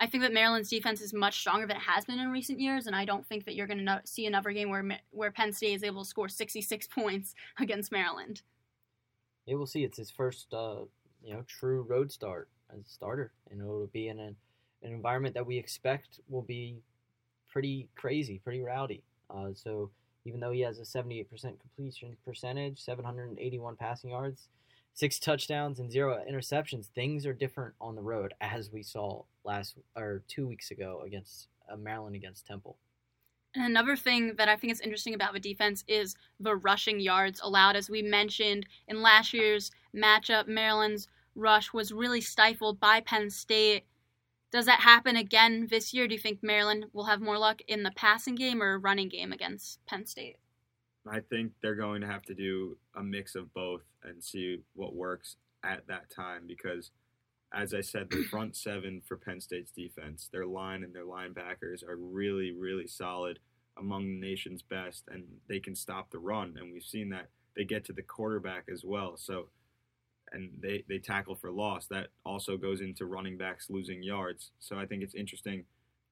I 0.00 0.06
think 0.06 0.22
that 0.22 0.32
Maryland's 0.32 0.70
defense 0.70 1.00
is 1.00 1.12
much 1.12 1.40
stronger 1.40 1.66
than 1.66 1.76
it 1.76 1.82
has 1.82 2.04
been 2.04 2.20
in 2.20 2.30
recent 2.30 2.60
years, 2.60 2.86
and 2.86 2.94
I 2.94 3.04
don't 3.04 3.26
think 3.26 3.44
that 3.44 3.54
you're 3.54 3.66
going 3.66 3.78
to 3.78 3.84
no- 3.84 4.00
see 4.04 4.26
another 4.26 4.52
game 4.52 4.70
where 4.70 4.84
where 5.10 5.32
Penn 5.32 5.52
State 5.52 5.74
is 5.74 5.82
able 5.82 6.04
to 6.04 6.08
score 6.08 6.28
66 6.28 6.86
points 6.94 7.34
against 7.58 7.90
Maryland. 7.90 8.42
Yeah, 9.46 9.56
we'll 9.56 9.66
see. 9.66 9.82
It's 9.82 9.98
his 9.98 10.10
first, 10.10 10.52
uh, 10.52 10.82
you 11.22 11.32
know, 11.32 11.42
true 11.48 11.82
road 11.88 12.12
start 12.12 12.48
as 12.72 12.80
a 12.80 12.88
starter, 12.88 13.32
and 13.50 13.60
it'll 13.60 13.86
be 13.88 14.08
in 14.08 14.18
an, 14.20 14.36
an 14.82 14.92
environment 14.92 15.34
that 15.34 15.46
we 15.46 15.56
expect 15.56 16.20
will 16.28 16.42
be 16.42 16.82
pretty 17.50 17.88
crazy, 17.96 18.40
pretty 18.44 18.60
rowdy. 18.60 19.02
Uh, 19.30 19.48
so 19.54 19.90
even 20.24 20.38
though 20.38 20.52
he 20.52 20.60
has 20.60 20.78
a 20.78 20.82
78% 20.82 21.26
completion 21.58 22.16
percentage, 22.24 22.78
781 22.78 23.76
passing 23.76 24.10
yards, 24.10 24.48
six 24.98 25.20
touchdowns 25.20 25.78
and 25.78 25.92
zero 25.92 26.20
interceptions. 26.28 26.86
Things 26.86 27.24
are 27.24 27.32
different 27.32 27.72
on 27.80 27.94
the 27.94 28.02
road, 28.02 28.34
as 28.40 28.72
we 28.72 28.82
saw 28.82 29.22
last 29.44 29.76
or 29.96 30.24
two 30.26 30.48
weeks 30.48 30.72
ago 30.72 31.02
against 31.06 31.46
uh, 31.72 31.76
Maryland 31.76 32.16
against 32.16 32.46
Temple. 32.46 32.76
And 33.54 33.64
another 33.64 33.94
thing 33.94 34.34
that 34.38 34.48
I 34.48 34.56
think 34.56 34.72
is 34.72 34.80
interesting 34.80 35.14
about 35.14 35.34
the 35.34 35.40
defense 35.40 35.84
is 35.86 36.16
the 36.40 36.56
rushing 36.56 36.98
yards 36.98 37.40
allowed. 37.40 37.76
As 37.76 37.88
we 37.88 38.02
mentioned 38.02 38.66
in 38.88 39.00
last 39.00 39.32
year's 39.32 39.70
matchup, 39.96 40.48
Maryland's 40.48 41.06
rush 41.36 41.72
was 41.72 41.92
really 41.92 42.20
stifled 42.20 42.80
by 42.80 43.00
Penn 43.00 43.30
State. 43.30 43.84
Does 44.50 44.66
that 44.66 44.80
happen 44.80 45.14
again 45.14 45.68
this 45.70 45.94
year? 45.94 46.08
Do 46.08 46.14
you 46.14 46.20
think 46.20 46.42
Maryland 46.42 46.86
will 46.92 47.04
have 47.04 47.20
more 47.20 47.38
luck 47.38 47.62
in 47.68 47.84
the 47.84 47.92
passing 47.92 48.34
game 48.34 48.60
or 48.60 48.80
running 48.80 49.08
game 49.08 49.32
against 49.32 49.78
Penn 49.86 50.06
State? 50.06 50.38
I 51.06 51.20
think 51.20 51.52
they're 51.62 51.74
going 51.74 52.00
to 52.02 52.06
have 52.06 52.24
to 52.24 52.34
do 52.34 52.76
a 52.94 53.02
mix 53.02 53.34
of 53.34 53.52
both 53.54 53.82
and 54.02 54.22
see 54.22 54.60
what 54.74 54.94
works 54.94 55.36
at 55.64 55.86
that 55.88 56.10
time 56.10 56.44
because, 56.46 56.90
as 57.52 57.74
I 57.74 57.80
said, 57.80 58.08
the 58.10 58.24
front 58.24 58.56
seven 58.56 59.02
for 59.06 59.16
Penn 59.16 59.40
State's 59.40 59.70
defense, 59.70 60.28
their 60.32 60.46
line 60.46 60.82
and 60.82 60.94
their 60.94 61.04
linebackers 61.04 61.82
are 61.86 61.96
really, 61.96 62.52
really 62.52 62.86
solid 62.86 63.38
among 63.78 64.04
the 64.06 64.26
nation's 64.26 64.62
best, 64.62 65.04
and 65.08 65.24
they 65.48 65.60
can 65.60 65.74
stop 65.74 66.10
the 66.10 66.18
run. 66.18 66.56
And 66.58 66.72
we've 66.72 66.82
seen 66.82 67.10
that 67.10 67.28
they 67.56 67.64
get 67.64 67.84
to 67.86 67.92
the 67.92 68.02
quarterback 68.02 68.64
as 68.72 68.84
well. 68.84 69.16
So, 69.16 69.48
and 70.32 70.50
they, 70.60 70.84
they 70.88 70.98
tackle 70.98 71.36
for 71.36 71.50
loss. 71.50 71.86
That 71.86 72.08
also 72.24 72.56
goes 72.56 72.80
into 72.80 73.06
running 73.06 73.38
backs 73.38 73.70
losing 73.70 74.02
yards. 74.02 74.50
So 74.58 74.78
I 74.78 74.86
think 74.86 75.02
it's 75.02 75.14
interesting 75.14 75.64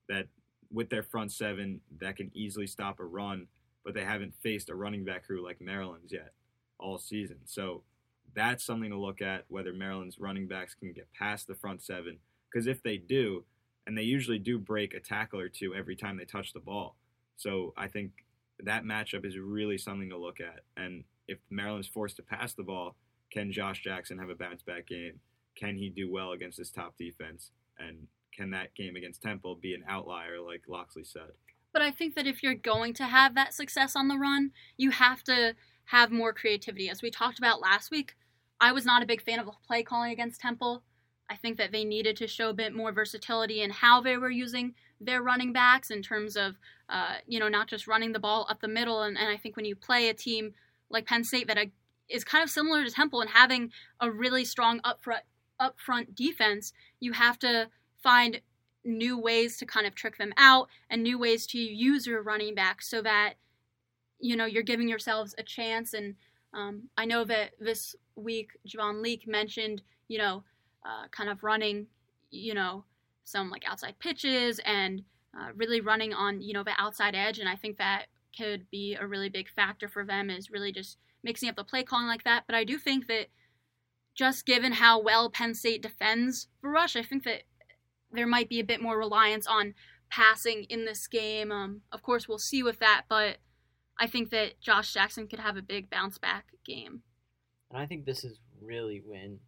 that 0.08 0.26
with 0.72 0.90
their 0.90 1.02
front 1.02 1.32
seven 1.32 1.80
that 2.00 2.16
can 2.16 2.30
easily 2.34 2.66
stop 2.66 2.98
a 3.00 3.04
run 3.04 3.46
but 3.86 3.94
they 3.94 4.04
haven't 4.04 4.34
faced 4.42 4.68
a 4.68 4.74
running 4.74 5.04
back 5.04 5.24
crew 5.24 5.42
like 5.42 5.60
Maryland's 5.60 6.12
yet 6.12 6.32
all 6.78 6.98
season. 6.98 7.38
So 7.44 7.84
that's 8.34 8.64
something 8.64 8.90
to 8.90 8.98
look 8.98 9.22
at 9.22 9.44
whether 9.46 9.72
Maryland's 9.72 10.18
running 10.18 10.48
backs 10.48 10.74
can 10.74 10.92
get 10.92 11.08
past 11.12 11.46
the 11.46 11.54
front 11.54 11.80
seven. 11.80 12.18
Because 12.50 12.66
if 12.66 12.82
they 12.82 12.96
do, 12.96 13.44
and 13.86 13.96
they 13.96 14.02
usually 14.02 14.40
do 14.40 14.58
break 14.58 14.92
a 14.92 14.98
tackle 14.98 15.38
or 15.38 15.48
two 15.48 15.72
every 15.72 15.94
time 15.94 16.16
they 16.16 16.24
touch 16.24 16.52
the 16.52 16.58
ball. 16.58 16.96
So 17.36 17.72
I 17.76 17.86
think 17.86 18.10
that 18.58 18.82
matchup 18.82 19.24
is 19.24 19.38
really 19.38 19.78
something 19.78 20.10
to 20.10 20.18
look 20.18 20.40
at. 20.40 20.62
And 20.76 21.04
if 21.28 21.38
Maryland's 21.48 21.86
forced 21.86 22.16
to 22.16 22.22
pass 22.22 22.54
the 22.54 22.64
ball, 22.64 22.96
can 23.30 23.52
Josh 23.52 23.84
Jackson 23.84 24.18
have 24.18 24.30
a 24.30 24.34
bounce 24.34 24.62
back 24.62 24.88
game? 24.88 25.20
Can 25.54 25.76
he 25.76 25.90
do 25.90 26.10
well 26.10 26.32
against 26.32 26.58
this 26.58 26.72
top 26.72 26.98
defense? 26.98 27.52
And 27.78 28.08
can 28.34 28.50
that 28.50 28.74
game 28.74 28.96
against 28.96 29.22
Temple 29.22 29.54
be 29.54 29.74
an 29.74 29.84
outlier, 29.88 30.40
like 30.40 30.62
Locksley 30.66 31.04
said? 31.04 31.30
But 31.76 31.84
I 31.84 31.90
think 31.90 32.14
that 32.14 32.26
if 32.26 32.42
you're 32.42 32.54
going 32.54 32.94
to 32.94 33.04
have 33.04 33.34
that 33.34 33.52
success 33.52 33.94
on 33.94 34.08
the 34.08 34.16
run, 34.16 34.52
you 34.78 34.92
have 34.92 35.22
to 35.24 35.54
have 35.84 36.10
more 36.10 36.32
creativity. 36.32 36.88
As 36.88 37.02
we 37.02 37.10
talked 37.10 37.36
about 37.36 37.60
last 37.60 37.90
week, 37.90 38.16
I 38.58 38.72
was 38.72 38.86
not 38.86 39.02
a 39.02 39.06
big 39.06 39.20
fan 39.20 39.38
of 39.38 39.44
the 39.44 39.52
play 39.66 39.82
calling 39.82 40.10
against 40.10 40.40
Temple. 40.40 40.84
I 41.28 41.36
think 41.36 41.58
that 41.58 41.72
they 41.72 41.84
needed 41.84 42.16
to 42.16 42.28
show 42.28 42.48
a 42.48 42.54
bit 42.54 42.74
more 42.74 42.92
versatility 42.92 43.60
in 43.60 43.68
how 43.68 44.00
they 44.00 44.16
were 44.16 44.30
using 44.30 44.72
their 45.02 45.22
running 45.22 45.52
backs 45.52 45.90
in 45.90 46.00
terms 46.00 46.34
of, 46.34 46.54
uh, 46.88 47.16
you 47.26 47.38
know, 47.38 47.48
not 47.50 47.68
just 47.68 47.86
running 47.86 48.12
the 48.12 48.18
ball 48.18 48.46
up 48.48 48.62
the 48.62 48.68
middle. 48.68 49.02
And, 49.02 49.18
and 49.18 49.28
I 49.28 49.36
think 49.36 49.54
when 49.54 49.66
you 49.66 49.76
play 49.76 50.08
a 50.08 50.14
team 50.14 50.54
like 50.88 51.04
Penn 51.04 51.24
State 51.24 51.46
that 51.48 51.58
uh, 51.58 51.66
is 52.08 52.24
kind 52.24 52.42
of 52.42 52.48
similar 52.48 52.86
to 52.86 52.90
Temple 52.90 53.20
and 53.20 53.28
having 53.28 53.70
a 54.00 54.10
really 54.10 54.46
strong 54.46 54.80
upfront 54.80 55.26
upfront 55.60 56.14
defense, 56.14 56.72
you 57.00 57.12
have 57.12 57.38
to 57.40 57.68
find 58.02 58.40
new 58.86 59.18
ways 59.18 59.56
to 59.58 59.66
kind 59.66 59.86
of 59.86 59.94
trick 59.94 60.16
them 60.16 60.32
out 60.36 60.68
and 60.88 61.02
new 61.02 61.18
ways 61.18 61.46
to 61.48 61.58
use 61.58 62.06
your 62.06 62.22
running 62.22 62.54
back 62.54 62.80
so 62.80 63.02
that 63.02 63.34
you 64.18 64.36
know 64.36 64.46
you're 64.46 64.62
giving 64.62 64.88
yourselves 64.88 65.34
a 65.38 65.42
chance. 65.42 65.92
And 65.92 66.14
um, 66.54 66.84
I 66.96 67.04
know 67.04 67.24
that 67.24 67.50
this 67.60 67.96
week 68.14 68.52
Javon 68.66 69.02
Leake 69.02 69.26
mentioned, 69.26 69.82
you 70.08 70.18
know, 70.18 70.44
uh, 70.84 71.08
kind 71.10 71.28
of 71.28 71.42
running, 71.42 71.86
you 72.30 72.54
know, 72.54 72.84
some 73.24 73.50
like 73.50 73.64
outside 73.66 73.98
pitches 73.98 74.60
and 74.64 75.02
uh, 75.38 75.48
really 75.54 75.80
running 75.80 76.14
on 76.14 76.40
you 76.40 76.54
know 76.54 76.62
the 76.62 76.72
outside 76.78 77.14
edge. 77.14 77.38
And 77.38 77.48
I 77.48 77.56
think 77.56 77.78
that 77.78 78.06
could 78.36 78.70
be 78.70 78.96
a 78.98 79.06
really 79.06 79.28
big 79.28 79.48
factor 79.48 79.88
for 79.88 80.04
them 80.04 80.30
is 80.30 80.50
really 80.50 80.72
just 80.72 80.98
mixing 81.22 81.48
up 81.48 81.56
the 81.56 81.64
play 81.64 81.82
calling 81.82 82.06
like 82.06 82.24
that. 82.24 82.44
But 82.46 82.54
I 82.54 82.64
do 82.64 82.78
think 82.78 83.06
that 83.08 83.26
just 84.14 84.46
given 84.46 84.72
how 84.72 85.00
well 85.00 85.30
Penn 85.30 85.54
State 85.54 85.82
defends 85.82 86.48
the 86.62 86.68
rush, 86.68 86.96
I 86.96 87.02
think 87.02 87.24
that 87.24 87.42
there 88.16 88.26
might 88.26 88.48
be 88.48 88.60
a 88.60 88.64
bit 88.64 88.80
more 88.80 88.98
reliance 88.98 89.46
on 89.46 89.74
passing 90.10 90.64
in 90.64 90.84
this 90.84 91.06
game. 91.06 91.52
Um, 91.52 91.82
of 91.92 92.02
course, 92.02 92.28
we'll 92.28 92.38
see 92.38 92.62
with 92.62 92.78
that, 92.80 93.04
but 93.08 93.38
I 93.98 94.06
think 94.06 94.30
that 94.30 94.60
Josh 94.60 94.92
Jackson 94.92 95.26
could 95.26 95.40
have 95.40 95.56
a 95.56 95.62
big 95.62 95.90
bounce 95.90 96.18
back 96.18 96.46
game. 96.64 97.02
And 97.70 97.80
I 97.80 97.86
think 97.86 98.04
this 98.04 98.24
is 98.24 98.38
really 98.60 99.02
when 99.04 99.38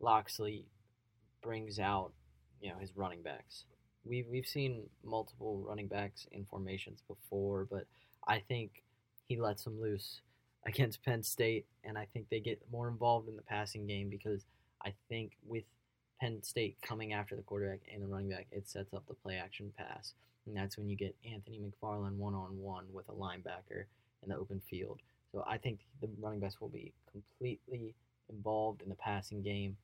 Locksley 0.00 0.66
brings 1.42 1.78
out, 1.78 2.12
you 2.60 2.70
know, 2.70 2.78
his 2.78 2.96
running 2.96 3.22
backs. 3.22 3.64
We've 4.04 4.26
we've 4.30 4.46
seen 4.46 4.88
multiple 5.04 5.64
running 5.66 5.88
backs 5.88 6.26
in 6.32 6.44
formations 6.44 7.02
before, 7.06 7.66
but 7.70 7.86
I 8.26 8.40
think 8.40 8.82
he 9.26 9.40
lets 9.40 9.64
them 9.64 9.80
loose 9.80 10.20
against 10.66 11.04
Penn 11.04 11.22
State, 11.22 11.66
and 11.84 11.96
I 11.96 12.06
think 12.12 12.28
they 12.28 12.40
get 12.40 12.60
more 12.70 12.88
involved 12.88 13.28
in 13.28 13.36
the 13.36 13.42
passing 13.42 13.86
game 13.86 14.10
because 14.10 14.44
I 14.84 14.94
think 15.08 15.32
with 15.46 15.64
Penn 16.20 16.42
State 16.42 16.76
coming 16.82 17.12
after 17.12 17.36
the 17.36 17.42
quarterback 17.42 17.80
and 17.92 18.02
the 18.02 18.06
running 18.06 18.30
back, 18.30 18.46
it 18.50 18.68
sets 18.68 18.92
up 18.94 19.06
the 19.06 19.14
play 19.14 19.36
action 19.36 19.72
pass. 19.76 20.14
And 20.46 20.56
that's 20.56 20.78
when 20.78 20.88
you 20.88 20.96
get 20.96 21.14
Anthony 21.30 21.60
McFarland 21.60 22.16
one 22.16 22.34
on 22.34 22.58
one 22.58 22.84
with 22.92 23.08
a 23.08 23.12
linebacker 23.12 23.84
in 24.22 24.30
the 24.30 24.36
open 24.36 24.60
field. 24.68 25.00
So 25.32 25.44
I 25.46 25.58
think 25.58 25.80
the 26.00 26.08
running 26.20 26.40
backs 26.40 26.60
will 26.60 26.70
be 26.70 26.92
completely 27.10 27.94
involved 28.30 28.82
in 28.82 28.88
the 28.88 28.94
passing 28.94 29.42
game. 29.42 29.76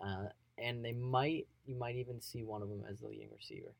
Uh, 0.00 0.26
and 0.56 0.84
they 0.84 0.92
might, 0.92 1.46
you 1.66 1.74
might 1.76 1.96
even 1.96 2.20
see 2.20 2.42
one 2.42 2.62
of 2.62 2.68
them 2.68 2.82
as 2.90 3.00
the 3.00 3.08
leading 3.08 3.28
receiver. 3.36 3.72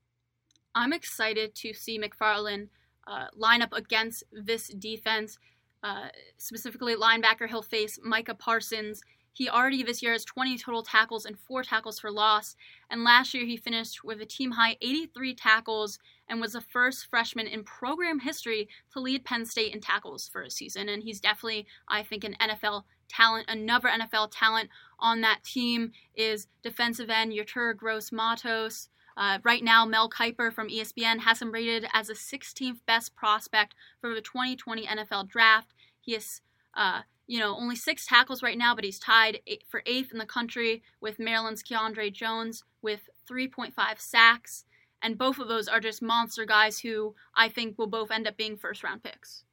I'm 0.74 0.92
excited 0.92 1.54
to 1.56 1.72
see 1.72 1.98
McFarland 1.98 2.68
uh, 3.06 3.26
line 3.34 3.62
up 3.62 3.72
against 3.72 4.22
this 4.32 4.68
defense. 4.68 5.38
Uh, 5.82 6.08
specifically, 6.36 6.94
linebacker, 6.94 7.48
he'll 7.48 7.62
face 7.62 7.98
Micah 8.02 8.34
Parsons 8.34 9.00
he 9.32 9.48
already 9.48 9.82
this 9.82 10.02
year 10.02 10.12
has 10.12 10.24
20 10.24 10.58
total 10.58 10.82
tackles 10.82 11.24
and 11.24 11.38
4 11.38 11.62
tackles 11.62 11.98
for 11.98 12.10
loss, 12.10 12.56
and 12.90 13.04
last 13.04 13.34
year 13.34 13.44
he 13.44 13.56
finished 13.56 14.02
with 14.02 14.20
a 14.20 14.26
team 14.26 14.52
high 14.52 14.76
83 14.80 15.34
tackles 15.34 15.98
and 16.28 16.40
was 16.40 16.52
the 16.52 16.60
first 16.60 17.06
freshman 17.06 17.46
in 17.46 17.64
program 17.64 18.20
history 18.20 18.68
to 18.92 19.00
lead 19.00 19.24
Penn 19.24 19.44
State 19.44 19.74
in 19.74 19.80
tackles 19.80 20.28
for 20.28 20.42
a 20.42 20.50
season. 20.50 20.88
And 20.88 21.02
he's 21.02 21.20
definitely, 21.20 21.66
I 21.88 22.02
think, 22.02 22.24
an 22.24 22.36
NFL 22.40 22.84
talent. 23.08 23.46
Another 23.48 23.88
NFL 23.88 24.30
talent 24.32 24.68
on 24.98 25.20
that 25.22 25.42
team 25.44 25.92
is 26.14 26.48
defensive 26.62 27.10
end 27.10 27.32
Yetur 27.32 27.76
Gross 27.76 28.12
Matos. 28.12 28.88
Uh, 29.16 29.38
right 29.42 29.64
now, 29.64 29.84
Mel 29.84 30.08
Kiper 30.08 30.52
from 30.52 30.68
ESPN 30.68 31.20
has 31.20 31.42
him 31.42 31.50
rated 31.50 31.86
as 31.92 32.06
the 32.06 32.14
16th 32.14 32.78
best 32.86 33.16
prospect 33.16 33.74
for 34.00 34.14
the 34.14 34.20
2020 34.20 34.86
NFL 34.86 35.28
Draft. 35.28 35.74
He 36.00 36.14
is 36.14 36.40
uh, 36.74 37.02
you 37.28 37.38
know, 37.38 37.54
only 37.54 37.76
six 37.76 38.06
tackles 38.06 38.42
right 38.42 38.58
now, 38.58 38.74
but 38.74 38.84
he's 38.84 38.98
tied 38.98 39.40
for 39.68 39.82
eighth 39.86 40.10
in 40.10 40.18
the 40.18 40.26
country 40.26 40.82
with 41.00 41.18
Maryland's 41.18 41.62
Keandre 41.62 42.12
Jones 42.12 42.64
with 42.82 43.08
3.5 43.30 43.72
sacks. 44.00 44.64
And 45.02 45.16
both 45.16 45.38
of 45.38 45.46
those 45.46 45.68
are 45.68 45.78
just 45.78 46.02
monster 46.02 46.44
guys 46.44 46.80
who 46.80 47.14
I 47.36 47.50
think 47.50 47.78
will 47.78 47.86
both 47.86 48.10
end 48.10 48.26
up 48.26 48.36
being 48.36 48.56
first 48.56 48.82
round 48.82 49.04
picks. 49.04 49.44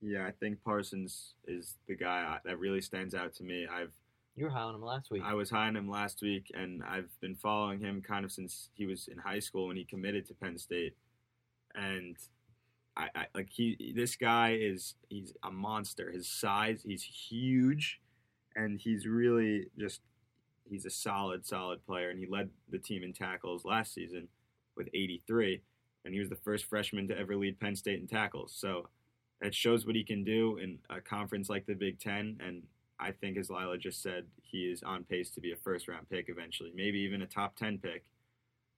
Yeah, 0.00 0.26
I 0.26 0.30
think 0.30 0.62
Parsons 0.62 1.34
is 1.48 1.74
the 1.88 1.96
guy 1.96 2.38
that 2.44 2.60
really 2.60 2.82
stands 2.82 3.14
out 3.14 3.34
to 3.36 3.42
me. 3.42 3.66
I've 3.66 3.90
you 4.36 4.44
were 4.44 4.50
high 4.50 4.60
on 4.60 4.76
him 4.76 4.84
last 4.84 5.10
week. 5.10 5.22
I 5.24 5.34
was 5.34 5.50
high 5.50 5.66
on 5.66 5.74
him 5.74 5.90
last 5.90 6.22
week, 6.22 6.52
and 6.54 6.80
I've 6.84 7.10
been 7.20 7.34
following 7.34 7.80
him 7.80 8.00
kind 8.00 8.24
of 8.24 8.30
since 8.30 8.68
he 8.72 8.86
was 8.86 9.08
in 9.08 9.18
high 9.18 9.40
school 9.40 9.66
when 9.66 9.76
he 9.76 9.84
committed 9.84 10.26
to 10.28 10.34
Penn 10.34 10.56
State. 10.58 10.94
And 11.74 12.16
I, 12.98 13.08
I 13.14 13.26
like 13.34 13.48
he 13.48 13.94
this 13.96 14.16
guy 14.16 14.58
is 14.60 14.94
he's 15.08 15.32
a 15.44 15.50
monster. 15.50 16.10
His 16.10 16.28
size, 16.28 16.82
he's 16.84 17.02
huge, 17.02 18.00
and 18.56 18.78
he's 18.78 19.06
really 19.06 19.68
just 19.78 20.00
he's 20.68 20.84
a 20.84 20.90
solid, 20.90 21.46
solid 21.46 21.84
player. 21.86 22.10
And 22.10 22.18
he 22.18 22.26
led 22.26 22.50
the 22.68 22.78
team 22.78 23.02
in 23.02 23.12
tackles 23.12 23.64
last 23.64 23.94
season 23.94 24.28
with 24.76 24.88
83, 24.92 25.62
and 26.04 26.12
he 26.12 26.20
was 26.20 26.28
the 26.28 26.36
first 26.36 26.64
freshman 26.66 27.08
to 27.08 27.18
ever 27.18 27.36
lead 27.36 27.60
Penn 27.60 27.76
State 27.76 28.00
in 28.00 28.06
tackles. 28.06 28.52
So 28.54 28.88
it 29.40 29.54
shows 29.54 29.86
what 29.86 29.94
he 29.94 30.04
can 30.04 30.24
do 30.24 30.58
in 30.58 30.78
a 30.90 31.00
conference 31.00 31.48
like 31.48 31.66
the 31.66 31.74
Big 31.74 32.00
Ten. 32.00 32.38
And 32.44 32.64
I 32.98 33.12
think, 33.12 33.38
as 33.38 33.50
Lila 33.50 33.78
just 33.78 34.02
said, 34.02 34.24
he 34.42 34.64
is 34.64 34.82
on 34.82 35.04
pace 35.04 35.30
to 35.30 35.40
be 35.40 35.52
a 35.52 35.56
first 35.56 35.86
round 35.86 36.08
pick 36.10 36.28
eventually, 36.28 36.72
maybe 36.74 36.98
even 36.98 37.22
a 37.22 37.26
top 37.26 37.56
10 37.56 37.78
pick. 37.78 38.04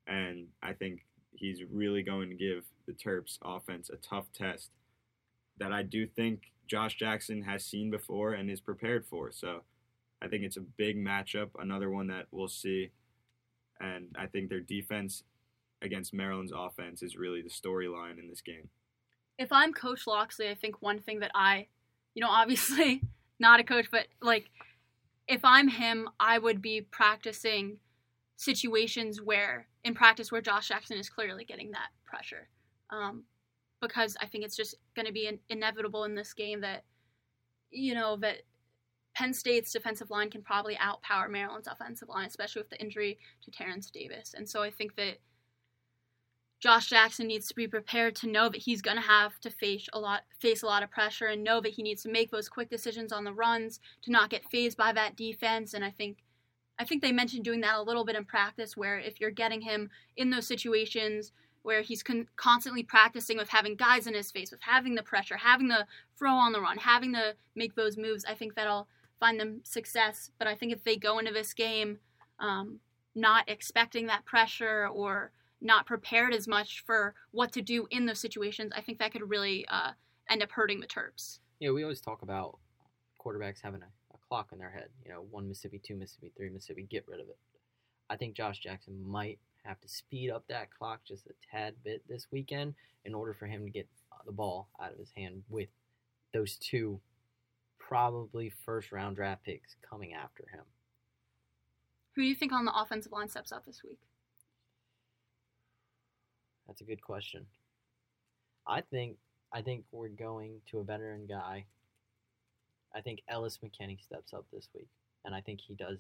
And 0.07 0.49
I 0.63 0.73
think 0.73 1.07
he's 1.33 1.63
really 1.71 2.03
going 2.03 2.29
to 2.29 2.35
give 2.35 2.65
the 2.87 2.93
Terps 2.93 3.39
offense 3.43 3.91
a 3.91 3.97
tough 3.97 4.27
test 4.33 4.71
that 5.59 5.73
I 5.73 5.83
do 5.83 6.07
think 6.07 6.53
Josh 6.67 6.97
Jackson 6.97 7.43
has 7.43 7.65
seen 7.65 7.91
before 7.91 8.33
and 8.33 8.51
is 8.51 8.61
prepared 8.61 9.07
for. 9.07 9.31
So 9.33 9.63
I 10.23 10.29
think 10.29 10.45
it's 10.45 10.57
a 10.57 10.61
big 10.61 10.97
matchup, 10.97 11.51
another 11.59 11.91
one 11.91 12.09
that 12.09 12.27
we'll 12.31 12.49
see. 12.49 12.91
And 13.81 14.15
I 14.19 14.27
think 14.27 14.49
their 14.49 14.61
defense 14.61 15.23
against 15.83 16.13
Maryland's 16.13 16.53
offense 16.55 17.03
is 17.03 17.17
really 17.17 17.43
the 17.43 17.49
storyline 17.49 18.19
in 18.19 18.29
this 18.29 18.41
game. 18.41 18.69
If 19.39 19.51
I'm 19.51 19.73
Coach 19.73 20.07
Locksley, 20.07 20.51
I 20.51 20.55
think 20.55 20.83
one 20.83 21.01
thing 21.01 21.21
that 21.21 21.31
I, 21.35 21.67
you 22.15 22.21
know, 22.21 22.29
obviously 22.31 23.03
not 23.39 23.61
a 23.61 23.65
coach, 23.65 23.87
but 23.91 24.07
like 24.21 24.51
if 25.27 25.45
I'm 25.45 25.69
him, 25.69 26.09
I 26.19 26.39
would 26.39 26.61
be 26.61 26.83
practicing 26.83 27.79
situations 28.41 29.21
where 29.21 29.67
in 29.85 29.95
practice 29.95 30.33
where 30.33 30.41
Josh 30.41 30.69
Jackson 30.69 30.97
is 30.97 31.11
clearly 31.11 31.45
getting 31.45 31.73
that 31.73 31.91
pressure. 32.07 32.49
Um, 32.89 33.25
because 33.83 34.17
I 34.19 34.27
think 34.27 34.45
it's 34.45 34.57
just 34.57 34.77
going 34.97 35.05
to 35.05 35.13
be 35.13 35.27
in- 35.27 35.41
inevitable 35.51 36.05
in 36.05 36.15
this 36.15 36.33
game 36.33 36.63
that, 36.63 36.85
you 37.71 37.95
know, 37.95 38.17
that 38.17 38.39
Penn 39.15 39.35
State's 39.35 39.73
defensive 39.73 40.11
line 40.11 40.31
can 40.31 40.41
probably 40.41 40.77
outpower 40.77 41.29
Maryland's 41.31 41.69
offensive 41.69 42.09
line, 42.09 42.27
especially 42.27 42.63
with 42.63 42.71
the 42.71 42.81
injury 42.81 43.19
to 43.45 43.51
Terrance 43.51 43.91
Davis. 43.91 44.33
And 44.35 44.49
so 44.49 44.63
I 44.63 44.71
think 44.71 44.97
that 44.97 45.19
Josh 46.61 46.89
Jackson 46.89 47.27
needs 47.27 47.47
to 47.49 47.55
be 47.55 47.69
prepared 47.69 48.17
to 48.17 48.29
know 48.29 48.49
that 48.49 48.63
he's 48.63 48.81
going 48.81 48.97
to 48.97 49.03
have 49.03 49.39
to 49.41 49.51
face 49.51 49.87
a 49.93 50.01
lot 50.01 50.23
face 50.39 50.63
a 50.63 50.67
lot 50.67 50.83
of 50.83 50.91
pressure 50.91 51.27
and 51.27 51.45
know 51.45 51.61
that 51.61 51.73
he 51.73 51.83
needs 51.83 52.03
to 52.05 52.11
make 52.11 52.31
those 52.31 52.49
quick 52.49 52.71
decisions 52.71 53.13
on 53.13 53.25
the 53.25 53.33
runs 53.33 53.81
to 54.03 54.11
not 54.11 54.31
get 54.31 54.51
phased 54.51 54.79
by 54.79 54.93
that 54.93 55.17
defense. 55.17 55.75
And 55.75 55.85
I 55.85 55.91
think 55.91 56.19
I 56.81 56.85
think 56.85 57.03
they 57.03 57.13
mentioned 57.13 57.45
doing 57.45 57.61
that 57.61 57.77
a 57.77 57.83
little 57.83 58.07
bit 58.07 58.17
in 58.17 58.25
practice, 58.25 58.75
where 58.75 58.99
if 58.99 59.21
you're 59.21 59.31
getting 59.31 59.61
him 59.61 59.91
in 60.17 60.31
those 60.31 60.47
situations 60.47 61.31
where 61.63 61.83
he's 61.83 62.03
con- 62.03 62.27
constantly 62.37 62.83
practicing 62.83 63.37
with 63.37 63.51
having 63.51 63.77
guys 63.77 64.07
in 64.07 64.15
his 64.15 64.31
face, 64.31 64.51
with 64.51 64.63
having 64.63 64.95
the 64.95 65.03
pressure, 65.03 65.37
having 65.37 65.69
the 65.69 65.87
throw 66.19 66.33
on 66.33 66.53
the 66.53 66.61
run, 66.61 66.79
having 66.79 67.13
to 67.13 67.35
make 67.55 67.75
those 67.75 67.99
moves, 67.99 68.25
I 68.25 68.33
think 68.33 68.55
that'll 68.55 68.89
find 69.21 69.39
them 69.39 69.61
success. 69.63 70.31
But 70.39 70.49
I 70.49 70.55
think 70.55 70.73
if 70.73 70.83
they 70.83 70.97
go 70.97 71.19
into 71.19 71.35
this 71.35 71.53
game 71.53 71.99
um, 72.39 72.81
not 73.15 73.47
expecting 73.47 74.07
that 74.07 74.25
pressure 74.25 74.89
or 74.89 75.33
not 75.61 75.85
prepared 75.85 76.33
as 76.33 76.49
much 76.49 76.83
for 76.87 77.15
what 77.33 77.53
to 77.53 77.61
do 77.61 77.87
in 77.91 78.07
those 78.07 78.21
situations, 78.21 78.73
I 78.75 78.81
think 78.81 78.99
that 79.01 79.13
could 79.13 79.29
really 79.29 79.67
uh, 79.69 79.91
end 80.31 80.43
up 80.43 80.51
hurting 80.51 80.81
the 80.81 80.87
Terps. 80.87 81.41
Yeah, 81.59 81.73
we 81.73 81.83
always 81.83 82.01
talk 82.01 82.23
about 82.23 82.59
quarterbacks 83.23 83.61
having 83.63 83.83
a 83.83 84.00
clock 84.31 84.51
in 84.53 84.59
their 84.59 84.71
head. 84.71 84.89
You 85.05 85.11
know, 85.13 85.27
one 85.31 85.49
Mississippi, 85.49 85.81
two 85.85 85.97
Mississippi, 85.97 86.33
three 86.37 86.49
Mississippi, 86.49 86.87
get 86.89 87.05
rid 87.09 87.21
of 87.21 87.29
it. 87.29 87.37
I 88.09 88.17
think 88.17 88.37
Josh 88.37 88.61
Jackson 88.61 89.07
might 89.07 89.39
have 89.65 89.81
to 89.81 89.89
speed 89.89 90.31
up 90.31 90.45
that 90.49 90.71
clock 90.71 91.01
just 91.07 91.27
a 91.27 91.35
tad 91.51 91.75
bit 91.85 92.03
this 92.09 92.29
weekend 92.31 92.75
in 93.05 93.15
order 93.15 93.35
for 93.35 93.47
him 93.47 93.65
to 93.65 93.71
get 93.71 93.89
uh, 94.13 94.17
the 94.25 94.33
ball 94.33 94.69
out 94.81 94.93
of 94.93 94.99
his 94.99 95.11
hand 95.17 95.43
with 95.51 95.69
those 96.33 96.57
two 96.57 97.01
probably 97.79 98.53
first 98.65 98.93
round 98.93 99.17
draft 99.17 99.43
picks 99.45 99.75
coming 99.89 100.15
after 100.15 100.45
him. 100.53 100.65
Who 102.15 102.23
do 102.23 102.29
you 102.29 102.35
think 102.35 102.53
on 102.53 102.65
the 102.65 102.75
offensive 102.75 103.13
line 103.13 103.29
steps 103.29 103.53
up 103.53 103.67
this 103.67 103.83
week? 103.85 103.99
That's 106.67 106.81
a 106.81 106.85
good 106.85 107.03
question. 107.03 107.47
I 108.67 108.81
think 108.81 109.17
I 109.53 109.63
think 109.63 109.85
we're 109.91 110.09
going 110.09 110.61
to 110.71 110.79
a 110.79 110.85
veteran 110.85 111.27
guy. 111.27 111.65
I 112.95 113.01
think 113.01 113.23
Ellis 113.29 113.59
McKennie 113.59 114.03
steps 114.03 114.33
up 114.33 114.47
this 114.53 114.69
week, 114.75 114.89
and 115.25 115.35
I 115.35 115.41
think 115.41 115.61
he 115.61 115.75
does 115.75 115.99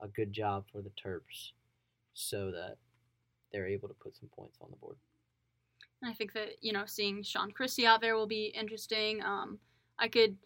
a 0.00 0.08
good 0.08 0.32
job 0.32 0.64
for 0.70 0.80
the 0.80 0.90
Terps, 0.90 1.52
so 2.14 2.50
that 2.50 2.76
they're 3.52 3.66
able 3.66 3.88
to 3.88 3.94
put 3.94 4.16
some 4.16 4.28
points 4.34 4.58
on 4.60 4.68
the 4.70 4.76
board. 4.76 4.96
And 6.02 6.10
I 6.10 6.14
think 6.14 6.32
that 6.34 6.62
you 6.62 6.72
know 6.72 6.84
seeing 6.86 7.22
Sean 7.22 7.50
Christie 7.50 7.86
out 7.86 8.00
there 8.00 8.16
will 8.16 8.26
be 8.26 8.52
interesting. 8.54 9.22
Um, 9.22 9.58
I 9.98 10.08
could, 10.08 10.36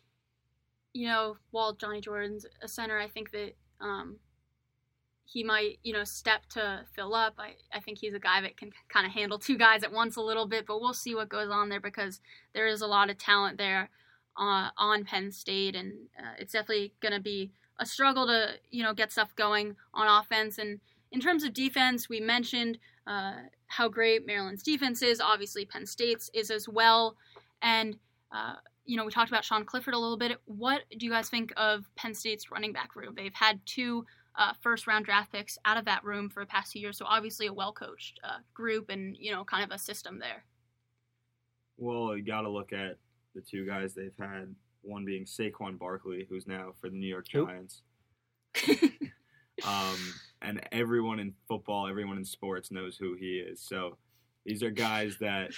you 0.95 1.09
know, 1.09 1.37
while 1.51 1.75
Johnny 1.75 2.01
Jordan's 2.01 2.47
a 2.63 2.69
center, 2.69 2.99
I 2.99 3.09
think 3.09 3.31
that 3.33 3.55
um, 3.81 4.17
he 5.25 5.45
might 5.45 5.79
you 5.83 5.93
know 5.93 6.05
step 6.05 6.47
to 6.51 6.87
fill 6.95 7.15
up. 7.15 7.35
I 7.39 7.57
I 7.73 7.81
think 7.81 7.99
he's 7.99 8.15
a 8.15 8.19
guy 8.19 8.41
that 8.41 8.57
can 8.57 8.71
kind 8.89 9.07
of 9.07 9.13
handle 9.13 9.39
two 9.39 9.59
guys 9.59 9.83
at 9.83 9.93
once 9.93 10.17
a 10.17 10.23
little 10.23 10.47
bit, 10.47 10.67
but 10.67 10.81
we'll 10.81 10.95
see 10.95 11.15
what 11.15 11.29
goes 11.29 11.51
on 11.51 11.69
there 11.69 11.81
because 11.81 12.21
there 12.55 12.67
is 12.67 12.81
a 12.81 12.87
lot 12.87 13.11
of 13.11 13.19
talent 13.19 13.59
there 13.59 13.91
uh, 14.37 14.69
on 14.77 15.05
Penn 15.05 15.31
State, 15.31 15.75
and 15.75 15.93
uh, 16.19 16.35
it's 16.39 16.53
definitely 16.53 16.93
going 17.01 17.15
to 17.15 17.21
be 17.21 17.51
a 17.79 17.87
struggle 17.87 18.27
to 18.27 18.55
you 18.71 18.83
know 18.83 18.95
get 18.95 19.13
stuff 19.13 19.35
going 19.37 19.77
on 19.95 20.07
offense 20.21 20.59
and. 20.59 20.81
In 21.15 21.21
terms 21.21 21.45
of 21.45 21.53
defense, 21.53 22.09
we 22.09 22.21
mentioned 22.21 22.79
uh, 23.07 23.35
how 23.67 23.89
great 23.89 24.27
Maryland's 24.27 24.63
defense 24.63 25.03
is. 25.03 25.21
Obviously, 25.21 25.65
Penn 25.65 25.87
State's 25.87 26.31
is 26.35 26.51
as 26.51 26.69
well. 26.69 27.17
And, 27.63 27.97
uh, 28.31 28.55
you 28.85 28.97
know, 28.97 29.05
we 29.05 29.13
talked 29.13 29.31
about 29.31 29.45
Sean 29.45 29.65
Clifford 29.65 29.95
a 29.95 29.99
little 29.99 30.17
bit. 30.17 30.39
What 30.45 30.83
do 30.99 31.05
you 31.05 31.13
guys 31.13 31.29
think 31.29 31.53
of 31.57 31.85
Penn 31.97 32.15
State's 32.15 32.51
running 32.51 32.73
back 32.73 32.97
room? 32.97 33.15
They've 33.17 33.35
had 33.35 33.61
two 33.67 34.05
uh, 34.37 34.53
first 34.63 34.87
round 34.87 35.05
draft 35.05 35.33
picks 35.33 35.59
out 35.65 35.77
of 35.77 35.85
that 35.85 36.05
room 36.05 36.29
for 36.29 36.41
the 36.41 36.47
past 36.47 36.73
two 36.73 36.81
years. 36.81 36.99
So, 36.99 37.05
obviously, 37.07 37.47
a 37.47 37.53
well 37.53 37.73
coached 37.73 38.21
uh, 38.25 38.39
group 38.55 38.89
and, 38.91 39.17
you 39.19 39.33
know, 39.33 39.45
kind 39.45 39.65
of 39.65 39.71
a 39.71 39.79
system 39.79 40.19
there. 40.19 40.45
Well, 41.79 42.17
you 42.17 42.25
got 42.25 42.43
to 42.43 42.51
look 42.51 42.73
at 42.73 42.99
the 43.35 43.41
two 43.41 43.67
guys 43.67 43.95
they've 43.95 44.17
had. 44.19 44.55
One 44.83 45.05
being 45.05 45.25
Saquon 45.25 45.79
Barkley, 45.79 46.27
who's 46.29 46.47
now 46.47 46.73
for 46.81 46.89
the 46.89 46.97
New 46.97 47.07
York? 47.07 47.29
Giants. 47.29 47.83
um, 49.67 50.15
and 50.41 50.61
everyone 50.73 51.21
in 51.21 51.35
football, 51.47 51.87
everyone 51.87 52.19
in 52.19 52.25
sports 52.25 52.71
knows 52.71 52.97
who 52.97 53.15
he 53.15 53.39
is. 53.39 53.61
So 53.61 53.97
these 54.45 54.63
are 54.63 54.71
guys 54.71 55.17
that 55.21 55.53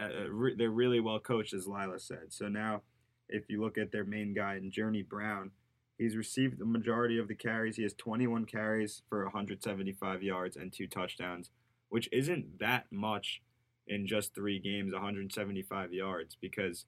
uh, 0.00 0.28
re- 0.30 0.54
they're 0.56 0.70
really 0.70 1.00
well 1.00 1.18
coached, 1.18 1.52
as 1.52 1.66
Lila 1.66 1.98
said. 1.98 2.30
So 2.32 2.48
now, 2.48 2.82
if 3.28 3.50
you 3.50 3.60
look 3.60 3.76
at 3.76 3.92
their 3.92 4.04
main 4.04 4.32
guy, 4.32 4.56
in 4.56 4.70
Journey 4.70 5.02
Brown, 5.02 5.50
he's 5.98 6.16
received 6.16 6.58
the 6.58 6.64
majority 6.64 7.18
of 7.18 7.28
the 7.28 7.34
carries. 7.34 7.76
He 7.76 7.82
has 7.82 7.94
21 7.94 8.46
carries 8.46 9.02
for 9.08 9.24
175 9.24 10.22
yards 10.22 10.56
and 10.56 10.72
two 10.72 10.86
touchdowns, 10.86 11.50
which 11.90 12.08
isn't 12.12 12.58
that 12.60 12.86
much 12.90 13.42
in 13.88 14.06
just 14.06 14.34
three 14.34 14.58
games, 14.58 14.92
175 14.92 15.92
yards, 15.92 16.36
because 16.40 16.84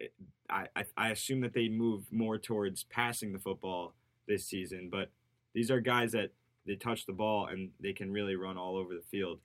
eh, 0.00 0.06
I, 0.48 0.66
I, 0.76 0.84
I 0.96 1.08
assume 1.10 1.40
that 1.42 1.54
they 1.54 1.68
move 1.68 2.04
more 2.10 2.38
towards 2.38 2.84
passing 2.84 3.32
the 3.32 3.38
football 3.38 3.94
this 4.26 4.46
season, 4.46 4.88
but 4.90 5.10
these 5.54 5.70
are 5.70 5.80
guys 5.80 6.12
that 6.12 6.30
they 6.66 6.76
touch 6.76 7.06
the 7.06 7.12
ball 7.12 7.46
and 7.46 7.70
they 7.80 7.92
can 7.92 8.12
really 8.12 8.36
run 8.36 8.56
all 8.56 8.76
over 8.76 8.94
the 8.94 9.02
field. 9.10 9.40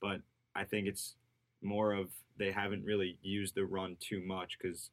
But 0.00 0.20
I 0.54 0.64
think 0.64 0.86
it's 0.86 1.16
more 1.62 1.92
of 1.92 2.08
they 2.38 2.52
haven't 2.52 2.84
really 2.84 3.18
used 3.22 3.54
the 3.54 3.64
run 3.64 3.96
too 4.00 4.22
much 4.24 4.56
because 4.60 4.90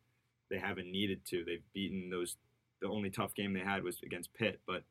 they 0.50 0.58
haven't 0.58 0.91
needed 0.91 1.26
to. 1.28 1.43
They've 1.46 1.64
beaten 1.74 2.10
those. 2.10 2.38
The 2.82 2.88
only 2.88 3.10
tough 3.10 3.34
game 3.34 3.54
they 3.54 3.62
had 3.62 3.84
was 3.84 3.98
against 4.04 4.34
Pitt, 4.34 4.60
but 4.68 4.84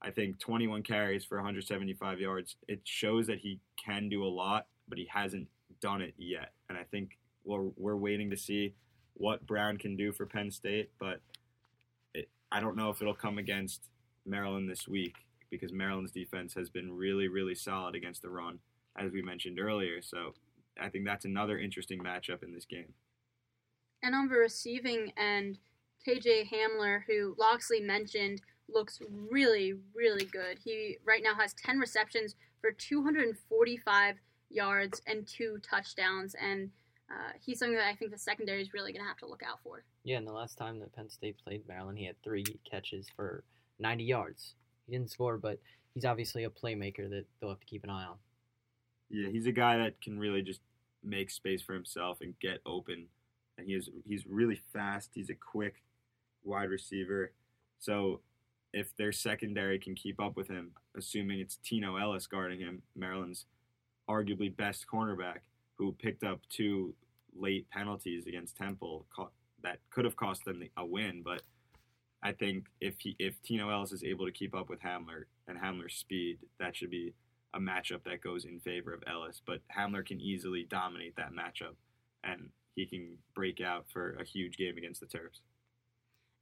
I 0.00 0.10
think 0.10 0.38
21 0.38 0.82
carries 0.82 1.24
for 1.24 1.36
175 1.38 2.20
yards. 2.20 2.56
It 2.68 2.80
shows 2.84 3.26
that 3.26 3.38
he 3.38 3.60
can 3.84 4.08
do 4.08 4.24
a 4.24 4.28
lot, 4.28 4.66
but 4.88 4.98
he 4.98 5.08
hasn't 5.12 5.48
done 5.80 6.02
it 6.02 6.14
yet. 6.16 6.52
And 6.68 6.78
I 6.78 6.84
think 6.84 7.18
we're 7.44 7.70
we're 7.76 7.96
waiting 7.96 8.30
to 8.30 8.36
see 8.36 8.74
what 9.14 9.46
Brown 9.46 9.76
can 9.76 9.96
do 9.96 10.12
for 10.12 10.26
Penn 10.26 10.50
State, 10.50 10.90
but 10.98 11.20
it, 12.14 12.28
I 12.52 12.60
don't 12.60 12.76
know 12.76 12.90
if 12.90 13.00
it'll 13.02 13.14
come 13.14 13.38
against 13.38 13.88
Maryland 14.24 14.70
this 14.70 14.86
week 14.86 15.14
because 15.50 15.72
Maryland's 15.72 16.12
defense 16.12 16.54
has 16.54 16.70
been 16.70 16.92
really, 16.92 17.28
really 17.28 17.54
solid 17.54 17.94
against 17.94 18.22
the 18.22 18.30
run, 18.30 18.58
as 18.96 19.10
we 19.12 19.22
mentioned 19.22 19.58
earlier. 19.58 20.00
So 20.02 20.34
I 20.80 20.88
think 20.88 21.04
that's 21.04 21.24
another 21.24 21.58
interesting 21.58 22.00
matchup 22.00 22.42
in 22.42 22.52
this 22.52 22.64
game. 22.64 22.92
And 24.02 24.14
on 24.14 24.28
the 24.28 24.36
receiving 24.36 25.12
end, 25.16 25.58
KJ 26.06 26.50
Hamler, 26.50 27.00
who 27.08 27.34
Locksley 27.38 27.80
mentioned, 27.80 28.40
looks 28.68 29.00
really, 29.30 29.74
really 29.94 30.26
good. 30.26 30.58
He 30.62 30.98
right 31.04 31.22
now 31.22 31.34
has 31.34 31.54
10 31.54 31.78
receptions 31.78 32.36
for 32.60 32.70
245 32.70 34.16
yards 34.50 35.02
and 35.06 35.26
two 35.26 35.58
touchdowns, 35.62 36.34
and 36.34 36.70
uh, 37.10 37.32
he's 37.40 37.58
something 37.58 37.76
that 37.76 37.88
I 37.88 37.94
think 37.94 38.10
the 38.10 38.18
secondary 38.18 38.60
is 38.60 38.72
really 38.74 38.92
going 38.92 39.02
to 39.02 39.08
have 39.08 39.18
to 39.18 39.26
look 39.26 39.42
out 39.42 39.60
for. 39.62 39.84
Yeah, 40.04 40.18
and 40.18 40.26
the 40.26 40.32
last 40.32 40.58
time 40.58 40.78
that 40.80 40.94
Penn 40.94 41.08
State 41.08 41.36
played 41.42 41.66
Maryland, 41.66 41.98
he 41.98 42.06
had 42.06 42.16
three 42.22 42.44
catches 42.70 43.08
for 43.14 43.44
90 43.78 44.04
yards. 44.04 44.54
He 44.86 44.92
didn't 44.92 45.10
score, 45.10 45.38
but 45.38 45.58
he's 45.94 46.04
obviously 46.04 46.44
a 46.44 46.50
playmaker 46.50 47.08
that 47.10 47.24
they'll 47.40 47.50
have 47.50 47.60
to 47.60 47.66
keep 47.66 47.84
an 47.84 47.90
eye 47.90 48.04
on. 48.04 48.16
Yeah, 49.10 49.30
he's 49.30 49.46
a 49.46 49.52
guy 49.52 49.78
that 49.78 50.00
can 50.00 50.18
really 50.18 50.42
just 50.42 50.60
make 51.02 51.30
space 51.30 51.62
for 51.62 51.74
himself 51.74 52.18
and 52.20 52.38
get 52.40 52.60
open, 52.66 53.06
and 53.56 53.66
he 53.66 53.74
is 53.74 53.88
he's 54.06 54.26
really 54.26 54.60
fast. 54.72 55.10
He's 55.14 55.30
a 55.30 55.34
quick 55.34 55.82
wide 56.44 56.68
receiver. 56.68 57.32
So 57.78 58.20
if 58.72 58.94
their 58.96 59.12
secondary 59.12 59.78
can 59.78 59.94
keep 59.94 60.20
up 60.20 60.36
with 60.36 60.48
him, 60.48 60.72
assuming 60.96 61.40
it's 61.40 61.56
Tino 61.56 61.96
Ellis 61.96 62.26
guarding 62.26 62.60
him, 62.60 62.82
Maryland's 62.94 63.46
arguably 64.08 64.54
best 64.54 64.86
cornerback, 64.92 65.38
who 65.76 65.92
picked 65.92 66.24
up 66.24 66.40
two 66.48 66.94
late 67.36 67.68
penalties 67.70 68.26
against 68.26 68.56
Temple 68.56 69.06
that 69.62 69.78
could 69.90 70.04
have 70.04 70.16
cost 70.16 70.44
them 70.44 70.62
a 70.76 70.84
win, 70.84 71.22
but 71.24 71.42
I 72.22 72.32
think 72.32 72.66
if 72.80 72.94
he 72.98 73.14
if 73.18 73.40
Tino 73.42 73.70
Ellis 73.70 73.92
is 73.92 74.02
able 74.02 74.26
to 74.26 74.32
keep 74.32 74.54
up 74.54 74.68
with 74.68 74.80
Hamler 74.80 75.24
and 75.46 75.56
Hamler's 75.58 75.94
speed, 75.94 76.38
that 76.58 76.74
should 76.74 76.90
be 76.90 77.14
a 77.54 77.60
matchup 77.60 78.02
that 78.04 78.22
goes 78.22 78.44
in 78.44 78.60
favor 78.60 78.92
of 78.92 79.02
Ellis. 79.06 79.40
But 79.44 79.60
Hamler 79.76 80.04
can 80.04 80.20
easily 80.20 80.66
dominate 80.68 81.16
that 81.16 81.32
matchup, 81.32 81.76
and 82.24 82.50
he 82.74 82.86
can 82.86 83.16
break 83.34 83.60
out 83.60 83.86
for 83.92 84.16
a 84.20 84.24
huge 84.24 84.56
game 84.56 84.76
against 84.76 85.00
the 85.00 85.06
Terps. 85.06 85.40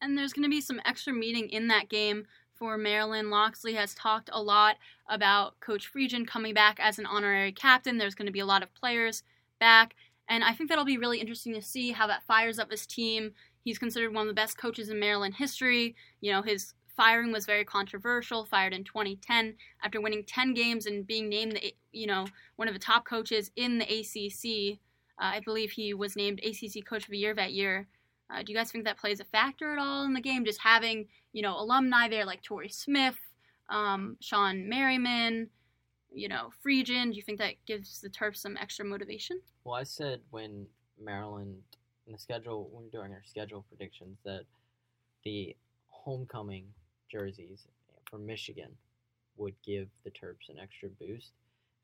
And 0.00 0.16
there's 0.16 0.32
going 0.32 0.44
to 0.44 0.50
be 0.50 0.60
some 0.60 0.80
extra 0.84 1.12
meeting 1.12 1.48
in 1.50 1.68
that 1.68 1.88
game 1.88 2.26
for 2.58 2.76
Maryland. 2.76 3.30
Locksley 3.30 3.74
has 3.74 3.94
talked 3.94 4.30
a 4.32 4.42
lot 4.42 4.76
about 5.08 5.58
Coach 5.60 5.90
Friedgen 5.92 6.26
coming 6.26 6.54
back 6.54 6.78
as 6.80 6.98
an 6.98 7.06
honorary 7.06 7.52
captain. 7.52 7.98
There's 7.98 8.14
going 8.14 8.26
to 8.26 8.32
be 8.32 8.40
a 8.40 8.46
lot 8.46 8.62
of 8.62 8.74
players 8.74 9.22
back. 9.60 9.94
And 10.28 10.42
I 10.42 10.52
think 10.52 10.68
that'll 10.68 10.84
be 10.84 10.98
really 10.98 11.20
interesting 11.20 11.54
to 11.54 11.62
see 11.62 11.92
how 11.92 12.06
that 12.08 12.24
fires 12.24 12.58
up 12.58 12.70
his 12.70 12.86
team. 12.86 13.32
He's 13.62 13.78
considered 13.78 14.12
one 14.12 14.22
of 14.22 14.28
the 14.28 14.40
best 14.40 14.58
coaches 14.58 14.88
in 14.88 14.98
Maryland 14.98 15.34
history. 15.34 15.94
You 16.20 16.32
know, 16.32 16.42
his 16.42 16.74
firing 16.96 17.30
was 17.30 17.46
very 17.46 17.64
controversial, 17.64 18.44
fired 18.44 18.72
in 18.72 18.84
2010 18.84 19.54
after 19.82 20.00
winning 20.00 20.24
10 20.24 20.54
games 20.54 20.86
and 20.86 21.06
being 21.06 21.28
named 21.28 21.52
the, 21.52 21.74
you 21.92 22.06
know, 22.06 22.26
one 22.56 22.68
of 22.68 22.74
the 22.74 22.80
top 22.80 23.04
coaches 23.04 23.50
in 23.56 23.78
the 23.78 23.84
ACC. 23.84 24.78
Uh, 25.18 25.36
I 25.36 25.40
believe 25.40 25.70
he 25.70 25.94
was 25.94 26.16
named 26.16 26.40
ACC 26.44 26.84
Coach 26.84 27.04
of 27.04 27.10
the 27.10 27.18
Year 27.18 27.34
that 27.34 27.52
year. 27.52 27.86
Uh, 28.28 28.42
do 28.42 28.52
you 28.52 28.58
guys 28.58 28.72
think 28.72 28.84
that 28.84 28.98
plays 28.98 29.20
a 29.20 29.24
factor 29.24 29.72
at 29.72 29.78
all 29.78 30.04
in 30.04 30.14
the 30.14 30.20
game? 30.20 30.44
Just 30.44 30.60
having, 30.60 31.06
you 31.36 31.42
know, 31.42 31.60
alumni 31.60 32.08
there 32.08 32.24
like 32.24 32.42
Torrey 32.42 32.70
Smith, 32.70 33.18
um, 33.68 34.16
Shawne 34.22 34.64
Merriman, 34.64 35.50
you 36.10 36.28
know, 36.28 36.48
Friedgen. 36.64 37.10
Do 37.10 37.16
you 37.16 37.22
think 37.22 37.38
that 37.40 37.56
gives 37.66 38.00
the 38.00 38.08
Terps 38.08 38.38
some 38.38 38.56
extra 38.56 38.86
motivation? 38.86 39.42
Well, 39.62 39.74
I 39.74 39.82
said 39.82 40.22
when 40.30 40.66
Maryland 40.98 41.58
in 42.06 42.14
the 42.14 42.18
schedule 42.18 42.70
when 42.72 42.88
doing 42.88 43.12
our 43.12 43.22
schedule 43.22 43.66
predictions 43.68 44.16
that 44.24 44.44
the 45.24 45.54
homecoming 45.88 46.64
jerseys 47.12 47.66
for 48.08 48.16
Michigan 48.16 48.70
would 49.36 49.54
give 49.62 49.88
the 50.04 50.10
Terps 50.10 50.48
an 50.48 50.58
extra 50.58 50.88
boost, 50.88 51.32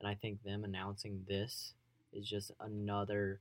and 0.01 0.09
I 0.09 0.15
think 0.15 0.43
them 0.43 0.65
announcing 0.65 1.27
this 1.29 1.75
is 2.15 2.27
just 2.27 2.53
another 2.61 3.41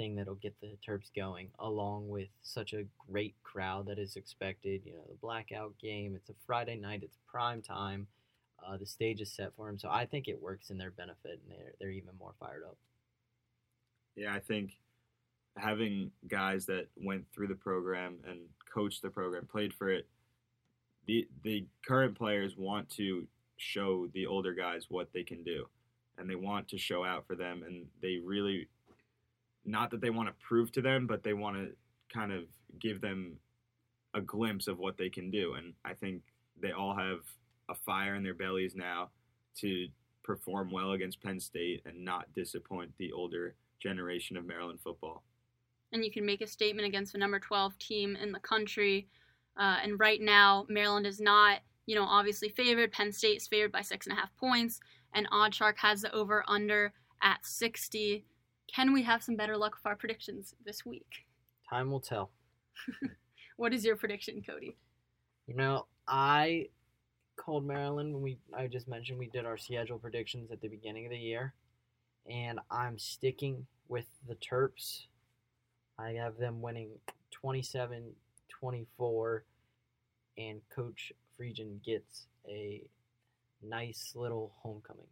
thing 0.00 0.16
that'll 0.16 0.34
get 0.36 0.54
the 0.62 0.78
Terps 0.86 1.10
going, 1.14 1.48
along 1.58 2.08
with 2.08 2.28
such 2.40 2.72
a 2.72 2.84
great 3.10 3.34
crowd 3.42 3.86
that 3.86 3.98
is 3.98 4.16
expected. 4.16 4.80
You 4.84 4.94
know, 4.94 5.04
the 5.06 5.16
blackout 5.20 5.74
game. 5.78 6.14
It's 6.16 6.30
a 6.30 6.34
Friday 6.46 6.76
night. 6.76 7.02
It's 7.02 7.18
prime 7.30 7.60
time. 7.60 8.06
Uh, 8.66 8.78
the 8.78 8.86
stage 8.86 9.20
is 9.20 9.30
set 9.30 9.54
for 9.56 9.66
them, 9.66 9.78
so 9.78 9.90
I 9.90 10.06
think 10.06 10.26
it 10.26 10.40
works 10.40 10.70
in 10.70 10.78
their 10.78 10.90
benefit, 10.90 11.40
and 11.42 11.50
they're 11.50 11.72
they're 11.78 11.90
even 11.90 12.14
more 12.18 12.32
fired 12.40 12.62
up. 12.66 12.76
Yeah, 14.16 14.34
I 14.34 14.40
think 14.40 14.72
having 15.56 16.10
guys 16.28 16.66
that 16.66 16.86
went 16.96 17.24
through 17.34 17.48
the 17.48 17.54
program 17.54 18.16
and 18.26 18.40
coached 18.72 19.02
the 19.02 19.10
program, 19.10 19.46
played 19.46 19.74
for 19.74 19.90
it, 19.90 20.06
the 21.06 21.28
the 21.42 21.66
current 21.86 22.16
players 22.16 22.56
want 22.56 22.88
to 22.90 23.26
show 23.56 24.08
the 24.14 24.26
older 24.26 24.54
guys 24.54 24.86
what 24.88 25.12
they 25.12 25.22
can 25.22 25.42
do, 25.42 25.66
and 26.16 26.28
they 26.28 26.36
want 26.36 26.68
to 26.68 26.78
show 26.78 27.04
out 27.04 27.26
for 27.26 27.36
them, 27.36 27.62
and 27.66 27.86
they 28.00 28.18
really, 28.22 28.68
not 29.64 29.90
that 29.90 30.00
they 30.00 30.10
want 30.10 30.28
to 30.28 30.34
prove 30.46 30.72
to 30.72 30.82
them, 30.82 31.06
but 31.06 31.22
they 31.22 31.32
want 31.32 31.56
to 31.56 31.72
kind 32.12 32.32
of 32.32 32.44
give 32.80 33.00
them 33.00 33.36
a 34.14 34.20
glimpse 34.20 34.66
of 34.66 34.78
what 34.78 34.96
they 34.96 35.08
can 35.08 35.30
do, 35.30 35.54
and 35.54 35.74
I 35.84 35.94
think 35.94 36.22
they 36.60 36.72
all 36.72 36.94
have 36.96 37.20
a 37.68 37.74
fire 37.74 38.14
in 38.14 38.22
their 38.22 38.34
bellies 38.34 38.74
now 38.74 39.10
to 39.58 39.86
perform 40.22 40.70
well 40.70 40.92
against 40.92 41.22
Penn 41.22 41.40
State 41.40 41.82
and 41.86 42.04
not 42.04 42.32
disappoint 42.34 42.90
the 42.98 43.12
older 43.12 43.54
generation 43.80 44.36
of 44.36 44.44
Maryland 44.44 44.80
football. 44.82 45.22
And 45.92 46.04
you 46.04 46.10
can 46.10 46.26
make 46.26 46.40
a 46.40 46.46
statement 46.46 46.86
against 46.86 47.12
the 47.12 47.18
number 47.18 47.38
12 47.38 47.78
team 47.78 48.16
in 48.16 48.32
the 48.32 48.38
country. 48.40 49.08
Uh, 49.58 49.78
and 49.82 49.98
right 49.98 50.20
now, 50.20 50.66
Maryland 50.68 51.06
is 51.06 51.20
not, 51.20 51.60
you 51.86 51.94
know, 51.94 52.04
obviously 52.04 52.48
favored. 52.48 52.92
Penn 52.92 53.12
State 53.12 53.38
is 53.38 53.48
favored 53.48 53.72
by 53.72 53.80
six 53.80 54.06
and 54.06 54.16
a 54.16 54.20
half 54.20 54.34
points, 54.36 54.80
and 55.14 55.28
OddsShark 55.30 55.78
has 55.78 56.02
the 56.02 56.14
over 56.14 56.44
under 56.46 56.92
at 57.22 57.44
60. 57.44 58.24
Can 58.74 58.92
we 58.92 59.02
have 59.02 59.22
some 59.22 59.36
better 59.36 59.56
luck 59.56 59.74
with 59.74 59.86
our 59.86 59.96
predictions 59.96 60.54
this 60.64 60.84
week? 60.86 61.26
Time 61.68 61.90
will 61.90 62.00
tell. 62.00 62.30
What 63.60 63.74
is 63.74 63.84
your 63.84 63.96
prediction, 63.96 64.42
Cody? 64.42 64.78
You 65.46 65.54
know, 65.54 65.84
I 66.08 66.68
called 67.36 67.66
Maryland 67.66 68.14
when 68.14 68.22
we 68.22 68.38
I 68.56 68.66
just 68.68 68.88
mentioned 68.88 69.18
we 69.18 69.26
did 69.26 69.44
our 69.44 69.58
schedule 69.58 69.98
predictions 69.98 70.50
at 70.50 70.62
the 70.62 70.68
beginning 70.68 71.04
of 71.04 71.10
the 71.10 71.18
year, 71.18 71.52
and 72.26 72.58
I'm 72.70 72.98
sticking 72.98 73.66
with 73.88 74.06
the 74.26 74.36
Terps. 74.36 75.08
I 75.98 76.12
have 76.12 76.38
them 76.38 76.62
winning 76.62 76.88
27-24, 77.44 79.40
and 80.38 80.62
Coach 80.74 81.12
Friedgen 81.38 81.84
gets 81.84 82.28
a 82.48 82.82
nice 83.62 84.12
little 84.14 84.54
homecoming. 84.62 85.04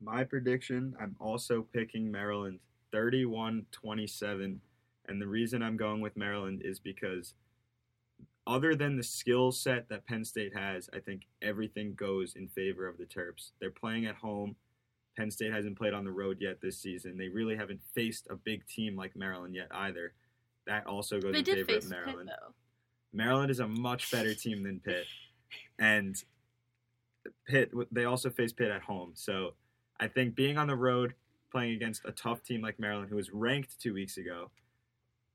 My 0.00 0.24
prediction, 0.24 0.94
I'm 1.00 1.16
also 1.20 1.66
picking 1.72 2.10
Maryland 2.10 2.60
31 2.92 3.66
27. 3.70 4.60
And 5.06 5.20
the 5.20 5.26
reason 5.26 5.62
I'm 5.62 5.76
going 5.76 6.00
with 6.00 6.16
Maryland 6.16 6.62
is 6.64 6.78
because, 6.78 7.34
other 8.46 8.74
than 8.74 8.96
the 8.96 9.02
skill 9.02 9.52
set 9.52 9.88
that 9.88 10.06
Penn 10.06 10.24
State 10.24 10.56
has, 10.56 10.88
I 10.94 11.00
think 11.00 11.22
everything 11.42 11.94
goes 11.94 12.34
in 12.34 12.48
favor 12.48 12.86
of 12.86 12.96
the 12.96 13.04
Terps. 13.04 13.50
They're 13.60 13.70
playing 13.70 14.06
at 14.06 14.16
home. 14.16 14.56
Penn 15.16 15.30
State 15.30 15.52
hasn't 15.52 15.76
played 15.76 15.92
on 15.92 16.04
the 16.04 16.12
road 16.12 16.38
yet 16.40 16.60
this 16.60 16.78
season. 16.78 17.18
They 17.18 17.28
really 17.28 17.56
haven't 17.56 17.80
faced 17.94 18.28
a 18.30 18.36
big 18.36 18.66
team 18.66 18.96
like 18.96 19.16
Maryland 19.16 19.54
yet 19.54 19.68
either. 19.72 20.14
That 20.66 20.86
also 20.86 21.20
goes 21.20 21.32
They 21.32 21.40
in 21.40 21.44
favor 21.44 21.76
of 21.78 21.90
Maryland. 21.90 22.28
though. 22.28 22.54
Maryland 23.12 23.50
is 23.50 23.60
a 23.60 23.66
much 23.66 24.10
better 24.12 24.34
team 24.34 24.62
than 24.62 24.78
Pitt, 24.80 25.04
and 25.78 26.16
Pitt 27.46 27.72
they 27.90 28.04
also 28.04 28.30
face 28.30 28.52
Pitt 28.52 28.70
at 28.70 28.82
home. 28.82 29.10
So 29.14 29.54
I 30.00 30.08
think 30.08 30.34
being 30.34 30.56
on 30.56 30.66
the 30.66 30.76
road, 30.76 31.14
playing 31.52 31.72
against 31.74 32.02
a 32.06 32.12
tough 32.12 32.42
team 32.42 32.62
like 32.62 32.80
Maryland, 32.80 33.10
who 33.10 33.16
was 33.16 33.30
ranked 33.30 33.78
two 33.78 33.92
weeks 33.92 34.16
ago, 34.16 34.50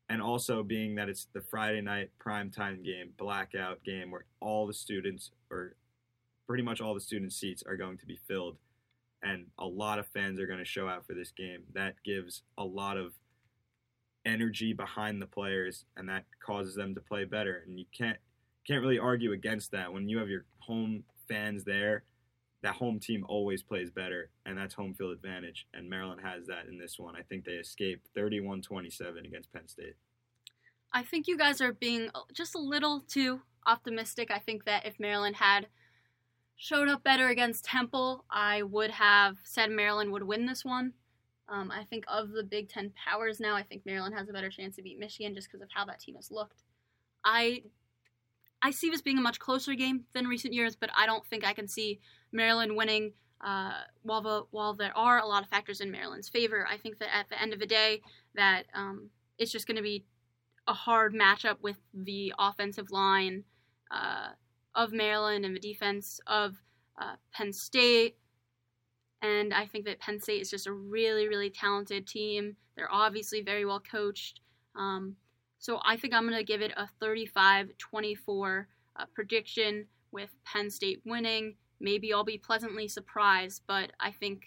and 0.10 0.22
also 0.22 0.64
being 0.64 0.96
that 0.96 1.08
it's 1.08 1.28
the 1.34 1.42
Friday 1.42 1.82
night 1.82 2.10
prime 2.20 2.50
time 2.50 2.82
game, 2.84 3.14
blackout 3.18 3.84
game, 3.84 4.10
where 4.10 4.26
all 4.40 4.66
the 4.66 4.74
students 4.74 5.32
or 5.52 5.76
pretty 6.48 6.64
much 6.64 6.82
all 6.82 6.96
the 6.96 7.00
student 7.00 7.32
seats 7.32 7.64
are 7.68 7.78
going 7.78 7.98
to 8.00 8.06
be 8.08 8.20
filled, 8.28 8.58
and 9.22 9.46
a 9.60 9.66
lot 9.66 10.00
of 10.00 10.08
fans 10.08 10.40
are 10.40 10.48
going 10.48 10.60
to 10.60 10.66
show 10.66 10.90
out 10.90 11.06
for 11.06 11.14
this 11.14 11.32
game. 11.32 11.62
That 11.74 11.96
gives 12.04 12.42
a 12.58 12.66
lot 12.66 12.98
of 12.98 13.14
energy 14.26 14.74
behind 14.74 15.22
the 15.22 15.28
players 15.28 15.86
and 15.98 16.10
that 16.10 16.26
causes 16.44 16.74
them 16.74 16.96
to 16.96 17.02
play 17.02 17.26
better 17.26 17.64
and 17.68 17.78
you 17.78 17.86
can't 17.96 18.18
can't 18.66 18.82
really 18.82 18.98
argue 18.98 19.34
against 19.34 19.72
that 19.72 19.94
when 19.94 20.10
you 20.10 20.18
have 20.18 20.28
your 20.28 20.46
home 20.58 21.04
fans 21.28 21.64
there 21.64 22.04
that 22.66 22.76
home 22.76 23.00
team 23.00 23.26
always 23.28 23.64
plays 23.64 23.90
better 23.90 24.30
and 24.46 24.58
that's 24.58 24.74
home 24.74 24.94
field 24.94 25.12
advantage 25.12 25.68
and 25.74 25.90
Maryland 25.90 26.22
has 26.24 26.46
that 26.48 26.68
in 26.68 26.78
this 26.78 27.00
one 27.00 27.16
I 27.16 27.22
think 27.22 27.46
they 27.46 27.54
escaped 27.54 28.10
31-27 28.16 29.26
against 29.26 29.52
Penn 29.54 29.68
State 29.68 29.96
I 30.96 31.04
think 31.04 31.28
you 31.28 31.38
guys 31.38 31.60
are 31.60 31.74
being 31.74 32.10
just 32.34 32.56
a 32.56 32.60
little 32.60 33.02
too 33.02 33.42
optimistic. 33.66 34.32
I 34.32 34.40
think 34.40 34.64
that 34.64 34.86
if 34.86 34.98
Maryland 34.98 35.36
had 35.36 35.68
showed 36.56 36.88
up 36.88 37.04
better 37.04 37.28
against 37.28 37.66
Temple, 37.66 38.24
I 38.32 38.64
would 38.64 38.92
have 38.92 39.36
said 39.44 39.72
Maryland 39.72 40.14
would 40.14 40.24
win 40.24 40.46
this 40.46 40.64
one. 40.64 40.94
Um, 41.50 41.70
I 41.70 41.84
think 41.84 42.06
of 42.08 42.32
the 42.32 42.44
Big 42.44 42.70
Ten 42.70 42.92
powers 42.96 43.42
now, 43.42 43.56
I 43.56 43.64
think 43.64 43.86
Maryland 43.86 44.16
has 44.16 44.30
a 44.30 44.34
better 44.34 44.50
chance 44.50 44.78
to 44.78 44.82
beat 44.82 44.98
Michigan 44.98 45.36
just 45.36 45.52
because 45.52 45.62
of 45.62 45.70
how 45.74 45.86
that 45.86 46.00
team 46.00 46.16
has 46.16 46.32
looked. 46.32 46.64
I 47.24 47.64
I 48.66 48.72
see 48.72 48.90
this 48.90 49.04
being 49.04 49.20
a 49.20 49.22
much 49.22 49.38
closer 49.38 49.76
game 49.76 50.06
than 50.16 50.26
recent 50.26 50.52
years, 50.52 50.76
but 50.76 50.90
I 50.98 51.06
don't 51.06 51.24
think 51.28 51.46
I 51.46 51.54
can 51.54 51.68
see 51.68 52.00
Maryland 52.32 52.76
winning. 52.76 53.14
Uh, 53.40 53.74
while 54.02 54.24
the 54.24 54.42
while 54.50 54.74
there 54.74 54.98
are 54.98 55.20
a 55.20 55.28
lot 55.28 55.44
of 55.44 55.50
factors 55.50 55.82
in 55.82 55.92
Maryland's 55.92 56.30
favor, 56.30 56.66
I 56.68 56.78
think 56.78 56.98
that 56.98 57.16
at 57.16 57.30
the 57.30 57.40
end 57.40 57.54
of 57.54 57.60
the 57.60 57.68
day, 57.68 58.02
that 58.34 58.64
um, 58.74 59.12
it's 59.38 59.52
just 59.52 59.68
going 59.68 59.76
to 59.76 59.84
be 59.84 60.06
a 60.68 60.74
hard 60.74 61.14
matchup 61.14 61.58
with 61.62 61.78
the 61.94 62.34
offensive 62.40 62.90
line 62.90 63.44
uh, 63.92 64.30
of 64.74 64.92
Maryland 64.92 65.46
and 65.46 65.56
the 65.56 65.60
defense 65.60 66.20
of 66.26 66.56
uh, 67.00 67.18
Penn 67.32 67.54
State. 67.54 68.18
And 69.22 69.54
I 69.54 69.68
think 69.68 69.86
that 69.86 70.00
Penn 70.00 70.20
State 70.20 70.42
is 70.42 70.50
just 70.50 70.66
a 70.66 70.74
really, 70.74 71.28
really 71.28 71.52
talented 71.52 72.08
team. 72.08 72.56
They're 72.76 72.92
obviously 72.92 73.44
very 73.44 73.64
well 73.64 73.80
coached. 73.80 74.40
Um, 74.76 75.18
so 75.60 75.80
I 75.84 75.98
think 75.98 76.14
I'm 76.14 76.28
going 76.28 76.38
to 76.38 76.44
give 76.44 76.62
it 76.62 76.74
a 76.78 76.88
35 77.00 77.70
24 77.78 78.68
uh, 78.98 79.06
prediction 79.14 79.86
with 80.12 80.30
Penn 80.46 80.70
State 80.70 81.02
winning. 81.06 81.56
Maybe 81.80 82.14
I'll 82.14 82.24
be 82.24 82.38
pleasantly 82.38 82.88
surprised, 82.88 83.64
but 83.68 83.92
I 84.00 84.12
think, 84.12 84.44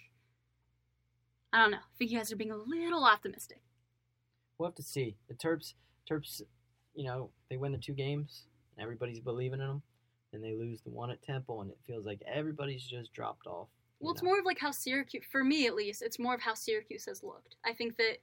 I 1.53 1.61
don't 1.61 1.71
know, 1.71 1.77
I 1.77 1.97
think 1.97 2.11
you 2.11 2.17
guys 2.17 2.31
are 2.31 2.37
being 2.37 2.51
a 2.51 2.57
little 2.57 3.05
optimistic. 3.05 3.61
We'll 4.57 4.69
have 4.69 4.75
to 4.75 4.83
see. 4.83 5.15
The 5.27 5.35
Terps, 5.35 5.73
Terps, 6.09 6.41
you 6.95 7.05
know, 7.05 7.29
they 7.49 7.57
win 7.57 7.71
the 7.71 7.77
two 7.77 7.93
games, 7.93 8.47
and 8.75 8.83
everybody's 8.83 9.19
believing 9.19 9.61
in 9.61 9.67
them. 9.67 9.81
Then 10.31 10.41
they 10.41 10.53
lose 10.53 10.81
the 10.81 10.89
one 10.89 11.11
at 11.11 11.21
Temple, 11.21 11.61
and 11.61 11.71
it 11.71 11.77
feels 11.87 12.05
like 12.05 12.21
everybody's 12.31 12.83
just 12.83 13.13
dropped 13.13 13.47
off. 13.47 13.67
Well, 13.99 14.13
it's 14.13 14.23
more 14.23 14.39
of 14.39 14.45
like 14.45 14.59
how 14.59 14.71
Syracuse, 14.71 15.25
for 15.29 15.43
me 15.43 15.67
at 15.67 15.75
least, 15.75 16.01
it's 16.01 16.19
more 16.19 16.33
of 16.33 16.41
how 16.41 16.53
Syracuse 16.53 17.05
has 17.05 17.23
looked. 17.23 17.55
I 17.65 17.73
think 17.73 17.97
that 17.97 18.17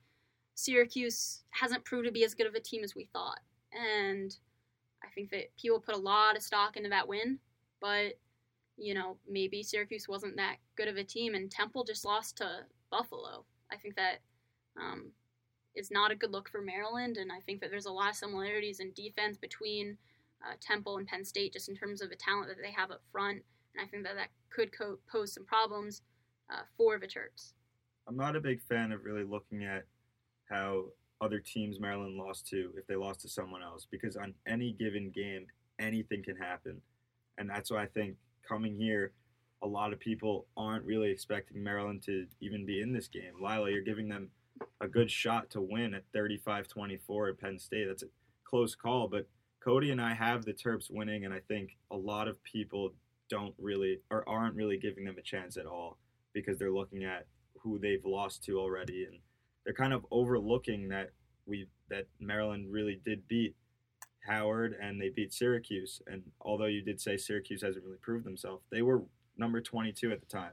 Syracuse 0.56 1.44
hasn't 1.50 1.84
proved 1.84 2.06
to 2.06 2.12
be 2.12 2.24
as 2.24 2.34
good 2.34 2.46
of 2.46 2.54
a 2.54 2.60
team 2.60 2.82
as 2.82 2.94
we 2.94 3.08
thought. 3.12 3.38
And 3.72 4.36
I 5.04 5.08
think 5.14 5.30
that 5.30 5.54
people 5.56 5.78
put 5.78 5.94
a 5.94 5.98
lot 5.98 6.36
of 6.36 6.42
stock 6.42 6.76
into 6.76 6.88
that 6.88 7.06
win, 7.06 7.38
but, 7.80 8.18
you 8.76 8.94
know, 8.94 9.16
maybe 9.28 9.62
Syracuse 9.62 10.08
wasn't 10.08 10.36
that 10.36 10.56
good 10.76 10.88
of 10.88 10.96
a 10.96 11.04
team, 11.04 11.34
and 11.34 11.50
Temple 11.50 11.84
just 11.84 12.04
lost 12.04 12.38
to 12.38 12.64
Buffalo. 12.90 13.44
I 13.70 13.76
think 13.76 13.94
that 13.94 14.16
um, 14.80 15.12
is 15.76 15.92
not 15.92 16.10
a 16.10 16.16
good 16.16 16.32
look 16.32 16.48
for 16.48 16.60
Maryland, 16.60 17.18
and 17.18 17.30
I 17.30 17.38
think 17.46 17.60
that 17.60 17.70
there's 17.70 17.86
a 17.86 17.92
lot 17.92 18.10
of 18.10 18.16
similarities 18.16 18.80
in 18.80 18.92
defense 18.92 19.36
between 19.36 19.96
uh, 20.44 20.54
Temple 20.60 20.96
and 20.96 21.06
Penn 21.06 21.24
State 21.24 21.52
just 21.52 21.68
in 21.68 21.76
terms 21.76 22.02
of 22.02 22.10
the 22.10 22.16
talent 22.16 22.48
that 22.48 22.60
they 22.60 22.72
have 22.72 22.90
up 22.90 23.02
front 23.12 23.42
and 23.76 23.86
I 23.86 23.88
think 23.88 24.04
that 24.04 24.16
that 24.16 24.28
could 24.50 24.76
co- 24.76 24.98
pose 25.10 25.32
some 25.32 25.44
problems 25.44 26.02
uh, 26.50 26.62
for 26.76 26.98
the 26.98 27.06
Terps. 27.06 27.52
I'm 28.08 28.16
not 28.16 28.36
a 28.36 28.40
big 28.40 28.60
fan 28.62 28.92
of 28.92 29.04
really 29.04 29.24
looking 29.24 29.64
at 29.64 29.84
how 30.48 30.84
other 31.20 31.40
teams 31.40 31.80
Maryland 31.80 32.16
lost 32.16 32.46
to 32.48 32.70
if 32.76 32.86
they 32.86 32.96
lost 32.96 33.20
to 33.20 33.28
someone 33.28 33.62
else 33.62 33.86
because 33.90 34.16
on 34.16 34.34
any 34.46 34.72
given 34.72 35.10
game 35.10 35.46
anything 35.78 36.22
can 36.22 36.36
happen. 36.36 36.80
And 37.38 37.48
that's 37.48 37.70
why 37.70 37.82
I 37.82 37.86
think 37.86 38.16
coming 38.46 38.76
here 38.76 39.12
a 39.62 39.66
lot 39.66 39.92
of 39.92 39.98
people 39.98 40.46
aren't 40.56 40.84
really 40.84 41.10
expecting 41.10 41.62
Maryland 41.62 42.02
to 42.02 42.26
even 42.40 42.66
be 42.66 42.82
in 42.82 42.92
this 42.92 43.08
game. 43.08 43.32
Lila, 43.40 43.70
you're 43.70 43.82
giving 43.82 44.08
them 44.08 44.28
a 44.80 44.88
good 44.88 45.10
shot 45.10 45.50
to 45.50 45.60
win 45.60 45.94
at 45.94 46.04
35-24 46.14 47.30
at 47.30 47.40
Penn 47.40 47.58
State. 47.58 47.86
That's 47.88 48.02
a 48.02 48.08
close 48.44 48.74
call, 48.74 49.08
but 49.08 49.26
Cody 49.60 49.90
and 49.90 50.00
I 50.00 50.14
have 50.14 50.44
the 50.44 50.52
Terps 50.52 50.90
winning 50.90 51.24
and 51.24 51.34
I 51.34 51.40
think 51.48 51.76
a 51.90 51.96
lot 51.96 52.28
of 52.28 52.42
people 52.44 52.92
don't 53.28 53.54
really 53.58 53.98
or 54.10 54.28
aren't 54.28 54.54
really 54.54 54.78
giving 54.78 55.04
them 55.04 55.16
a 55.18 55.22
chance 55.22 55.56
at 55.56 55.66
all 55.66 55.98
because 56.32 56.58
they're 56.58 56.70
looking 56.70 57.02
at 57.02 57.26
who 57.58 57.78
they've 57.78 58.04
lost 58.04 58.44
to 58.44 58.60
already 58.60 59.04
and 59.04 59.18
they're 59.66 59.74
kind 59.74 59.92
of 59.92 60.06
overlooking 60.12 60.88
that 60.88 61.10
we 61.44 61.66
that 61.90 62.06
Maryland 62.20 62.72
really 62.72 63.00
did 63.04 63.26
beat 63.28 63.54
Howard 64.26 64.76
and 64.80 65.00
they 65.00 65.10
beat 65.10 65.34
Syracuse. 65.34 66.00
And 66.06 66.22
although 66.40 66.66
you 66.66 66.82
did 66.82 67.00
say 67.00 67.16
Syracuse 67.16 67.62
hasn't 67.62 67.84
really 67.84 67.98
proved 67.98 68.24
themselves 68.24 68.64
they 68.70 68.80
were 68.80 69.02
number 69.36 69.60
22 69.60 70.12
at 70.12 70.20
the 70.20 70.26
time. 70.26 70.52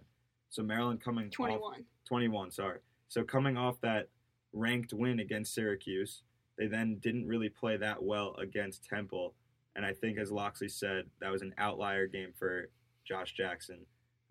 So 0.50 0.64
Maryland 0.64 1.02
coming 1.02 1.28
off 1.28 1.34
21. 1.34 1.86
21 2.06 2.52
sorry. 2.52 2.80
So 3.08 3.24
coming 3.24 3.56
off 3.56 3.80
that 3.82 4.10
ranked 4.52 4.94
win 4.94 5.20
against 5.20 5.54
Syracuse 5.54 6.24
they 6.58 6.68
then 6.68 6.98
didn't 7.02 7.28
really 7.28 7.50
play 7.50 7.78
that 7.78 8.02
well 8.04 8.36
against 8.40 8.84
Temple. 8.84 9.36
And 9.76 9.86
I 9.86 9.94
think 9.94 10.18
as 10.18 10.32
Locksley 10.32 10.70
said 10.70 11.06
that 11.22 11.32
was 11.32 11.42
an 11.44 11.54
outlier 11.60 12.08
game 12.08 12.34
for 12.38 12.70
Josh 13.06 13.34
Jackson. 13.34 13.86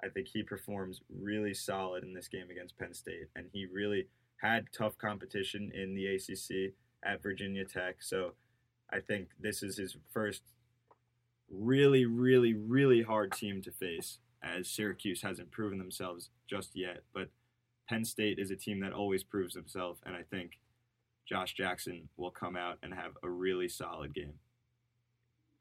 I 0.05 0.09
think 0.09 0.26
he 0.26 0.43
performs 0.43 1.01
really 1.09 1.55
solid 1.55 2.03
in 2.03 2.12
this 2.12 2.26
game 2.26 2.51
against 2.51 2.76
Penn 2.76 2.93
State, 2.93 3.28
and 3.37 3.47
he 3.53 3.66
really 3.66 4.09
had 4.43 4.66
tough 4.76 4.99
competition 4.99 5.70
in 5.72 5.95
the 5.95 6.07
ACC 6.07 6.74
at 7.05 7.22
Virginia 7.22 7.64
Tech. 7.64 8.03
So 8.03 8.32
I 8.93 8.99
think 8.99 9.28
this 9.40 9.62
is 9.62 9.76
his 9.76 9.97
first 10.12 10.43
really, 11.49 12.05
really, 12.05 12.53
really 12.53 13.03
hard 13.03 13.32
team 13.32 13.62
to 13.62 13.70
face, 13.70 14.18
as 14.43 14.68
Syracuse 14.68 15.22
hasn't 15.22 15.53
proven 15.53 15.78
themselves 15.78 16.30
just 16.51 16.74
yet. 16.74 17.03
But 17.14 17.28
Penn 17.88 18.05
State 18.05 18.38
is 18.38 18.51
a 18.51 18.57
team 18.57 18.80
that 18.80 18.93
always 18.93 19.22
proves 19.22 19.55
themselves, 19.55 20.01
and 20.05 20.16
I 20.16 20.22
think 20.22 20.59
Josh 21.24 21.55
Jackson 21.55 22.09
will 22.16 22.30
come 22.30 22.57
out 22.57 22.78
and 22.82 22.93
have 22.93 23.12
a 23.22 23.30
really 23.30 23.68
solid 23.68 24.12
game. 24.12 24.34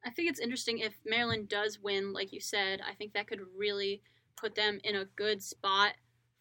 I 0.04 0.10
think 0.10 0.30
it's 0.30 0.40
interesting 0.40 0.80
if 0.80 0.96
Maryland 1.06 1.50
does 1.50 1.80
win, 1.80 2.14
like 2.14 2.34
you 2.34 2.40
said. 2.40 2.82
I 2.82 2.96
think 2.96 3.14
that 3.14 3.28
could 3.28 3.42
really 3.56 4.02
put 4.36 4.56
them 4.56 4.80
in 4.84 4.96
a 4.96 5.06
good 5.16 5.44
spot 5.44 5.94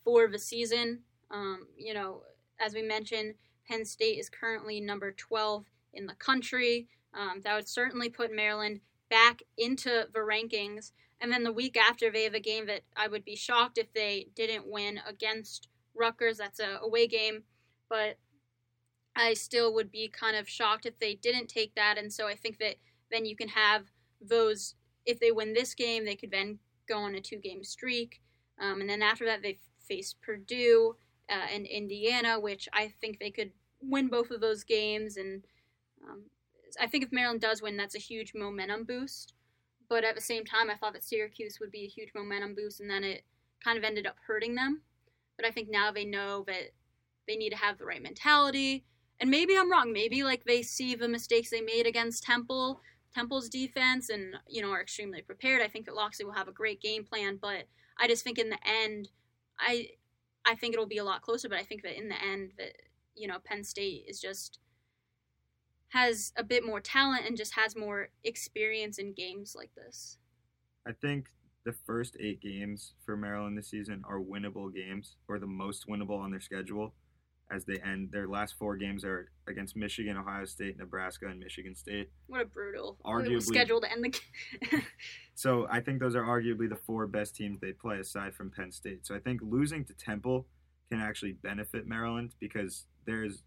for 0.05 0.29
the 0.29 0.39
season. 0.39 1.01
Um, 1.31 1.67
you 1.77 1.93
know, 1.93 2.23
as 2.61 2.75
we 2.75 2.83
mentioned, 2.83 3.35
Penn 3.67 3.85
State 3.85 4.19
is 4.19 4.29
currently 4.29 4.81
number 4.81 5.13
12 5.13 5.65
in 5.95 6.07
the 6.07 6.15
country. 6.15 6.89
Um, 7.15 7.41
that 7.43 7.55
would 7.55 7.69
certainly 7.69 8.09
put 8.09 8.35
Maryland 8.35 8.81
back 9.09 9.43
into 9.57 10.07
the 10.13 10.21
rankings. 10.21 10.93
And 11.21 11.33
then 11.33 11.43
the 11.43 11.53
week 11.53 11.77
after, 11.77 12.11
they 12.11 12.25
have 12.25 12.35
a 12.35 12.41
game 12.41 12.67
that 12.67 12.83
I 12.97 13.09
would 13.09 13.25
be 13.25 13.37
shocked 13.37 13.79
if 13.79 13.93
they 13.93 14.29
didn't 14.35 14.71
win 14.71 15.01
against 15.07 15.69
Rutgers. 15.95 16.39
That's 16.39 16.61
a 16.61 16.79
away 16.83 17.07
game, 17.07 17.43
but 17.89 18.17
I 19.17 19.35
still 19.35 19.75
would 19.75 19.91
be 19.91 20.09
kind 20.09 20.37
of 20.37 20.49
shocked 20.49 20.87
if 20.87 20.99
they 20.99 21.15
didn't 21.15 21.49
take 21.49 21.75
that. 21.75 21.99
And 21.99 22.13
so 22.13 22.27
I 22.27 22.35
think 22.35 22.59
that 22.59 22.77
then 23.11 23.27
you 23.27 23.37
can 23.37 23.49
have 23.49 23.87
those. 24.21 24.75
If 25.05 25.19
they 25.19 25.33
win 25.33 25.53
this 25.53 25.75
game, 25.75 26.05
they 26.05 26.15
could 26.15 26.31
then 26.31 26.59
go 26.89 26.99
on 26.99 27.15
a 27.15 27.21
two-game 27.21 27.65
streak, 27.65 28.21
um, 28.61 28.81
and 28.81 28.89
then 28.89 29.03
after 29.03 29.25
that 29.25 29.43
they 29.43 29.59
face 29.79 30.15
Purdue 30.21 30.97
uh, 31.31 31.47
and 31.53 31.67
Indiana, 31.67 32.39
which 32.41 32.69
I 32.73 32.93
think 33.01 33.19
they 33.19 33.31
could 33.31 33.53
win 33.81 34.09
both 34.09 34.31
of 34.31 34.41
those 34.41 34.65
games. 34.65 35.17
And 35.17 35.45
um, 36.09 36.25
I 36.81 36.87
think 36.87 37.05
if 37.05 37.13
Maryland 37.13 37.41
does 37.41 37.63
win, 37.63 37.77
that's 37.77 37.95
a 37.95 38.01
huge 38.01 38.33
momentum 38.35 38.85
boost. 38.85 39.35
But 39.89 40.05
at 40.05 40.15
the 40.15 40.21
same 40.21 40.45
time, 40.45 40.71
I 40.71 40.77
thought 40.77 40.93
that 40.93 41.05
Syracuse 41.05 41.59
would 41.61 41.73
be 41.73 41.85
a 41.85 41.89
huge 41.89 42.11
momentum 42.15 42.55
boost, 42.55 42.81
and 42.81 42.91
then 42.91 43.03
it 43.03 43.25
kind 43.63 43.77
of 43.77 43.85
ended 43.85 44.07
up 44.07 44.17
hurting 44.27 44.55
them. 44.55 44.83
But 45.37 45.47
I 45.47 45.51
think 45.51 45.69
now 45.71 45.91
they 45.91 46.05
know 46.05 46.45
that 46.47 46.73
they 47.27 47.37
need 47.37 47.51
to 47.51 47.57
have 47.57 47.79
the 47.79 47.85
right 47.85 48.03
mentality. 48.03 48.85
And 49.21 49.31
maybe 49.31 49.57
I'm 49.57 49.71
wrong. 49.71 49.93
Maybe 49.93 50.23
like 50.23 50.45
they 50.45 50.63
see 50.63 50.95
the 50.95 51.09
mistakes 51.09 51.51
they 51.51 51.61
made 51.61 51.87
against 51.87 52.23
Temple, 52.23 52.81
Temple's 53.15 53.49
defense, 53.49 54.09
and 54.09 54.37
you 54.49 54.63
know 54.63 54.71
are 54.71 54.81
extremely 54.81 55.23
prepared. 55.23 55.61
I 55.61 55.69
think 55.69 55.87
that 55.87 55.95
Locksley 55.95 56.25
will 56.25 56.33
have 56.33 56.49
a 56.49 56.53
great 56.53 56.81
game 56.81 57.05
plan, 57.05 57.39
but 57.41 57.65
I 57.99 58.07
just 58.07 58.25
think 58.25 58.39
in 58.39 58.49
the 58.51 58.59
end, 58.65 59.09
I 59.59 59.89
I 60.47 60.55
think 60.55 60.75
it'll 60.75 60.87
be 60.87 60.99
a 60.99 61.05
lot 61.05 61.23
closer. 61.23 61.49
But 61.49 61.59
I 61.59 61.65
think 61.65 61.83
that 61.83 61.99
in 61.99 62.09
the 62.09 62.23
end, 62.23 62.53
that 62.59 62.73
you 63.15 63.29
know 63.29 63.39
Penn 63.45 63.65
State 63.65 64.05
is 64.09 64.21
just 64.21 64.59
has 65.89 66.33
a 66.37 66.45
bit 66.45 66.65
more 66.65 66.81
talent 66.81 67.27
and 67.27 67.37
just 67.37 67.55
has 67.55 67.75
more 67.75 68.09
experience 68.25 68.99
in 68.99 69.13
games 69.13 69.55
like 69.57 69.75
this. 69.75 70.19
I 70.87 70.93
think 70.93 71.27
the 71.65 71.73
first 71.73 72.17
eight 72.21 72.41
games 72.41 72.95
for 73.05 73.17
Maryland 73.17 73.59
this 73.59 73.69
season 73.69 74.03
are 74.09 74.21
winnable 74.21 74.73
games, 74.73 75.17
or 75.29 75.39
the 75.39 75.47
most 75.47 75.87
winnable 75.89 76.19
on 76.19 76.31
their 76.31 76.41
schedule, 76.41 76.95
as 77.51 77.65
they 77.65 77.79
end. 77.79 78.11
Their 78.13 78.29
last 78.29 78.57
four 78.59 78.77
games 78.77 79.05
are 79.05 79.31
against 79.49 79.77
Michigan, 79.77 80.17
Ohio 80.17 80.45
State, 80.45 80.79
Nebraska, 80.79 81.27
and 81.27 81.39
Michigan 81.41 81.75
State. 81.75 82.11
What 82.27 82.41
a 82.43 82.45
brutal 82.45 82.99
Arguably- 83.05 83.43
schedule 83.43 83.81
to 83.81 83.91
end 83.91 84.05
the. 84.05 84.09
game. 84.11 84.83
So 85.35 85.67
I 85.71 85.81
think 85.81 86.01
those 86.01 86.15
are 86.15 86.23
arguably 86.23 86.69
the 86.69 86.77
four 86.77 87.07
best 87.07 87.35
teams 87.35 87.61
they 87.61 87.73
play 87.73 87.99
aside 87.99 88.35
from 88.35 88.51
Penn 88.51 88.71
State. 88.71 89.07
So 89.07 89.15
I 89.15 89.21
think 89.21 89.41
losing 89.43 89.87
to 89.87 89.95
Temple 89.95 90.47
can 90.91 91.01
actually 91.01 91.33
benefit 91.33 91.87
Maryland 91.87 92.35
because 92.39 92.85
there's 93.07 93.43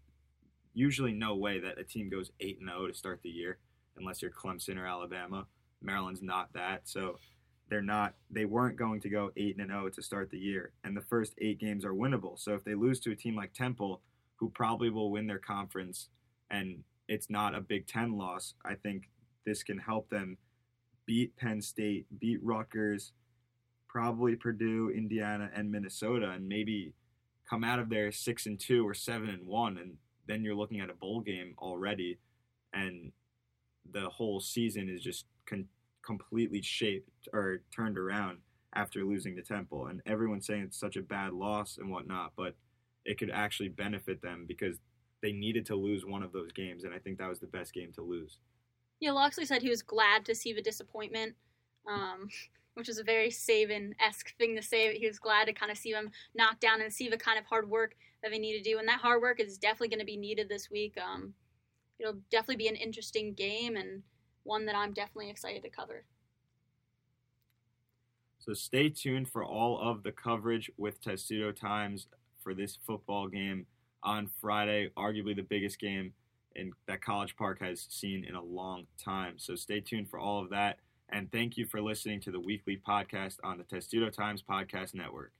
usually 0.72 1.12
no 1.12 1.36
way 1.36 1.60
that 1.60 1.78
a 1.78 1.84
team 1.84 2.10
goes 2.10 2.32
8 2.40 2.58
and 2.58 2.68
0 2.68 2.88
to 2.88 2.94
start 2.94 3.20
the 3.22 3.28
year 3.28 3.58
unless 3.96 4.22
you're 4.22 4.32
Clemson 4.32 4.76
or 4.76 4.86
Alabama. 4.86 5.46
Maryland's 5.80 6.20
not 6.20 6.52
that. 6.54 6.80
So 6.88 7.20
they're 7.68 7.82
not 7.82 8.14
they 8.30 8.44
weren't 8.44 8.76
going 8.76 9.00
to 9.00 9.08
go 9.08 9.30
8 9.36 9.56
and 9.58 9.70
0 9.70 9.88
to 9.90 10.02
start 10.02 10.30
the 10.30 10.38
year 10.38 10.72
and 10.84 10.96
the 10.96 11.00
first 11.02 11.34
8 11.38 11.58
games 11.58 11.84
are 11.84 11.94
winnable. 11.94 12.38
So 12.38 12.54
if 12.54 12.64
they 12.64 12.74
lose 12.74 13.00
to 13.00 13.12
a 13.12 13.16
team 13.16 13.36
like 13.36 13.52
Temple 13.52 14.02
who 14.36 14.50
probably 14.50 14.90
will 14.90 15.10
win 15.10 15.26
their 15.26 15.38
conference 15.38 16.08
and 16.50 16.82
it's 17.08 17.30
not 17.30 17.54
a 17.54 17.60
Big 17.60 17.86
10 17.86 18.16
loss, 18.16 18.54
I 18.64 18.74
think 18.74 19.08
this 19.44 19.62
can 19.62 19.78
help 19.78 20.08
them 20.10 20.36
beat 21.06 21.36
Penn 21.36 21.60
State, 21.60 22.06
beat 22.18 22.40
Rutgers, 22.42 23.12
probably 23.88 24.34
Purdue, 24.34 24.90
Indiana, 24.90 25.50
and 25.54 25.70
Minnesota, 25.70 26.30
and 26.30 26.48
maybe 26.48 26.94
come 27.48 27.62
out 27.62 27.78
of 27.78 27.88
there 27.88 28.10
six 28.10 28.46
and 28.46 28.58
two 28.58 28.86
or 28.86 28.94
seven 28.94 29.28
and 29.28 29.46
one, 29.46 29.78
and 29.78 29.96
then 30.26 30.42
you're 30.42 30.54
looking 30.54 30.80
at 30.80 30.90
a 30.90 30.94
bowl 30.94 31.20
game 31.20 31.54
already, 31.58 32.18
and 32.72 33.12
the 33.92 34.08
whole 34.08 34.40
season 34.40 34.88
is 34.88 35.02
just 35.02 35.26
con- 35.46 35.68
completely 36.04 36.62
shaped 36.62 37.28
or 37.32 37.62
turned 37.74 37.98
around 37.98 38.38
after 38.74 39.04
losing 39.04 39.36
the 39.36 39.42
Temple, 39.42 39.86
and 39.86 40.00
everyone's 40.06 40.46
saying 40.46 40.62
it's 40.62 40.78
such 40.78 40.96
a 40.96 41.02
bad 41.02 41.32
loss 41.32 41.78
and 41.78 41.90
whatnot, 41.90 42.32
but 42.36 42.56
it 43.04 43.18
could 43.18 43.30
actually 43.30 43.68
benefit 43.68 44.20
them 44.22 44.44
because 44.48 44.78
they 45.22 45.32
needed 45.32 45.64
to 45.66 45.76
lose 45.76 46.04
one 46.04 46.22
of 46.22 46.32
those 46.32 46.52
games, 46.52 46.84
and 46.84 46.92
I 46.92 46.98
think 46.98 47.18
that 47.18 47.28
was 47.28 47.40
the 47.40 47.46
best 47.46 47.72
game 47.72 47.92
to 47.94 48.02
lose. 48.02 48.38
Yeah, 49.00 49.12
Locksley 49.12 49.44
said 49.44 49.62
he 49.62 49.70
was 49.70 49.82
glad 49.82 50.24
to 50.24 50.34
see 50.34 50.52
the 50.52 50.62
disappointment, 50.62 51.34
um, 51.88 52.28
which 52.74 52.88
is 52.88 52.98
a 52.98 53.04
very 53.04 53.28
Saban 53.28 53.92
esque 54.04 54.36
thing 54.36 54.56
to 54.56 54.62
say. 54.62 54.98
He 54.98 55.06
was 55.06 55.18
glad 55.18 55.46
to 55.46 55.52
kind 55.52 55.70
of 55.70 55.78
see 55.78 55.92
them 55.92 56.10
knocked 56.34 56.60
down 56.60 56.80
and 56.80 56.92
see 56.92 57.08
the 57.08 57.16
kind 57.16 57.38
of 57.38 57.44
hard 57.44 57.70
work 57.70 57.94
that 58.22 58.32
they 58.32 58.38
need 58.38 58.56
to 58.56 58.68
do. 58.68 58.78
And 58.78 58.88
that 58.88 59.00
hard 59.00 59.22
work 59.22 59.38
is 59.38 59.58
definitely 59.58 59.88
going 59.88 60.00
to 60.00 60.04
be 60.04 60.16
needed 60.16 60.48
this 60.48 60.70
week. 60.70 60.96
Um, 60.98 61.34
it'll 62.00 62.18
definitely 62.30 62.56
be 62.56 62.68
an 62.68 62.76
interesting 62.76 63.34
game 63.34 63.76
and 63.76 64.02
one 64.44 64.66
that 64.66 64.76
I'm 64.76 64.92
definitely 64.92 65.30
excited 65.30 65.62
to 65.62 65.70
cover. 65.70 66.04
So 68.38 68.52
stay 68.52 68.90
tuned 68.90 69.28
for 69.28 69.42
all 69.44 69.78
of 69.80 70.02
the 70.02 70.12
coverage 70.12 70.70
with 70.76 71.00
Testudo 71.00 71.50
Times 71.50 72.06
for 72.42 72.54
this 72.54 72.78
football 72.86 73.26
game 73.26 73.66
on 74.02 74.28
Friday, 74.40 74.90
arguably 74.96 75.34
the 75.34 75.42
biggest 75.42 75.78
game 75.78 76.12
in 76.54 76.72
that 76.86 77.02
College 77.02 77.36
Park 77.36 77.60
has 77.60 77.86
seen 77.88 78.24
in 78.24 78.34
a 78.34 78.42
long 78.42 78.86
time. 79.02 79.34
So 79.38 79.54
stay 79.54 79.80
tuned 79.80 80.10
for 80.10 80.18
all 80.18 80.42
of 80.42 80.50
that. 80.50 80.78
And 81.08 81.30
thank 81.32 81.56
you 81.56 81.66
for 81.66 81.80
listening 81.80 82.20
to 82.20 82.30
the 82.30 82.40
weekly 82.40 82.80
podcast 82.86 83.36
on 83.42 83.58
the 83.58 83.64
Testudo 83.64 84.10
Times 84.10 84.42
Podcast 84.42 84.94
Network. 84.94 85.32